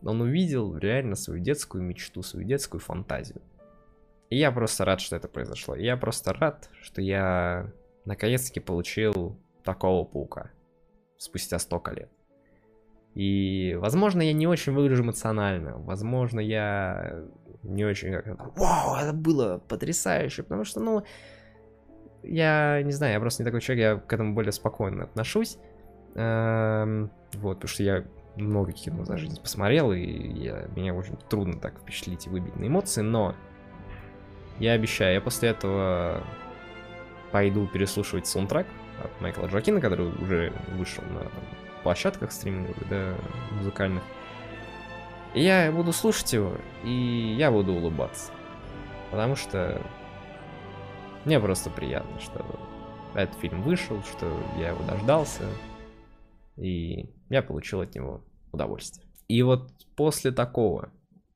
Он 0.01 0.21
увидел 0.21 0.75
реально 0.75 1.15
свою 1.15 1.43
детскую 1.43 1.83
мечту, 1.83 2.23
свою 2.23 2.47
детскую 2.47 2.81
фантазию. 2.81 3.41
И 4.31 4.37
я 4.37 4.51
просто 4.51 4.83
рад, 4.83 4.99
что 4.99 5.15
это 5.15 5.27
произошло. 5.27 5.75
Я 5.75 5.95
просто 5.97 6.33
рад, 6.33 6.71
что 6.81 7.03
я 7.03 7.71
наконец-таки 8.05 8.59
получил 8.59 9.37
такого 9.63 10.03
паука 10.05 10.51
спустя 11.17 11.59
столько 11.59 11.91
лет. 11.91 12.09
И, 13.15 13.75
возможно, 13.79 14.21
я 14.21 14.33
не 14.33 14.45
очень 14.45 14.73
выгляжу 14.73 15.03
эмоционально. 15.03 15.77
Возможно, 15.77 16.41
я 16.41 17.23
не 17.63 17.85
очень 17.85 18.11
как 18.13 18.57
Вау, 18.57 18.95
это 18.97 19.13
было 19.13 19.57
потрясающе. 19.69 20.43
Потому 20.43 20.65
что, 20.65 20.81
ну, 20.81 21.03
я 22.23 22.81
не 22.83 22.91
знаю, 22.91 23.13
я 23.13 23.19
просто 23.19 23.41
не 23.41 23.45
такой 23.45 23.61
человек, 23.61 23.83
я 23.83 23.95
к 24.05 24.11
этому 24.11 24.33
более 24.33 24.51
спокойно 24.51 25.05
отношусь. 25.05 25.57
Эм, 26.15 27.09
вот, 27.33 27.55
потому 27.55 27.69
что 27.69 27.83
я 27.83 28.03
много 28.35 28.73
кино 28.73 29.05
за 29.05 29.17
жизнь 29.17 29.41
посмотрел, 29.41 29.93
и 29.93 30.01
я, 30.01 30.67
меня 30.75 30.93
очень 30.93 31.17
трудно 31.29 31.59
так 31.59 31.79
впечатлить 31.79 32.27
и 32.27 32.29
выбить 32.29 32.55
на 32.57 32.67
эмоции, 32.67 33.01
но 33.01 33.35
я 34.59 34.73
обещаю, 34.73 35.13
я 35.13 35.21
после 35.21 35.49
этого 35.49 36.21
пойду 37.31 37.67
переслушивать 37.67 38.27
саундтрек 38.27 38.67
от 39.03 39.21
Майкла 39.21 39.47
Джокина, 39.47 39.81
который 39.81 40.07
уже 40.07 40.53
вышел 40.77 41.03
на 41.03 41.29
площадках 41.85 42.31
стриминговых, 42.31 42.89
да, 42.89 43.15
музыкальных. 43.51 44.01
И 45.35 45.43
я 45.43 45.71
буду 45.71 45.93
слушать 45.93 46.33
его, 46.33 46.57
и 46.83 47.35
я 47.37 47.51
буду 47.51 47.73
улыбаться. 47.73 48.31
Потому 49.11 49.35
что 49.35 49.79
мне 51.25 51.39
просто 51.39 51.69
приятно, 51.69 52.19
что 52.19 52.43
этот 53.13 53.37
фильм 53.37 53.61
вышел, 53.61 54.01
что 54.01 54.25
я 54.57 54.69
его 54.69 54.83
дождался, 54.83 55.43
и 56.57 57.13
я 57.29 57.43
получил 57.43 57.81
от 57.81 57.93
него 57.93 58.25
удовольствие. 58.51 59.07
И 59.27 59.43
вот 59.43 59.71
после 59.95 60.31
такого 60.31 60.91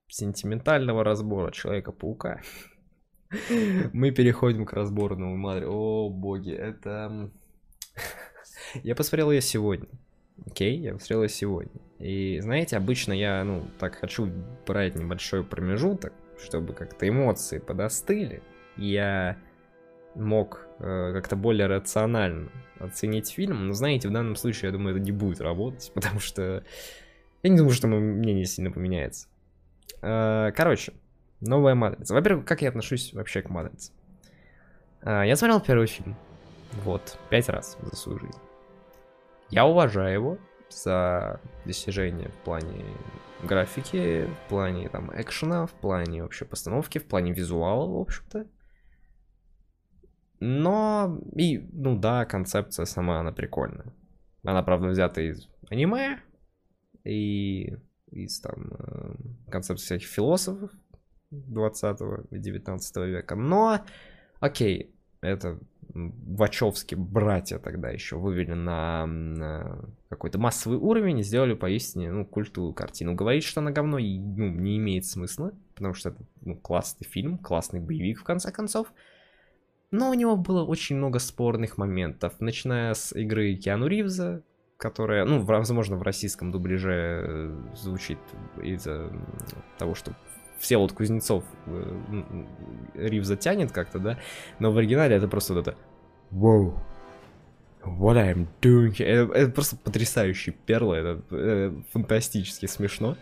сентиментального 0.08 1.04
разбора 1.04 1.52
Человека-паука 1.52 2.42
мы 3.94 4.10
переходим 4.10 4.66
к 4.66 4.74
разбору 4.74 5.16
новой 5.16 5.38
модели. 5.38 5.66
О, 5.68 6.10
боги, 6.10 6.54
это... 6.54 7.30
Я 8.84 8.96
посмотрел 8.96 9.30
ее 9.30 9.42
сегодня. 9.42 9.88
Окей, 10.46 10.78
я 10.78 10.94
посмотрел 10.94 11.28
сегодня. 11.30 11.82
И 12.00 12.40
знаете, 12.42 12.78
обычно 12.78 13.14
я, 13.14 13.44
ну, 13.44 13.66
так 13.78 13.96
хочу 13.96 14.30
брать 14.66 14.96
небольшой 14.96 15.44
промежуток, 15.44 16.14
чтобы 16.42 16.74
как-то 16.74 17.08
эмоции 17.08 17.60
подостыли. 17.60 18.42
Я 18.78 19.38
мог 20.16 20.68
э, 20.80 21.14
как-то 21.14 21.36
более 21.36 21.68
рационально 21.68 22.50
оценить 22.80 23.30
фильм. 23.30 23.68
Но 23.68 23.74
знаете, 23.74 24.08
в 24.08 24.12
данном 24.12 24.36
случае, 24.36 24.70
я 24.70 24.72
думаю, 24.72 24.96
это 24.96 25.04
не 25.04 25.12
будет 25.12 25.42
работать, 25.42 25.92
потому 25.96 26.20
что 26.20 26.64
я 27.44 27.50
не 27.50 27.58
думаю, 27.58 27.74
что 27.74 27.88
мнение 27.88 28.46
сильно 28.46 28.72
поменяется. 28.72 29.28
Э, 30.02 30.52
короче, 30.56 30.94
Новая 31.42 31.74
матрица. 31.74 32.14
Во-первых, 32.14 32.46
как 32.46 32.62
я 32.62 32.70
отношусь 32.70 33.14
вообще 33.14 33.42
к 33.42 33.50
матрице? 33.50 33.94
А, 35.02 35.24
я 35.24 35.36
смотрел 35.36 35.62
первый 35.62 35.88
фильм. 35.88 36.16
Вот, 36.84 37.18
пять 37.30 37.48
раз 37.50 37.78
за 37.82 37.96
свою 37.96 38.20
жизнь. 38.20 38.38
Я 39.50 39.66
уважаю 39.66 40.14
его 40.14 40.38
за 40.70 41.42
достижения 41.66 42.30
в 42.30 42.38
плане 42.44 42.86
графики, 43.44 44.26
в 44.26 44.50
плане 44.50 44.90
там 44.90 45.12
экшена, 45.20 45.66
в 45.66 45.72
плане 45.72 46.24
вообще 46.24 46.46
постановки, 46.46 47.00
в 47.00 47.08
плане 47.08 47.34
визуала, 47.34 47.88
в 47.88 48.00
общем-то. 48.00 48.48
Но, 50.40 51.20
и, 51.36 51.68
ну 51.74 51.98
да, 51.98 52.26
концепция 52.26 52.86
сама, 52.86 53.20
она 53.20 53.32
прикольная. 53.32 53.94
Она, 54.44 54.64
правда, 54.64 54.88
взята 54.88 55.22
из 55.22 55.50
аниме 55.70 56.20
и 57.04 57.76
из 58.12 58.40
там 58.40 58.72
э, 58.72 59.16
концепции 59.52 59.86
всяких 59.86 60.08
философов 60.08 60.72
20 61.32 62.00
и 62.32 62.40
19 62.40 62.96
века. 62.98 63.36
Но, 63.36 63.82
окей, 64.40 64.96
это 65.22 65.60
Вачовски 65.94 66.96
братья 66.96 67.58
тогда 67.58 67.90
еще 67.90 68.16
вывели 68.18 68.54
на, 68.54 69.06
на 69.06 69.86
какой-то 70.10 70.38
массовый 70.38 70.78
уровень 70.78 71.20
и 71.20 71.24
сделали 71.24 71.54
поистине 71.54 72.12
ну, 72.12 72.26
культовую 72.26 72.74
картину. 72.74 73.16
Говорить, 73.16 73.44
что 73.44 73.62
она 73.62 73.72
говно, 73.72 73.98
ну, 73.98 74.50
не 74.50 74.78
имеет 74.78 75.06
смысла, 75.06 75.52
потому 75.76 75.94
что 75.94 76.10
это 76.10 76.24
ну, 76.42 76.56
классный 76.56 77.08
фильм, 77.08 77.38
классный 77.38 77.80
боевик 77.80 78.20
в 78.20 78.24
конце 78.24 78.52
концов. 78.52 78.94
Но 79.92 80.12
у 80.12 80.14
него 80.14 80.36
было 80.36 80.64
очень 80.64 80.98
много 80.98 81.18
спорных 81.18 81.78
моментов, 81.78 82.34
начиная 82.40 82.94
с 82.94 83.16
игры 83.16 83.56
Киану 83.56 83.88
Ривза, 83.88 84.44
которая, 84.78 85.26
ну, 85.26 85.42
возможно, 85.42 85.98
в 85.98 86.04
российском 86.04 86.52
дубляже 86.52 86.92
э, 86.94 87.58
звучит 87.76 88.20
из-за 88.62 89.12
того, 89.78 89.96
что 89.96 90.16
все 90.60 90.78
вот 90.78 90.94
Кузнецов 90.94 91.44
э, 91.66 92.46
Ривза 92.96 93.36
тянет 93.38 93.72
как-то, 93.72 94.00
да, 94.00 94.20
но 94.60 94.72
в 94.72 94.78
оригинале 94.78 95.16
это 95.16 95.28
просто 95.28 95.54
вот 95.54 95.68
это 95.68 95.78
Wow, 96.32 96.78
what 97.84 98.16
I'm 98.16 98.48
doing 98.62 98.94
это, 99.04 99.34
это 99.34 99.52
просто 99.52 99.78
потрясающий 99.78 100.52
перл, 100.52 100.94
это, 100.94 101.22
это 101.36 101.84
фантастически 101.92 102.66
смешно. 102.66 103.18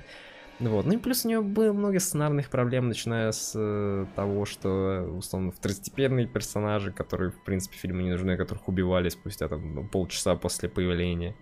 Вот. 0.59 0.85
Ну 0.87 0.93
и 0.93 0.97
плюс 0.97 1.23
у 1.23 1.29
него 1.29 1.43
было 1.43 1.71
много 1.71 1.99
сценарных 1.99 2.49
проблем, 2.49 2.87
начиная 2.87 3.31
с 3.31 3.53
э, 3.55 4.05
того, 4.15 4.45
что, 4.45 5.07
условно, 5.15 5.51
второстепенные 5.51 6.25
персонажи, 6.25 6.91
которые, 6.91 7.29
в 7.31 7.43
принципе, 7.43 7.77
фильму 7.77 8.01
не 8.01 8.09
нужны, 8.09 8.35
которых 8.37 8.67
убивали 8.67 9.09
спустя 9.09 9.47
там 9.47 9.87
полчаса 9.89 10.35
после 10.35 10.67
появления. 10.67 11.35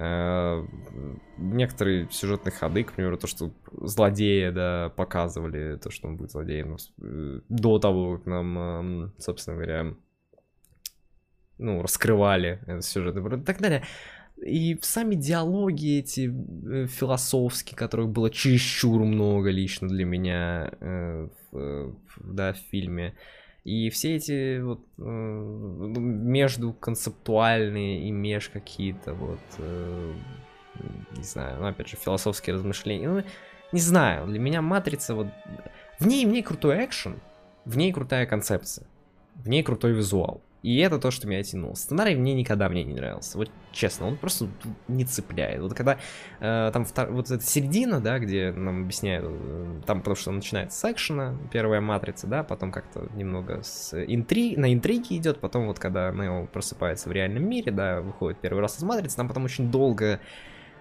Э, 0.00 0.64
некоторые 1.38 2.08
сюжетные 2.12 2.52
ходы, 2.52 2.84
к 2.84 2.92
примеру, 2.92 3.18
то, 3.18 3.26
что 3.26 3.52
злодея, 3.72 4.52
да, 4.52 4.90
показывали, 4.90 5.76
то, 5.76 5.90
что 5.90 6.06
он 6.06 6.16
будет 6.16 6.30
злодеем 6.30 6.76
э, 7.02 7.40
до 7.48 7.80
того, 7.80 8.18
как 8.18 8.26
нам, 8.26 9.12
собственно 9.18 9.56
говоря, 9.56 9.94
ну, 11.58 11.82
раскрывали 11.82 12.60
этот 12.66 12.84
сюжет 12.84 13.16
и 13.16 13.44
так 13.44 13.60
далее. 13.60 13.82
И 14.40 14.78
сами 14.82 15.16
диалоги 15.16 15.98
эти 15.98 16.30
э, 16.30 16.86
философские, 16.86 17.76
которых 17.76 18.10
было 18.10 18.30
чересчур 18.30 19.02
много 19.02 19.50
лично 19.50 19.88
для 19.88 20.04
меня 20.04 20.70
да, 21.50 22.52
в 22.52 22.58
фильме. 22.70 23.16
И 23.64 23.90
все 23.90 24.16
эти 24.16 24.60
вот 24.60 24.80
э, 24.98 25.02
между 25.02 26.72
концептуальные 26.72 28.08
и 28.08 28.10
меж 28.10 28.48
какие-то 28.48 29.14
вот, 29.14 29.40
э, 29.58 30.14
не 31.16 31.22
знаю, 31.22 31.60
ну 31.60 31.66
опять 31.66 31.88
же, 31.88 31.96
философские 31.96 32.54
размышления. 32.54 33.08
Ну, 33.08 33.22
не 33.72 33.80
знаю, 33.80 34.26
для 34.26 34.38
меня 34.38 34.62
Матрица 34.62 35.14
вот... 35.14 35.28
В 35.98 36.06
ней, 36.06 36.24
в 36.24 36.28
ней 36.28 36.42
крутой 36.42 36.84
экшен, 36.84 37.20
в 37.64 37.76
ней 37.76 37.92
крутая 37.92 38.24
концепция, 38.26 38.86
в 39.34 39.48
ней 39.48 39.62
крутой 39.62 39.92
визуал. 39.92 40.40
И 40.62 40.76
это 40.78 40.98
то, 40.98 41.10
что 41.10 41.28
меня 41.28 41.42
тянуло. 41.42 41.74
Сценарий 41.74 42.16
мне 42.16 42.34
никогда 42.34 42.68
мне 42.68 42.82
не 42.82 42.94
нравился. 42.94 43.38
Вот 43.38 43.50
честно, 43.72 44.08
он 44.08 44.16
просто 44.16 44.48
не 44.88 45.04
цепляет. 45.04 45.60
Вот 45.60 45.74
когда 45.74 45.98
э, 46.40 46.70
там 46.72 46.84
втор... 46.84 47.10
вот 47.12 47.30
эта 47.30 47.44
середина, 47.44 48.00
да, 48.00 48.18
где 48.18 48.50
нам 48.50 48.82
объясняют, 48.82 49.24
э, 49.28 49.80
там 49.86 50.00
потому 50.00 50.16
что 50.16 50.32
начинается 50.32 50.78
с 50.78 50.92
экшена, 50.92 51.36
первая 51.52 51.80
матрица, 51.80 52.26
да, 52.26 52.42
потом 52.42 52.72
как-то 52.72 53.08
немного 53.14 53.62
с 53.62 53.94
интри... 53.94 54.56
на 54.56 54.72
интриги 54.72 55.16
идет, 55.16 55.38
потом 55.38 55.68
вот 55.68 55.78
когда 55.78 56.10
Нео 56.10 56.46
просыпается 56.46 57.08
в 57.08 57.12
реальном 57.12 57.48
мире, 57.48 57.70
да, 57.70 58.00
выходит 58.00 58.40
первый 58.40 58.60
раз 58.60 58.78
из 58.78 58.82
матрицы, 58.82 59.16
там 59.16 59.28
потом 59.28 59.44
очень 59.44 59.70
долго 59.70 60.18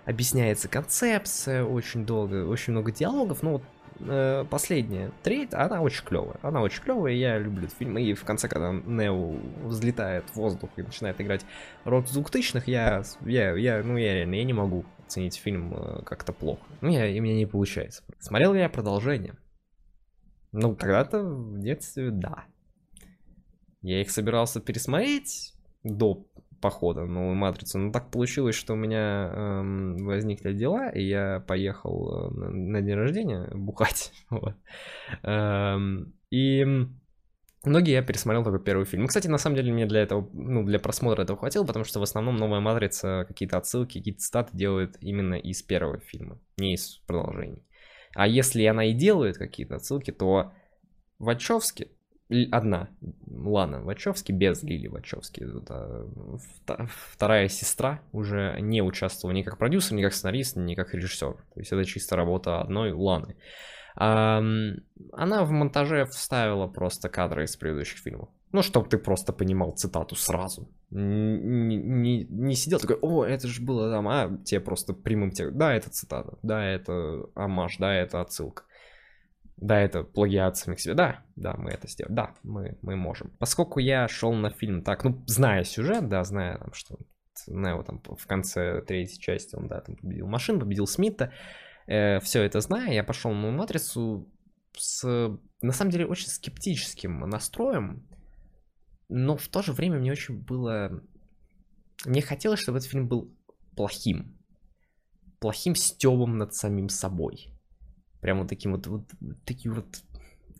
объясняется 0.05 0.69
концепция, 0.69 1.63
очень 1.63 2.05
долго, 2.05 2.47
очень 2.47 2.71
много 2.73 2.91
диалогов, 2.91 3.43
ну 3.43 3.51
вот 3.51 3.63
э, 3.99 4.45
последняя 4.49 5.11
треть, 5.23 5.53
она 5.53 5.81
очень 5.81 6.05
клевая. 6.05 6.37
Она 6.41 6.61
очень 6.61 6.81
клевая, 6.81 7.13
я 7.13 7.37
люблю 7.37 7.65
этот 7.65 7.77
фильм. 7.77 7.97
И 7.97 8.13
в 8.13 8.23
конце, 8.23 8.47
когда 8.47 8.71
Нео 8.71 9.35
взлетает 9.63 10.25
в 10.29 10.35
воздух 10.35 10.69
и 10.75 10.81
начинает 10.81 11.19
играть 11.21 11.45
рок 11.85 12.05
2000-х, 12.05 12.63
я, 12.67 13.03
я, 13.25 13.55
я, 13.55 13.83
ну 13.83 13.97
я 13.97 14.13
реально, 14.13 14.35
я 14.35 14.43
не 14.43 14.53
могу 14.53 14.85
оценить 15.05 15.35
фильм 15.35 15.73
э, 15.73 16.03
как-то 16.03 16.33
плохо. 16.33 16.61
Ну, 16.81 16.89
я, 16.89 17.07
и 17.07 17.19
мне 17.19 17.35
не 17.35 17.45
получается. 17.45 18.03
Смотрел 18.19 18.53
ли 18.53 18.59
я 18.59 18.69
продолжение? 18.69 19.35
Ну, 20.51 20.75
когда-то 20.75 21.23
в 21.23 21.59
детстве, 21.59 22.11
да. 22.11 22.45
Я 23.81 24.01
их 24.01 24.11
собирался 24.11 24.59
пересмотреть 24.59 25.53
до 25.83 26.25
похода 26.61 27.05
новую 27.05 27.35
матрицу. 27.35 27.77
Но 27.79 27.91
так 27.91 28.11
получилось, 28.11 28.55
что 28.55 28.73
у 28.73 28.75
меня 28.75 29.31
эм, 29.33 29.97
возникли 30.05 30.53
дела, 30.53 30.89
и 30.89 31.03
я 31.03 31.43
поехал 31.47 32.29
э, 32.29 32.33
на, 32.33 32.49
на 32.49 32.81
день 32.81 32.95
рождения 32.95 33.49
бухать. 33.53 34.11
вот. 34.29 34.55
эм, 35.23 36.13
и 36.29 36.65
многие 37.63 37.91
я 37.91 38.01
пересмотрел 38.01 38.43
только 38.43 38.59
первый 38.59 38.85
фильм. 38.85 39.03
Ну, 39.03 39.07
кстати, 39.07 39.27
на 39.27 39.37
самом 39.37 39.55
деле 39.55 39.71
мне 39.71 39.85
для 39.85 40.01
этого, 40.01 40.29
ну, 40.33 40.63
для 40.63 40.79
просмотра 40.79 41.23
этого 41.23 41.37
хватило, 41.39 41.65
потому 41.65 41.85
что 41.85 41.99
в 41.99 42.03
основном 42.03 42.37
новая 42.37 42.59
матрица 42.59 43.25
какие-то 43.27 43.57
отсылки, 43.57 43.99
какие-то 43.99 44.21
статы 44.21 44.55
делает 44.57 44.97
именно 45.01 45.35
из 45.35 45.61
первого 45.63 45.99
фильма, 45.99 46.39
не 46.57 46.73
из 46.73 46.97
продолжений. 47.07 47.63
А 48.15 48.27
если 48.27 48.65
она 48.65 48.85
и 48.85 48.93
делает 48.93 49.37
какие-то 49.37 49.75
отсылки, 49.75 50.11
то 50.11 50.53
Вачовски 51.19 51.89
одна 52.51 52.89
Лана 53.29 53.81
Вачовски 53.81 54.31
без 54.31 54.63
Лили 54.63 54.87
Вачовски. 54.87 55.43
Это 55.43 56.05
вторая 57.13 57.47
сестра 57.47 58.01
уже 58.11 58.57
не 58.59 58.81
участвовала 58.81 59.33
ни 59.35 59.43
как 59.43 59.57
продюсер, 59.57 59.95
ни 59.95 60.03
как 60.03 60.13
сценарист, 60.13 60.55
ни 60.57 60.75
как 60.75 60.93
режиссер. 60.93 61.33
То 61.33 61.59
есть 61.59 61.71
это 61.71 61.85
чисто 61.85 62.15
работа 62.15 62.61
одной 62.61 62.91
Ланы. 62.91 63.35
Она 63.95 65.43
в 65.45 65.51
монтаже 65.51 66.05
вставила 66.05 66.67
просто 66.67 67.09
кадры 67.09 67.45
из 67.45 67.55
предыдущих 67.55 67.99
фильмов. 67.99 68.29
Ну, 68.51 68.61
чтобы 68.61 68.87
ты 68.87 68.97
просто 68.97 69.33
понимал 69.33 69.71
цитату 69.71 70.15
сразу. 70.15 70.69
Не, 70.89 71.75
не, 71.75 72.23
не 72.25 72.55
сидел 72.55 72.79
такой, 72.79 72.97
о, 73.01 73.25
это 73.25 73.47
же 73.47 73.61
было 73.61 73.91
там, 73.91 74.07
а 74.07 74.37
тебе 74.45 74.61
просто 74.61 74.93
прямым 74.93 75.31
текстом. 75.31 75.57
Да, 75.57 75.73
это 75.73 75.89
цитата, 75.89 76.37
да, 76.43 76.63
это 76.65 77.25
амаш, 77.35 77.77
да, 77.77 77.93
это 77.93 78.21
отсылка. 78.21 78.63
Да, 79.57 79.79
это 79.79 80.03
плагиат 80.03 80.55
самих 80.55 80.79
себе. 80.79 80.93
Да, 80.93 81.25
да, 81.35 81.55
мы 81.57 81.71
это 81.71 81.87
сделаем. 81.87 82.15
Да, 82.15 82.35
мы, 82.43 82.77
мы 82.81 82.95
можем. 82.95 83.31
Поскольку 83.39 83.79
я 83.79 84.07
шел 84.07 84.33
на 84.33 84.51
фильм 84.51 84.83
так, 84.83 85.03
ну, 85.03 85.23
зная 85.25 85.63
сюжет, 85.63 86.07
да, 86.07 86.23
зная, 86.23 86.59
там, 86.59 86.73
что 86.73 86.97
Нео 87.47 87.83
там 87.83 88.01
в 88.03 88.27
конце 88.27 88.81
третьей 88.81 89.19
части, 89.19 89.55
он, 89.55 89.67
да, 89.67 89.81
там 89.81 89.95
победил 89.95 90.27
машин, 90.27 90.59
победил 90.59 90.87
Смита, 90.87 91.33
э, 91.87 92.19
все 92.19 92.43
это 92.43 92.61
зная, 92.61 92.93
я 92.93 93.03
пошел 93.03 93.31
на 93.31 93.51
Матрицу 93.51 94.31
с, 94.75 95.03
на 95.61 95.73
самом 95.73 95.91
деле, 95.91 96.05
очень 96.05 96.27
скептическим 96.27 97.19
настроем, 97.21 98.07
но 99.09 99.37
в 99.37 99.47
то 99.47 99.61
же 99.61 99.73
время 99.73 99.99
мне 99.99 100.11
очень 100.11 100.39
было... 100.39 101.01
Мне 102.05 102.21
хотелось, 102.21 102.59
чтобы 102.59 102.77
этот 102.77 102.89
фильм 102.89 103.07
был 103.07 103.35
плохим. 103.75 104.37
Плохим 105.39 105.75
стебом 105.75 106.37
над 106.37 106.53
самим 106.53 106.89
собой 106.89 107.56
прям 108.27 108.39
вот 108.39 108.49
таким 108.49 108.73
вот, 108.73 108.87
вот 108.87 109.03
таким 109.45 109.75
вот 109.75 109.85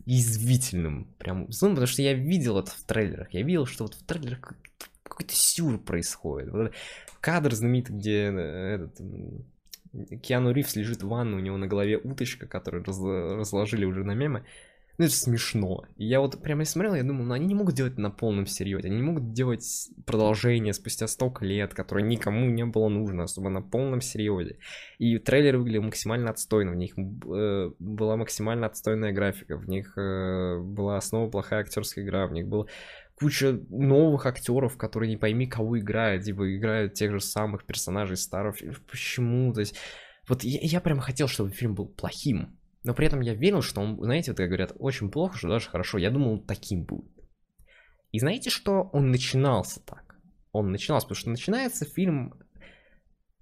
язвительным, 0.06 1.04
прям 1.18 1.52
злым, 1.52 1.72
потому 1.72 1.86
что 1.86 2.00
я 2.00 2.14
видел 2.14 2.58
это 2.58 2.70
в 2.70 2.82
трейлерах, 2.84 3.28
я 3.34 3.42
видел, 3.42 3.66
что 3.66 3.84
вот 3.84 3.92
в 3.92 4.06
трейлерах 4.06 4.54
какой-то 5.02 5.34
сюр 5.34 5.76
происходит. 5.76 6.50
Вот 6.50 6.72
кадр 7.20 7.54
знаменитый, 7.54 7.94
где 7.94 8.30
э, 8.30 8.76
этот 8.76 10.22
Киану 10.22 10.52
Ривз 10.52 10.76
лежит 10.76 11.02
в 11.02 11.08
ванну, 11.08 11.36
у 11.36 11.40
него 11.40 11.58
на 11.58 11.66
голове 11.66 11.98
уточка, 11.98 12.46
которую 12.46 12.84
раз, 12.84 12.98
разложили 13.02 13.84
уже 13.84 14.02
на 14.02 14.14
мемы. 14.14 14.46
Ну, 14.98 15.04
это 15.04 15.14
смешно. 15.14 15.84
Я 15.96 16.18
вот 16.18 16.42
прямо 16.42 16.64
смотрел, 16.64 16.96
я 16.96 17.04
думал, 17.04 17.24
ну 17.24 17.34
они 17.34 17.46
не 17.46 17.54
могут 17.54 17.76
делать 17.76 17.98
на 17.98 18.10
полном 18.10 18.46
серьезе. 18.46 18.88
Они 18.88 18.96
не 18.96 19.02
могут 19.02 19.32
делать 19.32 19.64
продолжение 20.04 20.72
спустя 20.72 21.06
столько 21.06 21.44
лет, 21.44 21.72
которое 21.72 22.02
никому 22.02 22.50
не 22.50 22.64
было 22.64 22.88
нужно, 22.88 23.22
особо 23.22 23.48
на 23.48 23.62
полном 23.62 24.00
серьезе. 24.00 24.58
И 24.98 25.18
трейлеры 25.18 25.58
выглядели 25.58 25.84
максимально 25.84 26.30
отстойно. 26.30 26.72
В 26.72 26.74
них 26.74 26.94
э, 26.98 27.70
была 27.78 28.16
максимально 28.16 28.66
отстойная 28.66 29.12
графика. 29.12 29.56
В 29.56 29.68
них 29.68 29.96
э, 29.96 30.58
была 30.58 31.00
снова 31.00 31.30
плохая 31.30 31.60
актерская 31.60 32.04
игра. 32.04 32.26
В 32.26 32.32
них 32.32 32.48
было 32.48 32.66
куча 33.14 33.52
новых 33.68 34.26
актеров, 34.26 34.76
которые 34.76 35.10
не 35.10 35.16
пойми 35.16 35.46
кого 35.46 35.78
играют, 35.78 36.24
типа 36.24 36.56
играют 36.56 36.94
тех 36.94 37.12
же 37.12 37.20
самых 37.20 37.66
персонажей 37.66 38.16
старых. 38.16 38.56
Почему? 38.90 39.52
То 39.52 39.60
есть, 39.60 39.76
вот 40.26 40.42
я, 40.42 40.58
я 40.60 40.80
прям 40.80 40.98
хотел, 40.98 41.28
чтобы 41.28 41.50
фильм 41.50 41.76
был 41.76 41.86
плохим 41.86 42.57
Но 42.84 42.94
при 42.94 43.06
этом 43.06 43.20
я 43.20 43.34
верил, 43.34 43.62
что 43.62 43.80
он, 43.80 43.96
знаете, 44.00 44.30
вот 44.30 44.38
как 44.38 44.48
говорят, 44.48 44.72
очень 44.78 45.10
плохо, 45.10 45.36
что 45.36 45.48
даже 45.48 45.68
хорошо. 45.68 45.98
Я 45.98 46.10
думал, 46.10 46.32
он 46.34 46.46
таким 46.46 46.84
будет. 46.84 47.12
И 48.12 48.18
знаете, 48.18 48.50
что 48.50 48.88
он 48.92 49.10
начинался 49.10 49.80
так? 49.84 50.16
Он 50.52 50.70
начинался, 50.70 51.06
потому 51.06 51.18
что 51.18 51.30
начинается 51.30 51.84
фильм 51.84 52.34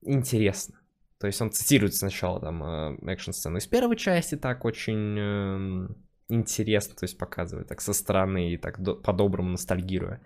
интересно. 0.02 0.80
То 1.18 1.26
есть 1.26 1.40
он 1.40 1.50
цитирует 1.50 1.94
сначала 1.94 2.40
там 2.40 2.62
э, 2.62 3.12
экшн-сцену 3.12 3.58
из 3.58 3.66
первой 3.66 3.96
части, 3.96 4.34
так 4.34 4.64
очень 4.64 5.18
э, 5.18 5.88
интересно, 6.28 6.94
то 6.94 7.04
есть 7.04 7.16
показывает 7.16 7.68
так 7.68 7.80
со 7.80 7.92
стороны 7.92 8.52
и 8.52 8.58
так 8.58 8.78
по-доброму 9.02 9.50
ностальгируя. 9.50 10.20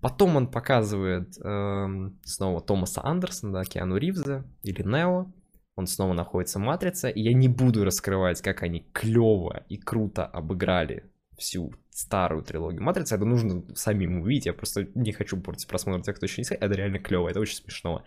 Потом 0.00 0.36
он 0.36 0.50
показывает 0.50 1.36
э, 1.38 1.86
снова 2.24 2.60
Томаса 2.60 3.04
Андерсона, 3.04 3.52
да, 3.52 3.64
Киану 3.64 3.96
Ривза 3.96 4.44
или 4.62 4.82
Нео. 4.82 5.32
Он 5.74 5.86
снова 5.86 6.12
находится 6.12 6.58
в 6.58 6.62
Матрице, 6.62 7.10
и 7.10 7.22
я 7.22 7.32
не 7.32 7.48
буду 7.48 7.84
раскрывать, 7.84 8.42
как 8.42 8.62
они 8.62 8.86
клево 8.92 9.64
и 9.68 9.78
круто 9.78 10.26
обыграли 10.26 11.10
всю 11.38 11.72
старую 11.90 12.42
трилогию 12.42 12.82
Матрицы. 12.82 13.14
Это 13.14 13.24
нужно 13.24 13.64
самим 13.74 14.20
увидеть, 14.20 14.46
я 14.46 14.52
просто 14.52 14.88
не 14.94 15.12
хочу 15.12 15.40
портить 15.40 15.68
просмотр 15.68 16.02
тех, 16.02 16.16
кто 16.16 16.26
еще 16.26 16.40
не 16.40 16.44
сказал. 16.44 16.62
Это 16.62 16.74
реально 16.74 16.98
клево, 16.98 17.28
это 17.28 17.40
очень 17.40 17.56
смешно. 17.56 18.04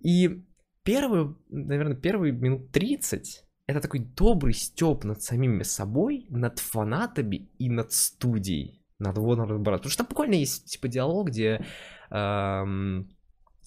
И 0.00 0.44
первые, 0.82 1.34
наверное, 1.48 1.96
первые 1.96 2.32
минут 2.32 2.70
30 2.72 3.46
это 3.66 3.80
такой 3.80 4.00
добрый 4.00 4.54
степ 4.54 5.04
над 5.04 5.22
самими 5.22 5.64
собой, 5.64 6.26
над 6.28 6.60
фанатами 6.60 7.50
и 7.58 7.68
над 7.68 7.92
студией, 7.92 8.84
над 8.98 9.18
Warner 9.18 9.58
Bros. 9.58 9.76
Потому 9.76 9.90
что 9.90 9.98
там 9.98 10.06
буквально 10.08 10.34
есть 10.34 10.70
типа 10.70 10.86
диалог, 10.86 11.28
где 11.28 11.64
эм, 12.10 13.10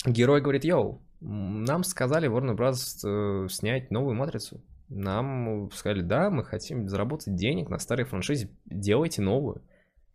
герой 0.05 0.41
говорит, 0.41 0.63
йоу, 0.63 1.05
нам 1.21 1.83
сказали 1.83 2.29
Warner 2.29 2.55
Bros. 2.55 2.99
Э, 3.03 3.47
снять 3.49 3.91
новую 3.91 4.15
матрицу. 4.15 4.61
Нам 4.89 5.69
сказали, 5.71 6.01
да, 6.01 6.29
мы 6.29 6.43
хотим 6.43 6.87
заработать 6.87 7.35
денег 7.35 7.69
на 7.69 7.77
старой 7.77 8.05
франшизе, 8.05 8.49
делайте 8.65 9.21
новую. 9.21 9.61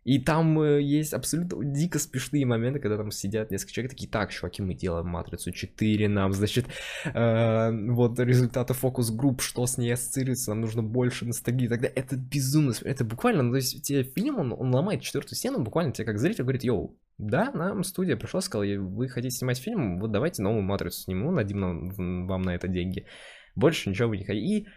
И 0.05 0.19
там 0.19 0.61
э, 0.61 0.83
есть 0.83 1.13
абсолютно 1.13 1.65
дико 1.65 1.97
смешные 1.97 2.45
моменты, 2.45 2.79
когда 2.79 2.95
там 2.95 3.09
сидят 3.09 3.49
несколько 3.49 3.73
человек, 3.73 3.91
такие, 3.91 4.07
так, 4.07 4.31
чуваки, 4.31 4.61
мы 4.61 4.75
делаем 4.75 5.07
Матрицу 5.07 5.51
4, 5.51 6.07
нам, 6.07 6.31
значит, 6.31 6.67
э, 7.05 7.71
вот 7.89 8.19
результаты 8.19 8.75
фокус-групп, 8.75 9.41
что 9.41 9.65
с 9.65 9.79
ней 9.79 9.91
ассоциируется, 9.91 10.51
нам 10.51 10.61
нужно 10.61 10.83
больше 10.83 11.25
ностальгии 11.25 11.65
и 11.65 11.69
так 11.69 11.81
далее. 11.81 11.95
Это 11.95 12.17
безумно, 12.17 12.73
это 12.83 13.03
буквально, 13.03 13.41
ну, 13.41 13.51
то 13.53 13.57
есть 13.57 13.81
тебе 13.81 14.03
фильм, 14.03 14.37
он, 14.37 14.53
он 14.53 14.75
ломает 14.75 15.01
четвертую 15.01 15.37
стену, 15.37 15.63
буквально 15.63 15.91
тебе 15.91 16.05
как 16.05 16.19
зритель 16.19 16.43
говорит, 16.43 16.63
йоу, 16.63 16.95
да, 17.17 17.51
нам 17.51 17.83
студия 17.83 18.15
пришла, 18.15 18.41
сказала, 18.41 18.79
вы 18.79 19.09
хотите 19.09 19.35
снимать 19.35 19.57
фильм, 19.57 19.99
вот 19.99 20.11
давайте 20.11 20.43
новую 20.43 20.61
Матрицу 20.61 21.01
сниму, 21.01 21.35
дадим 21.35 21.59
нам, 21.59 22.27
вам 22.27 22.43
на 22.43 22.53
это 22.53 22.67
деньги. 22.67 23.07
Больше 23.55 23.89
ничего 23.89 24.09
вы 24.09 24.17
не 24.17 24.25
хотите. 24.25 24.45
И 24.45 24.67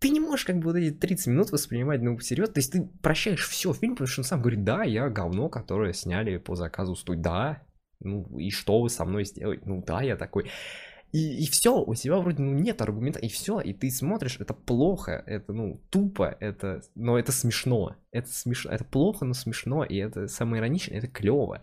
ты 0.00 0.08
не 0.08 0.18
можешь 0.18 0.46
как 0.46 0.58
бы 0.58 0.64
вот 0.64 0.76
эти 0.76 0.92
30 0.94 1.26
минут 1.28 1.52
воспринимать, 1.52 2.00
ну, 2.00 2.18
серьезно, 2.18 2.54
то 2.54 2.60
есть 2.60 2.72
ты 2.72 2.88
прощаешь 3.02 3.46
все 3.46 3.72
фильм, 3.74 3.92
потому 3.94 4.08
что 4.08 4.22
он 4.22 4.24
сам 4.24 4.40
говорит, 4.40 4.64
да, 4.64 4.82
я 4.82 5.08
говно, 5.10 5.48
которое 5.48 5.92
сняли 5.92 6.38
по 6.38 6.56
заказу 6.56 6.96
студии, 6.96 7.20
да, 7.20 7.62
ну, 8.00 8.24
и 8.38 8.50
что 8.50 8.80
вы 8.80 8.88
со 8.88 9.04
мной 9.04 9.26
сделаете, 9.26 9.62
ну, 9.66 9.84
да, 9.86 10.00
я 10.00 10.16
такой, 10.16 10.50
и, 11.12 11.44
и 11.44 11.50
все, 11.50 11.82
у 11.82 11.94
тебя 11.94 12.16
вроде 12.16 12.40
ну, 12.42 12.52
нет 12.52 12.80
аргумента, 12.80 13.18
и 13.18 13.28
все, 13.28 13.60
и 13.60 13.74
ты 13.74 13.90
смотришь, 13.90 14.38
это 14.40 14.54
плохо, 14.54 15.22
это 15.26 15.52
ну 15.52 15.82
тупо, 15.90 16.36
это, 16.40 16.82
но 16.94 17.18
это 17.18 17.30
смешно, 17.32 17.96
это 18.10 18.28
смешно, 18.28 18.70
это 18.70 18.84
плохо, 18.84 19.24
но 19.24 19.34
смешно, 19.34 19.84
и 19.84 19.96
это 19.96 20.28
самое 20.28 20.60
ироничное, 20.60 20.98
это 20.98 21.08
клево. 21.08 21.62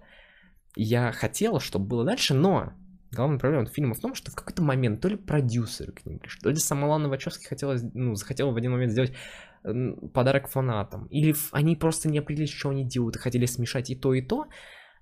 Я 0.76 1.12
хотел, 1.12 1.60
чтобы 1.60 1.88
было 1.88 2.04
дальше, 2.04 2.34
но 2.34 2.74
Главная 3.12 3.39
проблема 3.39 3.66
фильма 3.68 3.93
в 3.93 3.99
том, 3.99 4.16
что 4.16 4.32
в 4.32 4.36
какой-то 4.36 4.62
момент 4.62 5.01
то 5.01 5.08
ли 5.08 5.16
продюсеры 5.16 5.93
к 5.93 6.05
ним 6.05 6.20
пришли, 6.20 6.41
то 6.41 6.49
ли 6.49 6.58
сама 6.58 6.88
Лана 6.88 7.10
Вачовски 7.10 7.45
хотела, 7.45 7.78
ну, 7.93 8.16
захотела 8.16 8.51
в 8.51 8.58
один 8.58 8.72
момент 8.72 8.91
сделать 8.91 9.14
подарок 10.14 10.47
фанатам, 10.47 11.08
или 11.08 11.36
они 11.51 11.76
просто 11.76 12.10
не 12.10 12.20
определились, 12.20 12.53
что 12.53 12.70
они 12.70 12.86
делают, 12.86 13.16
и 13.16 13.20
хотели 13.20 13.45
смешать 13.45 13.89
и 13.89 13.95
то, 13.95 14.14
и 14.14 14.22
то, 14.22 14.47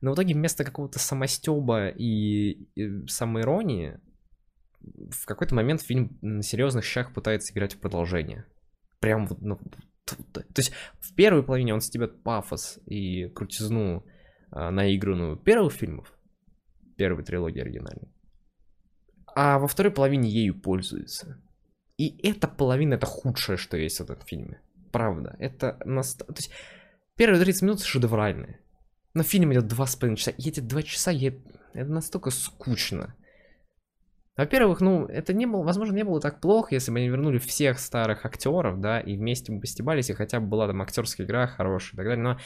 но 0.01 0.11
в 0.11 0.15
итоге 0.15 0.33
вместо 0.33 0.63
какого-то 0.63 0.99
самостеба 0.99 1.89
и, 1.89 2.67
и 2.75 3.07
самоиронии 3.07 3.99
в 5.09 5.25
какой-то 5.25 5.55
момент 5.55 5.81
фильм 5.81 6.17
на 6.21 6.43
серьезных 6.43 6.85
щах 6.85 7.13
пытается 7.13 7.53
играть 7.53 7.73
в 7.73 7.79
продолжение. 7.79 8.45
Прям 8.99 9.25
вот, 9.25 9.41
ну, 9.41 9.59
то 10.05 10.43
есть 10.57 10.71
в 10.99 11.15
первой 11.15 11.43
половине 11.43 11.73
он 11.73 11.81
стебет 11.81 12.23
пафос 12.23 12.79
и 12.85 13.27
крутизну 13.29 14.05
а, 14.51 14.69
наигранную 14.69 15.37
первых 15.37 15.73
фильмов, 15.73 16.14
первой 16.95 17.23
трилогии 17.23 17.61
оригинальной. 17.61 18.11
А 19.35 19.59
во 19.59 19.67
второй 19.67 19.91
половине 19.91 20.29
ею 20.29 20.59
пользуется. 20.59 21.41
И 21.97 22.17
эта 22.27 22.47
половина 22.47 22.95
это 22.95 23.05
худшее, 23.05 23.57
что 23.57 23.77
есть 23.77 23.99
в 23.99 24.03
этом 24.03 24.19
фильме. 24.25 24.61
Правда. 24.91 25.35
Это 25.39 25.77
наст... 25.85 26.25
То 26.25 26.33
есть 26.35 26.51
первые 27.15 27.41
30 27.41 27.61
минут 27.63 27.81
шедевральные. 27.81 28.59
Но 29.13 29.23
фильм 29.23 29.51
идет 29.53 29.67
два 29.67 29.85
с 29.85 29.95
половиной 29.95 30.17
часа. 30.17 30.31
И 30.31 30.49
эти 30.49 30.59
два 30.59 30.83
часа 30.83 31.11
я... 31.11 31.33
это 31.73 31.89
настолько 31.89 32.29
скучно. 32.31 33.15
Во-первых, 34.37 34.81
ну, 34.81 35.05
это 35.05 35.33
не 35.33 35.45
было, 35.45 35.63
возможно, 35.63 35.95
не 35.95 36.03
было 36.03 36.19
так 36.19 36.41
плохо, 36.41 36.75
если 36.75 36.91
бы 36.91 36.97
они 36.97 37.07
вернули 37.07 37.37
всех 37.37 37.79
старых 37.79 38.25
актеров, 38.25 38.81
да, 38.81 38.99
и 38.99 39.15
вместе 39.15 39.53
бы 39.53 39.61
постебались, 39.61 40.09
и 40.09 40.13
хотя 40.13 40.41
бы 40.41 40.47
была 40.47 40.67
там 40.67 40.81
актерская 40.81 41.25
игра 41.25 41.47
хорошая 41.47 41.93
и 41.93 41.95
так 41.95 42.05
далее, 42.05 42.23
но 42.23 42.39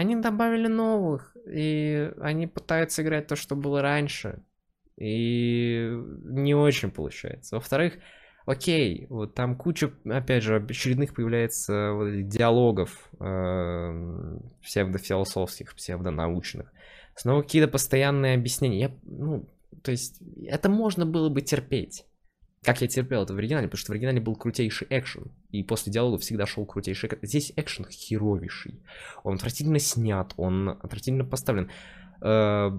они 0.00 0.16
добавили 0.16 0.66
новых, 0.66 1.36
и 1.46 2.10
они 2.20 2.46
пытаются 2.46 3.02
играть 3.02 3.26
то, 3.26 3.36
что 3.36 3.54
было 3.54 3.82
раньше. 3.82 4.42
И 4.96 5.90
не 6.24 6.54
очень 6.54 6.90
получается. 6.90 7.56
Во-вторых, 7.56 7.94
окей, 8.46 9.06
вот 9.10 9.34
там 9.34 9.56
куча, 9.56 9.92
опять 10.06 10.42
же, 10.42 10.56
очередных 10.56 11.14
появляется 11.14 11.92
вот 11.92 12.28
диалогов 12.28 13.10
э, 13.20 14.38
псевдофилософских, 14.62 15.74
псевдонаучных. 15.74 16.72
Снова 17.14 17.42
какие-то 17.42 17.68
постоянные 17.68 18.36
объяснения. 18.36 18.80
Я, 18.80 18.90
ну, 19.02 19.46
то 19.82 19.90
есть, 19.90 20.22
это 20.46 20.70
можно 20.70 21.04
было 21.04 21.28
бы 21.28 21.42
терпеть. 21.42 22.06
Как 22.62 22.82
я 22.82 22.88
терпел 22.88 23.22
это 23.22 23.32
в 23.32 23.38
оригинале, 23.38 23.68
потому 23.68 23.78
что 23.78 23.92
в 23.92 23.94
оригинале 23.94 24.20
был 24.20 24.36
крутейший 24.36 24.86
экшен. 24.90 25.32
И 25.50 25.62
после 25.62 25.90
диалога 25.92 26.18
всегда 26.18 26.44
шел 26.44 26.66
крутейший 26.66 27.08
экшен. 27.08 27.18
Здесь 27.22 27.52
экшен 27.56 27.86
херовейший. 27.86 28.84
Он 29.24 29.36
отвратительно 29.36 29.78
снят, 29.78 30.34
он 30.36 30.68
отвратительно 30.68 31.24
поставлен. 31.24 31.70
Э, 32.22 32.70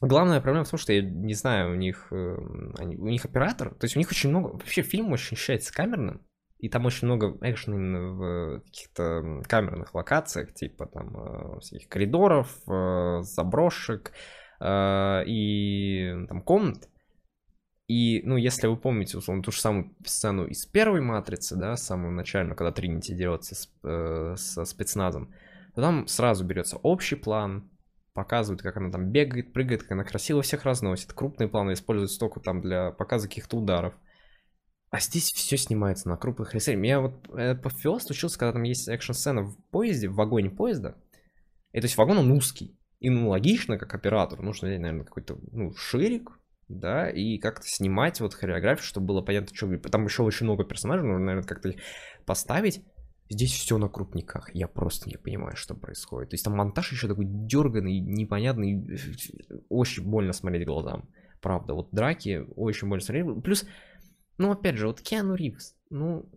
главная 0.00 0.40
проблема 0.40 0.64
в 0.64 0.70
том, 0.70 0.78
что 0.78 0.92
я 0.92 1.02
не 1.02 1.34
знаю, 1.34 1.72
у 1.72 1.74
них, 1.74 2.12
э, 2.12 2.36
они, 2.78 2.96
у 2.96 3.08
них 3.08 3.24
оператор, 3.24 3.74
то 3.74 3.84
есть 3.84 3.96
у 3.96 3.98
них 3.98 4.08
очень 4.08 4.30
много, 4.30 4.52
вообще 4.52 4.82
фильм 4.82 5.10
очень 5.12 5.36
считается 5.36 5.72
камерным, 5.72 6.24
и 6.58 6.68
там 6.68 6.86
очень 6.86 7.06
много 7.06 7.36
экшена 7.40 7.76
именно 7.76 8.12
в 8.12 8.60
каких-то 8.66 9.42
камерных 9.48 9.94
локациях, 9.94 10.54
типа 10.54 10.86
там 10.86 11.16
э, 11.16 11.60
всяких 11.60 11.88
коридоров, 11.88 12.48
заброшек 13.24 14.12
и 14.64 16.14
там 16.28 16.40
комнат. 16.40 16.88
И, 17.88 18.20
ну, 18.24 18.36
если 18.36 18.66
вы 18.66 18.76
помните, 18.76 19.16
условно, 19.16 19.44
ту 19.44 19.52
же 19.52 19.60
самую 19.60 19.94
сцену 20.04 20.44
из 20.46 20.66
первой 20.66 21.00
матрицы, 21.00 21.54
да, 21.54 21.76
самую 21.76 22.12
начальную, 22.12 22.56
когда 22.56 22.72
Тринити 22.72 23.14
дерется 23.14 23.54
с, 23.54 23.70
э, 23.84 24.34
со 24.36 24.64
спецназом, 24.64 25.32
то 25.74 25.82
там 25.82 26.08
сразу 26.08 26.44
берется 26.44 26.78
общий 26.78 27.14
план, 27.14 27.70
показывают, 28.12 28.62
как 28.62 28.76
она 28.78 28.90
там 28.90 29.12
бегает, 29.12 29.52
прыгает, 29.52 29.82
как 29.82 29.92
она 29.92 30.02
красиво 30.02 30.42
всех 30.42 30.64
разносит. 30.64 31.12
Крупные 31.12 31.48
планы 31.48 31.74
используются 31.74 32.18
только 32.18 32.40
там 32.40 32.60
для 32.60 32.90
показа 32.90 33.28
каких-то 33.28 33.58
ударов. 33.58 33.94
А 34.90 34.98
здесь 34.98 35.30
все 35.32 35.56
снимается 35.56 36.08
на 36.08 36.16
крупных 36.16 36.54
ресурсах. 36.54 36.82
Я 36.82 37.00
вот 37.00 37.28
э, 37.36 37.54
по 37.54 37.70
Фиост 37.70 38.10
учился, 38.10 38.38
когда 38.38 38.54
там 38.54 38.62
есть 38.62 38.88
экшн-сцена 38.88 39.42
в 39.42 39.56
поезде, 39.70 40.08
в 40.08 40.14
вагоне 40.14 40.50
поезда. 40.50 40.96
И 41.72 41.80
то 41.80 41.84
есть 41.84 41.96
вагон 41.98 42.18
он 42.18 42.32
узкий. 42.32 42.76
И 42.98 43.10
ну 43.10 43.28
логично, 43.28 43.78
как 43.78 43.94
оператор, 43.94 44.40
нужно, 44.40 44.68
наверное, 44.68 45.04
какой-то 45.04 45.38
ну, 45.52 45.74
ширик, 45.74 46.30
да, 46.68 47.08
и 47.08 47.38
как-то 47.38 47.66
снимать 47.66 48.20
вот 48.20 48.34
хореографию, 48.34 48.84
чтобы 48.84 49.06
было 49.06 49.22
понятно, 49.22 49.54
что... 49.54 49.76
Там 49.78 50.04
еще 50.04 50.22
очень 50.22 50.44
много 50.44 50.64
персонажей, 50.64 51.06
нужно, 51.06 51.24
наверное, 51.24 51.46
как-то 51.46 51.70
их 51.70 51.80
поставить. 52.24 52.84
Здесь 53.28 53.52
все 53.52 53.76
на 53.78 53.88
крупниках, 53.88 54.54
я 54.54 54.68
просто 54.68 55.08
не 55.08 55.16
понимаю, 55.16 55.56
что 55.56 55.74
происходит. 55.74 56.30
То 56.30 56.34
есть 56.34 56.44
там 56.44 56.54
монтаж 56.54 56.92
еще 56.92 57.08
такой 57.08 57.24
дерганный, 57.26 57.98
непонятный, 57.98 59.00
очень 59.68 60.04
больно 60.04 60.32
смотреть 60.32 60.66
глазам. 60.66 61.08
Правда, 61.40 61.74
вот 61.74 61.88
драки 61.90 62.46
очень 62.54 62.88
больно 62.88 63.04
смотреть. 63.04 63.42
Плюс, 63.42 63.66
ну 64.38 64.52
опять 64.52 64.76
же, 64.76 64.86
вот 64.86 65.00
Киану 65.00 65.34
Ривз, 65.34 65.74
ну, 65.90 66.28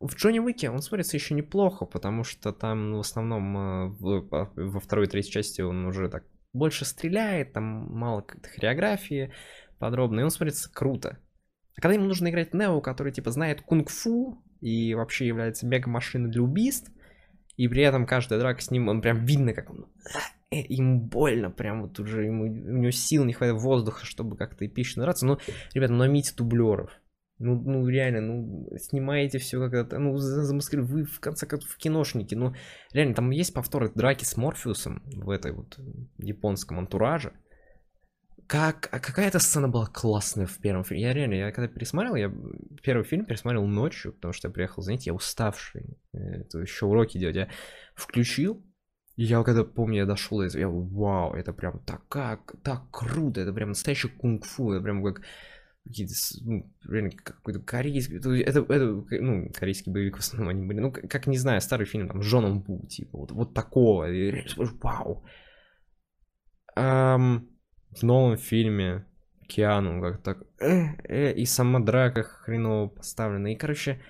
в 0.00 0.14
Джонни 0.14 0.38
Уике 0.38 0.70
он 0.70 0.82
смотрится 0.82 1.16
еще 1.16 1.34
неплохо, 1.34 1.86
потому 1.86 2.24
что 2.24 2.52
там 2.52 2.94
в 2.94 3.00
основном 3.00 3.56
э, 3.56 3.88
в, 3.98 4.50
во 4.54 4.80
второй 4.80 5.06
и 5.06 5.08
третьей 5.08 5.32
части 5.32 5.60
он 5.60 5.86
уже 5.86 6.08
так 6.08 6.24
больше 6.52 6.84
стреляет, 6.84 7.52
там 7.52 7.64
мало 7.64 8.22
как-то 8.22 8.48
хореографии 8.48 9.32
подробно, 9.78 10.20
и 10.20 10.22
он 10.24 10.30
смотрится 10.30 10.72
круто. 10.72 11.18
А 11.76 11.80
когда 11.80 11.94
ему 11.94 12.06
нужно 12.06 12.28
играть 12.28 12.54
Нео, 12.54 12.80
который 12.80 13.12
типа 13.12 13.30
знает 13.30 13.62
кунг-фу 13.62 14.42
и 14.60 14.94
вообще 14.94 15.26
является 15.26 15.66
мега-машиной 15.66 16.30
для 16.30 16.42
убийств, 16.42 16.90
и 17.56 17.68
при 17.68 17.82
этом 17.82 18.06
каждая 18.06 18.38
драка 18.38 18.60
с 18.60 18.70
ним, 18.70 18.88
он 18.88 19.00
прям 19.00 19.24
видно, 19.24 19.52
как 19.52 19.70
он... 19.70 19.86
Э, 20.50 20.56
ему 20.68 21.00
больно, 21.00 21.50
прям 21.50 21.82
вот 21.82 21.98
уже 22.00 22.24
ему, 22.24 22.44
у 22.44 22.78
него 22.78 22.90
сил 22.90 23.24
не 23.24 23.32
хватает 23.32 23.60
воздуха, 23.60 24.06
чтобы 24.06 24.36
как-то 24.36 24.66
эпично 24.66 25.02
драться. 25.02 25.26
Ну, 25.26 25.38
ребята, 25.74 25.92
наймите 25.92 26.34
дублеров. 26.34 26.90
Ну, 27.38 27.54
ну 27.54 27.86
реально, 27.86 28.20
ну, 28.20 28.68
снимаете 28.78 29.38
все 29.38 29.70
как-то, 29.70 29.98
ну, 29.98 30.16
замаскировали, 30.16 30.90
вы 30.90 31.04
в 31.04 31.20
конце 31.20 31.46
концов 31.46 31.76
киношники, 31.76 32.34
ну, 32.34 32.54
реально, 32.92 33.14
там 33.14 33.30
есть 33.30 33.54
повторы 33.54 33.92
драки 33.94 34.24
с 34.24 34.36
Морфеусом 34.36 35.02
в 35.06 35.30
этой 35.30 35.52
вот 35.52 35.78
японском 36.18 36.78
антураже. 36.78 37.32
Как, 38.48 38.88
а 38.92 38.98
какая-то 38.98 39.40
сцена 39.40 39.68
была 39.68 39.86
классная 39.86 40.46
в 40.46 40.56
первом 40.58 40.82
фильме. 40.82 41.02
Я 41.02 41.12
реально, 41.12 41.34
я 41.34 41.52
когда 41.52 41.68
пересмотрел, 41.68 42.14
я 42.14 42.32
первый 42.82 43.04
фильм 43.04 43.26
пересмотрел 43.26 43.66
ночью, 43.66 44.14
потому 44.14 44.32
что 44.32 44.48
я 44.48 44.52
приехал, 44.52 44.82
знаете, 44.82 45.10
я 45.10 45.14
уставший, 45.14 45.98
это 46.12 46.58
еще 46.58 46.86
уроки 46.86 47.18
делать. 47.18 47.36
Я 47.36 47.48
включил, 47.94 48.64
и 49.16 49.24
я 49.24 49.42
когда 49.42 49.64
помню, 49.64 49.98
я 49.98 50.06
дошел, 50.06 50.42
я 50.42 50.68
вау, 50.68 51.34
это 51.34 51.52
прям 51.52 51.80
так, 51.80 52.08
как, 52.08 52.54
так 52.62 52.90
круто, 52.90 53.42
это 53.42 53.52
прям 53.52 53.70
настоящий 53.70 54.08
кунг-фу, 54.08 54.72
это 54.72 54.82
прям 54.82 55.04
как 55.04 55.22
какие-то, 55.88 56.14
ну, 56.42 56.72
реально 56.86 57.10
какой-то 57.10 57.60
корейский, 57.60 58.18
это, 58.18 58.60
это, 58.60 59.04
ну, 59.20 59.50
корейский 59.52 59.90
боевик 59.90 60.16
в 60.16 60.20
основном 60.20 60.50
они 60.50 60.66
были, 60.66 60.80
ну, 60.80 60.92
как, 60.92 61.26
не 61.26 61.38
знаю, 61.38 61.60
старый 61.60 61.86
фильм, 61.86 62.08
там, 62.08 62.22
с 62.22 62.26
Джоном 62.26 62.60
Бу, 62.60 62.86
типа, 62.86 63.18
вот, 63.18 63.32
вот 63.32 63.54
такого, 63.54 64.10
и, 64.10 64.46
вау. 64.80 65.24
Um, 66.76 67.48
в 67.90 68.02
новом 68.04 68.36
фильме 68.36 69.04
Киану 69.48 70.00
как 70.00 70.22
так, 70.22 70.42
э, 70.60 70.94
э, 71.08 71.32
и 71.32 71.44
сама 71.46 71.80
драка 71.80 72.22
хреново 72.22 72.88
поставлена, 72.88 73.52
и, 73.52 73.56
короче, 73.56 74.00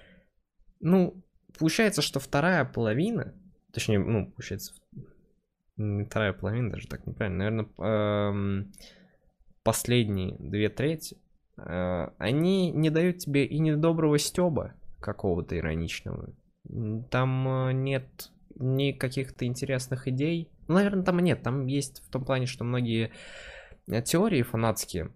ну, 0.80 1.24
получается, 1.58 2.02
что 2.02 2.20
вторая 2.20 2.64
половина, 2.64 3.34
точнее, 3.72 4.00
ну, 4.00 4.30
получается, 4.32 4.74
вторая 5.76 6.32
половина, 6.32 6.70
даже 6.70 6.88
так 6.88 7.06
неправильно, 7.06 7.38
наверное, 7.38 7.68
эм, 7.78 8.72
последние 9.62 10.36
две 10.38 10.68
трети, 10.68 11.18
они 11.58 12.70
не 12.70 12.90
дают 12.90 13.18
тебе 13.18 13.44
и 13.44 13.58
недоброго 13.58 14.18
стеба 14.18 14.74
какого-то 15.00 15.56
ироничного. 15.56 16.34
Там 17.10 17.68
э, 17.68 17.72
нет 17.72 18.30
ни 18.56 18.92
каких-то 18.92 19.46
интересных 19.46 20.08
идей. 20.08 20.50
Ну, 20.66 20.74
наверное, 20.74 21.04
там 21.04 21.18
нет. 21.20 21.42
Там 21.42 21.66
есть 21.66 22.02
в 22.06 22.10
том 22.10 22.24
плане, 22.24 22.46
что 22.46 22.64
многие 22.64 23.12
э, 23.86 24.02
теории 24.02 24.42
фанатские, 24.42 25.12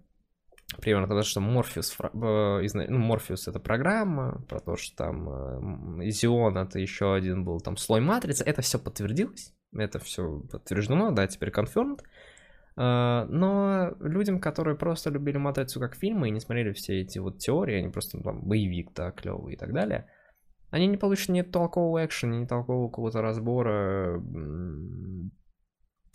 примерно 0.80 1.08
того, 1.08 1.22
что 1.22 1.40
Морфеус, 1.40 1.96
ну, 2.12 2.98
Морфеус 2.98 3.48
это 3.48 3.60
программа, 3.60 4.42
про 4.48 4.60
то, 4.60 4.76
что 4.76 4.96
там 4.96 6.02
Зион 6.10 6.56
это 6.56 6.78
еще 6.78 7.14
один 7.14 7.44
был 7.44 7.60
там 7.60 7.76
слой 7.76 8.00
матрицы, 8.00 8.44
это 8.44 8.62
все 8.62 8.78
подтвердилось, 8.78 9.52
это 9.76 9.98
все 9.98 10.40
подтверждено, 10.50 11.10
да, 11.10 11.26
теперь 11.26 11.50
confirmed. 11.50 12.00
А, 12.74 13.26
но 13.26 13.94
людям, 14.00 14.40
которые 14.40 14.76
просто 14.76 15.10
любили 15.10 15.36
Матрицу 15.36 15.80
как 15.80 15.94
фильмы 15.94 16.28
и 16.28 16.32
не 16.32 16.40
смотрели 16.40 16.72
все 16.72 17.00
эти 17.00 17.18
вот 17.18 17.38
теории, 17.38 17.76
они 17.76 17.88
просто 17.88 18.18
ну, 18.18 18.22
там 18.22 18.42
боевик, 18.42 18.92
да, 18.94 19.10
клевый 19.10 19.54
и 19.54 19.56
так 19.56 19.72
далее, 19.72 20.06
они 20.70 20.86
не 20.86 20.96
получат 20.96 21.28
ни 21.28 21.42
толкового 21.42 22.04
экшена, 22.04 22.36
ни 22.36 22.46
толкового 22.46 22.88
какого-то 22.88 23.20
разбора, 23.20 24.22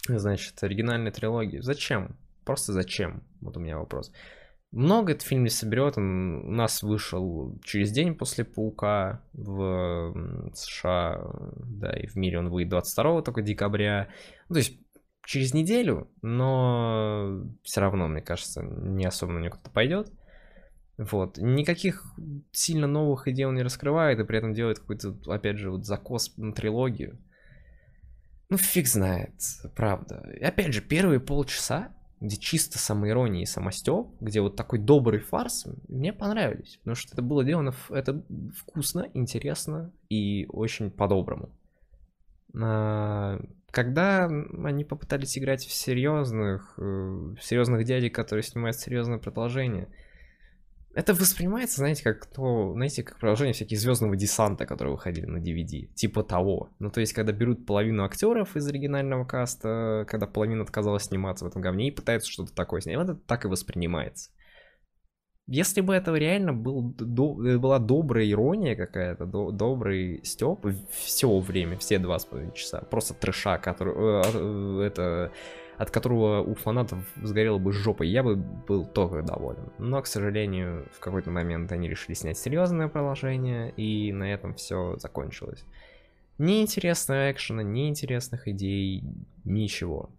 значит, 0.07 0.63
оригинальной 0.63 1.11
трилогии. 1.11 1.59
Зачем? 1.59 2.17
Просто 2.43 2.73
зачем? 2.73 3.23
Вот 3.41 3.55
у 3.57 3.59
меня 3.59 3.77
вопрос. 3.77 4.11
Много 4.71 5.13
этот 5.13 5.23
фильм 5.23 5.43
не 5.43 5.49
соберет, 5.49 5.97
он 5.97 6.45
у 6.45 6.51
нас 6.51 6.83
вышел 6.83 7.57
через 7.63 7.91
день 7.91 8.15
после 8.15 8.43
Паука 8.43 9.21
в 9.33 10.13
США, 10.53 11.21
да, 11.55 11.91
и 11.91 12.07
в 12.07 12.15
мире 12.15 12.39
он 12.39 12.49
выйдет 12.49 12.71
22 12.71 13.21
только 13.21 13.41
декабря. 13.41 14.09
Ну, 14.49 14.55
то 14.55 14.59
есть 14.59 14.77
через 15.27 15.53
неделю, 15.53 16.09
но 16.21 17.43
все 17.61 17.81
равно, 17.81 18.07
мне 18.07 18.21
кажется, 18.21 18.63
не 18.63 19.05
особо 19.05 19.33
на 19.33 19.49
кто-то 19.49 19.69
пойдет. 19.69 20.09
Вот. 20.97 21.37
Никаких 21.37 22.05
сильно 22.53 22.87
новых 22.87 23.27
идей 23.27 23.43
он 23.43 23.55
не 23.55 23.61
раскрывает, 23.61 24.19
и 24.19 24.23
при 24.23 24.37
этом 24.37 24.53
делает 24.53 24.79
какой-то, 24.79 25.17
опять 25.27 25.57
же, 25.57 25.69
вот 25.69 25.85
закос 25.85 26.33
на 26.37 26.53
трилогию. 26.53 27.19
Ну, 28.49 28.55
фиг 28.57 28.87
знает, 28.87 29.33
правда. 29.75 30.33
И 30.39 30.41
опять 30.41 30.73
же, 30.73 30.81
первые 30.81 31.19
полчаса, 31.19 31.93
где 32.21 32.37
чисто 32.37 32.79
самоирония 32.79 33.43
и 33.43 33.45
самостёб, 33.45 34.15
где 34.21 34.39
вот 34.39 34.55
такой 34.55 34.79
добрый 34.79 35.19
фарс, 35.19 35.67
мне 35.89 36.13
понравились. 36.13 36.77
Потому 36.77 36.95
что 36.95 37.13
это 37.13 37.21
было 37.21 37.43
сделано, 37.43 37.73
это 37.89 38.23
вкусно, 38.55 39.09
интересно 39.13 39.91
и 40.07 40.45
очень 40.47 40.89
по-доброму. 40.89 41.49
Когда 43.71 44.25
они 44.25 44.83
попытались 44.83 45.37
играть 45.37 45.65
в 45.65 45.71
серьезных, 45.71 46.73
э, 46.77 46.81
в 46.81 47.39
серьезных 47.41 47.83
дядей, 47.83 48.09
которые 48.09 48.43
снимают 48.43 48.77
серьезное 48.77 49.17
продолжение, 49.17 49.89
это 50.97 51.13
воспринимается, 51.13 51.77
знаете, 51.77 52.03
как 52.03 52.25
то, 52.25 52.73
знаете, 52.73 53.03
как 53.03 53.19
продолжение 53.19 53.53
всяких 53.53 53.79
звездного 53.79 54.15
десанта, 54.15 54.65
которые 54.65 54.93
выходили 54.93 55.27
на 55.27 55.37
DVD, 55.37 55.93
типа 55.93 56.23
того. 56.23 56.71
Ну, 56.79 56.89
то 56.89 57.01
есть, 57.01 57.13
когда 57.13 57.33
берут 57.33 57.67
половину 57.67 58.03
актеров 58.03 58.55
из 58.55 58.67
оригинального 58.67 59.23
каста, 59.23 60.07
когда 60.09 60.25
половина 60.25 60.63
отказалась 60.63 61.03
сниматься 61.03 61.45
в 61.45 61.49
этом 61.49 61.61
говне 61.61 61.89
и 61.89 61.91
пытаются 61.91 62.31
что-то 62.31 62.51
такое 62.55 62.81
снять, 62.81 62.97
это 62.97 63.13
так 63.13 63.45
и 63.45 63.47
воспринимается. 63.47 64.31
Если 65.47 65.79
бы 65.79 65.95
это 65.95 66.13
реально 66.13 66.51
был, 66.51 66.93
до, 66.97 67.33
была 67.57 67.79
добрая 67.79 68.29
ирония 68.29 68.75
какая-то, 68.75 69.25
до, 69.25 69.51
добрый 69.51 70.19
стёб 70.25 70.65
все 70.91 71.39
время, 71.39 71.77
все 71.77 71.99
два 71.99 72.19
с 72.19 72.25
половиной 72.25 72.53
часа, 72.53 72.81
просто 72.81 73.13
трэша, 73.13 73.57
который, 73.57 73.93
э, 73.95 74.21
э, 74.33 74.87
это, 74.87 75.31
от 75.77 75.89
которого 75.89 76.41
у 76.41 76.53
фанатов 76.53 76.99
сгорела 77.23 77.59
бы 77.59 77.71
жопа, 77.71 78.03
я 78.03 78.23
бы 78.23 78.35
был 78.35 78.85
только 78.85 79.21
доволен. 79.21 79.71
Но, 79.77 80.01
к 80.01 80.07
сожалению, 80.07 80.85
в 80.91 80.99
какой-то 80.99 81.31
момент 81.31 81.71
они 81.71 81.87
решили 81.87 82.13
снять 82.13 82.37
серьезное 82.37 82.89
продолжение, 82.89 83.71
и 83.71 84.11
на 84.11 84.25
этом 84.25 84.53
все 84.55 84.97
закончилось. 84.97 85.63
Неинтересного 86.39 87.31
экшена, 87.31 87.63
неинтересных 87.63 88.49
идей, 88.49 89.01
ничего. 89.45 90.09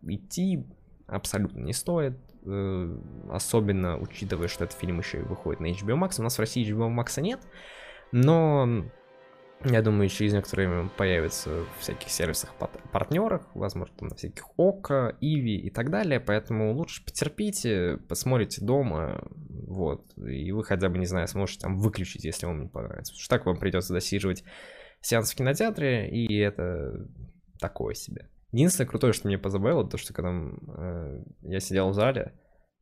Идти 0.00 0.64
абсолютно 1.06 1.58
не 1.60 1.74
стоит. 1.74 2.16
Э, 2.44 2.98
особенно 3.30 3.98
учитывая, 3.98 4.48
что 4.48 4.64
этот 4.64 4.76
фильм 4.76 4.98
еще 4.98 5.20
и 5.20 5.22
выходит 5.22 5.60
на 5.60 5.66
HBO 5.66 5.98
Max. 5.98 6.16
У 6.18 6.22
нас 6.22 6.36
в 6.36 6.40
России 6.40 6.68
HBO 6.68 6.92
Max 6.92 7.20
нет, 7.20 7.40
но 8.10 8.84
я 9.64 9.80
думаю, 9.80 10.08
через 10.08 10.32
некоторое 10.32 10.68
время 10.68 10.88
появится 10.96 11.50
в 11.50 11.80
всяких 11.80 12.08
сервисах 12.10 12.52
партнерах, 12.90 13.46
возможно, 13.54 13.94
там 13.96 14.08
на 14.08 14.16
всяких 14.16 14.44
ОКО, 14.56 15.16
Иви 15.20 15.56
и 15.56 15.70
так 15.70 15.90
далее, 15.90 16.18
поэтому 16.18 16.72
лучше 16.74 17.04
потерпите, 17.04 17.98
посмотрите 18.08 18.64
дома, 18.64 19.22
вот, 19.28 20.04
и 20.18 20.50
вы 20.50 20.64
хотя 20.64 20.88
бы, 20.88 20.98
не 20.98 21.06
знаю, 21.06 21.28
сможете 21.28 21.60
там 21.60 21.78
выключить, 21.78 22.24
если 22.24 22.46
вам 22.46 22.62
не 22.62 22.68
понравится, 22.68 23.12
потому 23.12 23.22
что 23.22 23.30
так 23.30 23.46
вам 23.46 23.56
придется 23.56 23.92
досиживать 23.92 24.42
сеанс 25.00 25.30
в 25.30 25.36
кинотеатре, 25.36 26.10
и 26.10 26.36
это 26.38 27.06
такое 27.60 27.94
себе. 27.94 28.28
Единственное 28.52 28.88
крутое, 28.88 29.12
что 29.12 29.28
мне 29.28 29.38
позабавило, 29.38 29.88
то, 29.88 29.96
что 29.96 30.12
когда 30.12 30.30
э, 30.30 31.22
я 31.42 31.60
сидел 31.60 31.88
в 31.88 31.94
зале, 31.94 32.34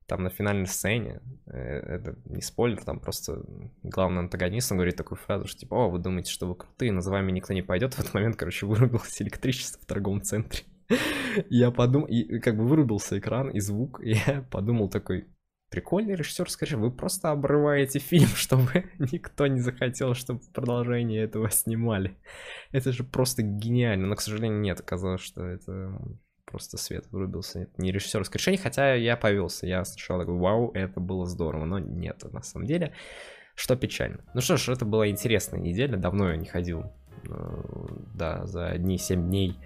там 0.07 0.25
на 0.25 0.31
финальной 0.31 0.67
сцене, 0.67 1.21
э, 1.47 1.57
это 1.57 2.19
не 2.25 2.43
спойлер, 2.43 2.83
там 2.83 2.99
просто 2.99 3.45
главный 3.85 4.19
антагонист, 4.19 4.73
он 4.73 4.79
говорит 4.79 4.97
такую 4.97 5.19
фразу, 5.19 5.47
что 5.47 5.61
типа, 5.61 5.87
о, 5.87 5.89
вы 5.89 6.01
думаете, 6.01 6.33
что 6.33 6.49
вы 6.49 6.57
крутые, 6.57 6.91
но 6.91 7.01
за 7.01 7.13
вами 7.13 7.31
никто 7.31 7.55
не 7.55 7.63
пойдет. 7.63 7.95
В 7.95 8.01
этот 8.01 8.13
момент, 8.13 8.35
короче, 8.35 8.67
вырубилось 8.67 9.23
электричество 9.23 9.81
в 9.81 9.87
торговом 9.87 10.23
центре. 10.23 10.65
Я 11.49 11.71
подумал, 11.71 12.09
и 12.09 12.41
как 12.41 12.57
бы 12.57 12.67
вырубился 12.67 13.17
экран 13.17 13.51
и 13.51 13.61
звук, 13.61 14.01
и 14.03 14.15
я 14.27 14.45
подумал 14.51 14.89
такой, 14.89 15.29
прикольный 15.71 16.17
режиссер, 16.17 16.51
скажи, 16.51 16.77
вы 16.77 16.91
просто 16.91 17.31
обрываете 17.31 17.99
фильм, 17.99 18.27
чтобы 18.35 18.91
никто 18.99 19.47
не 19.47 19.61
захотел, 19.61 20.15
чтобы 20.15 20.41
продолжение 20.53 21.23
этого 21.23 21.51
снимали. 21.51 22.17
Это 22.73 22.93
же 22.93 23.05
просто 23.05 23.43
гениально, 23.43 24.09
но, 24.09 24.17
к 24.17 24.21
сожалению, 24.21 24.61
нет, 24.61 24.81
оказалось, 24.81 25.23
что 25.23 25.45
это 25.45 25.99
просто 26.45 26.77
свет 26.77 27.07
вырубился. 27.13 27.61
Это 27.61 27.81
не 27.81 27.93
режиссерское 27.93 28.39
решение, 28.39 28.61
хотя 28.61 28.95
я 28.95 29.17
повелся, 29.17 29.67
я 29.67 29.85
сначала 29.85 30.23
такой, 30.23 30.39
вау, 30.39 30.73
это 30.75 30.99
было 30.99 31.25
здорово, 31.25 31.65
но 31.65 31.79
нет, 31.79 32.25
на 32.33 32.43
самом 32.43 32.67
деле, 32.67 32.93
что 33.55 33.77
печально. 33.77 34.25
Ну 34.35 34.41
что 34.41 34.57
ж, 34.57 34.71
это 34.71 34.85
была 34.85 35.09
интересная 35.09 35.61
неделя, 35.61 35.97
давно 35.97 36.31
я 36.31 36.37
не 36.37 36.47
ходил, 36.47 36.93
э, 37.25 37.63
да, 38.15 38.47
за 38.47 38.67
одни 38.67 38.99
7 38.99 39.29
дней 39.29 39.59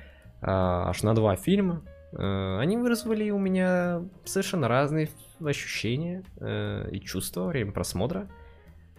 а, 0.42 0.90
аж 0.90 1.02
на 1.02 1.14
два 1.14 1.36
фильма, 1.36 1.82
они 2.16 2.76
вызвали 2.76 3.30
у 3.30 3.38
меня 3.38 4.02
совершенно 4.24 4.68
разные 4.68 5.08
ощущения 5.42 6.22
э, 6.38 6.88
и 6.90 7.00
чувства 7.00 7.42
во 7.42 7.46
время 7.48 7.72
просмотра. 7.72 8.28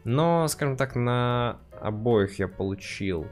Но, 0.03 0.47
скажем 0.47 0.77
так, 0.77 0.95
на 0.95 1.59
обоих 1.81 2.39
я 2.39 2.47
получил 2.47 3.27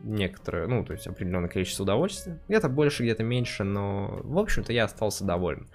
некоторое, 0.00 0.66
ну, 0.66 0.84
то 0.84 0.92
есть 0.92 1.06
определенное 1.06 1.48
количество 1.48 1.84
удовольствия. 1.84 2.38
Где-то 2.48 2.68
больше, 2.68 3.02
где-то 3.02 3.22
меньше, 3.22 3.64
но, 3.64 4.20
в 4.22 4.38
общем-то, 4.38 4.72
я 4.72 4.84
остался 4.84 5.24
доволен. 5.24 5.68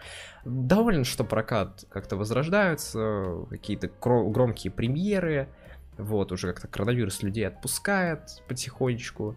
Доволен, 0.45 1.03
что 1.03 1.23
прокат 1.23 1.85
как-то 1.89 2.15
возрождаются, 2.15 3.45
какие-то 3.49 3.89
громкие 3.99 4.71
премьеры, 4.71 5.49
вот, 5.97 6.31
уже 6.31 6.47
как-то 6.53 6.67
коронавирус 6.67 7.23
людей 7.23 7.47
отпускает 7.47 8.43
потихонечку. 8.47 9.35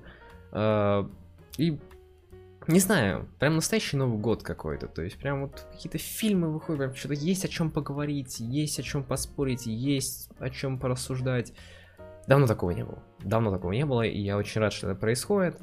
Э, 0.53 1.05
и 1.57 1.81
не 2.69 2.81
знаю, 2.81 3.29
прям 3.39 3.57
настоящий 3.57 3.97
Новый 3.97 4.19
год 4.19 4.43
какой-то. 4.43 4.89
То 4.89 5.03
есть 5.03 5.17
прям 5.17 5.43
вот 5.43 5.67
какие-то 5.73 5.99
фильмы 5.99 6.53
выходят, 6.53 6.81
прям 6.81 6.95
что-то 6.95 7.15
есть 7.15 7.45
о 7.45 7.49
чем 7.49 7.71
поговорить, 7.71 8.41
есть 8.41 8.79
о 8.79 8.83
чем 8.83 9.05
поспорить, 9.05 9.67
есть 9.67 10.31
о 10.39 10.51
чем 10.51 10.79
порассуждать. 10.79 11.53
Давно 12.27 12.47
такого 12.47 12.71
не 12.71 12.85
было. 12.85 13.03
Давно 13.21 13.51
такого 13.51 13.73
не 13.73 13.85
было, 13.85 14.03
и 14.03 14.21
я 14.21 14.37
очень 14.37 14.61
рад, 14.61 14.73
что 14.73 14.91
это 14.91 14.99
происходит. 14.99 15.59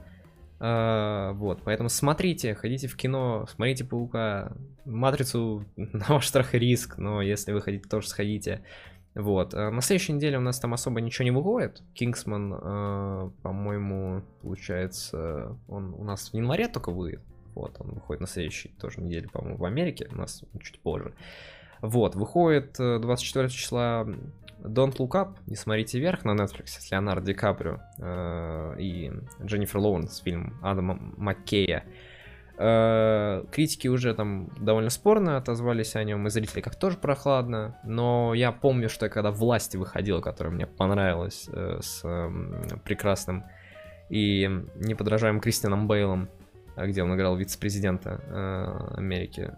А, 0.60 1.32
вот, 1.34 1.62
поэтому 1.64 1.88
смотрите, 1.90 2.54
ходите 2.54 2.88
в 2.88 2.98
кино, 2.98 3.48
смотрите 3.50 3.86
Паука, 3.86 4.52
Матрицу 4.84 5.66
на 5.78 6.06
ваш 6.10 6.28
страх 6.28 6.54
и 6.54 6.60
риск, 6.60 6.98
но 6.98 7.22
если 7.22 7.54
вы 7.54 7.62
хотите, 7.62 7.88
тоже 7.88 8.10
сходите. 8.10 8.64
Вот. 9.16 9.54
А 9.54 9.72
на 9.72 9.82
следующей 9.82 10.14
неделе 10.14 10.38
у 10.38 10.42
нас 10.42 10.60
там 10.60 10.74
особо 10.74 11.02
ничего 11.02 11.26
не 11.26 11.32
выходит. 11.32 11.82
Кингсман, 11.94 12.54
э, 12.54 13.30
по-моему, 13.42 14.24
получается, 14.42 15.58
он 15.68 15.94
у 15.94 16.04
нас 16.04 16.32
в 16.32 16.34
январе 16.34 16.68
только 16.68 16.92
выйдет. 16.92 17.22
Вот, 17.56 17.76
он 17.80 17.96
выходит 17.96 18.22
на 18.22 18.28
следующей 18.28 18.70
тоже 18.80 19.02
неделе, 19.02 19.28
по-моему, 19.28 19.58
в 19.58 19.66
Америке, 19.66 20.08
у 20.12 20.16
нас 20.16 20.44
чуть 20.62 20.80
позже. 20.80 21.14
Вот, 21.82 22.16
выходит 22.16 22.76
24 22.78 23.46
э, 23.46 23.50
числа 23.50 24.08
Don't 24.60 24.96
Look 24.98 25.12
Up, 25.12 25.36
не 25.48 25.56
смотрите 25.56 26.00
вверх 26.00 26.26
на 26.26 26.32
Netflix 26.32 26.68
с 26.68 26.92
Леонардо 26.92 27.28
Ди 27.28 27.34
Каприо 27.34 27.80
э, 27.98 28.76
и 28.80 29.12
Дженнифер 29.44 29.80
Лоуренс, 29.80 30.20
фильм 30.20 30.58
Адама 30.62 31.00
Маккея. 31.18 31.86
Э, 32.62 33.46
критики 33.52 33.88
уже 33.88 34.14
там 34.14 34.50
довольно 34.60 34.90
спорно 34.90 35.38
отозвались 35.38 35.96
о 35.96 36.04
нем, 36.04 36.28
и 36.28 36.30
зрители 36.30 36.60
как 36.60 36.76
тоже 36.76 36.98
прохладно, 36.98 37.80
но 37.86 38.34
я 38.34 38.52
помню, 38.52 38.90
что 38.90 39.06
я 39.06 39.10
когда 39.10 39.32
«Власти» 39.32 39.78
выходил, 39.78 40.20
которая 40.20 40.54
мне 40.54 40.68
понравилась 40.68 41.48
э, 41.54 41.80
с 41.82 42.04
прекрасным 42.84 43.46
и 44.10 44.50
неподражаемым 44.76 45.40
Кристианом 45.40 45.88
Бейлом, 45.88 46.28
э, 46.76 46.86
где 46.88 47.02
он 47.02 47.16
играл 47.16 47.38
вице-президента 47.38 48.20
Америки. 48.98 49.54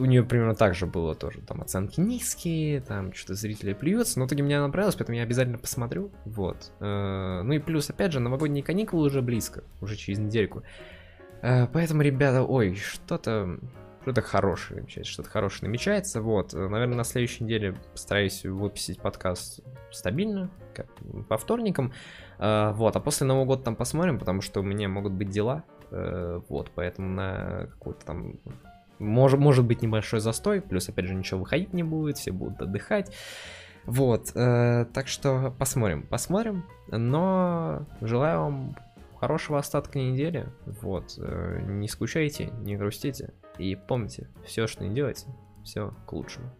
У 0.00 0.06
нее 0.06 0.24
примерно 0.24 0.54
так 0.54 0.74
же 0.74 0.86
было 0.86 1.14
тоже. 1.14 1.40
Там 1.42 1.60
оценки 1.60 2.00
низкие, 2.00 2.80
там 2.80 3.12
что-то 3.12 3.34
зрители 3.34 3.74
плюются. 3.74 4.18
Но 4.18 4.24
в 4.24 4.28
итоге 4.28 4.42
мне 4.42 4.56
она 4.56 4.68
понравилась, 4.68 4.96
поэтому 4.96 5.18
я 5.18 5.24
обязательно 5.24 5.58
посмотрю. 5.58 6.10
Вот. 6.24 6.72
Ну 6.80 7.52
и 7.52 7.58
плюс, 7.58 7.90
опять 7.90 8.12
же, 8.12 8.20
новогодние 8.20 8.64
каникулы 8.64 9.08
уже 9.08 9.20
близко, 9.20 9.62
уже 9.82 9.96
через 9.96 10.18
недельку. 10.18 10.62
Э, 11.42 11.66
поэтому, 11.66 12.02
ребята, 12.02 12.42
ой, 12.42 12.76
что-то 12.76 13.58
что-то 14.02 14.20
хорошее, 14.22 14.84
что-то 15.04 15.30
хорошее 15.30 15.68
намечается. 15.68 16.22
Вот, 16.22 16.54
э, 16.54 16.68
наверное, 16.68 16.96
на 16.96 17.04
следующей 17.04 17.44
неделе 17.44 17.76
постараюсь 17.92 18.44
выпустить 18.44 19.00
подкаст 19.00 19.60
стабильно, 19.92 20.50
как 20.74 20.86
по 21.28 21.36
вторникам. 21.36 21.92
Э, 22.38 22.72
вот, 22.72 22.96
а 22.96 23.00
после 23.00 23.26
Нового 23.26 23.44
года 23.44 23.62
там 23.62 23.76
посмотрим, 23.76 24.18
потому 24.18 24.40
что 24.40 24.60
у 24.60 24.62
меня 24.62 24.88
могут 24.88 25.12
быть 25.12 25.30
дела. 25.30 25.64
Вот, 25.90 26.70
поэтому 26.74 27.10
на 27.10 27.66
какой-то 27.72 28.06
там 28.06 28.40
может, 28.98 29.38
может 29.38 29.66
быть 29.66 29.82
небольшой 29.82 30.20
застой, 30.20 30.62
плюс, 30.62 30.88
опять 30.88 31.04
же, 31.04 31.14
ничего 31.14 31.40
выходить 31.40 31.74
не 31.74 31.82
будет, 31.82 32.16
все 32.16 32.32
будут 32.32 32.62
отдыхать. 32.62 33.14
Вот, 33.84 34.32
так 34.32 35.06
что 35.06 35.54
посмотрим, 35.58 36.04
посмотрим, 36.04 36.64
но 36.88 37.84
желаю 38.00 38.40
вам 38.40 38.76
хорошего 39.22 39.60
остатка 39.60 40.00
недели. 40.00 40.48
Вот. 40.66 41.14
Э, 41.18 41.60
не 41.62 41.86
скучайте, 41.86 42.46
не 42.62 42.76
грустите. 42.76 43.32
И 43.56 43.76
помните, 43.76 44.28
все, 44.44 44.66
что 44.66 44.82
не 44.82 44.92
делаете, 44.92 45.28
все 45.62 45.94
к 46.08 46.12
лучшему. 46.12 46.50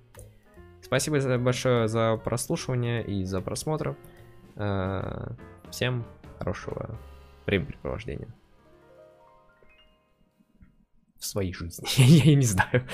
Спасибо 0.80 1.38
большое 1.38 1.88
за 1.88 2.16
прослушивание 2.18 3.04
и 3.04 3.24
за 3.24 3.40
просмотр. 3.40 3.96
Э, 4.54 5.32
всем 5.72 6.04
хорошего 6.38 7.00
времяпрепровождения. 7.46 8.32
В 11.18 11.24
своей 11.24 11.52
жизни. 11.52 11.84
Я 12.24 12.36
не 12.36 12.44
знаю. 12.44 12.86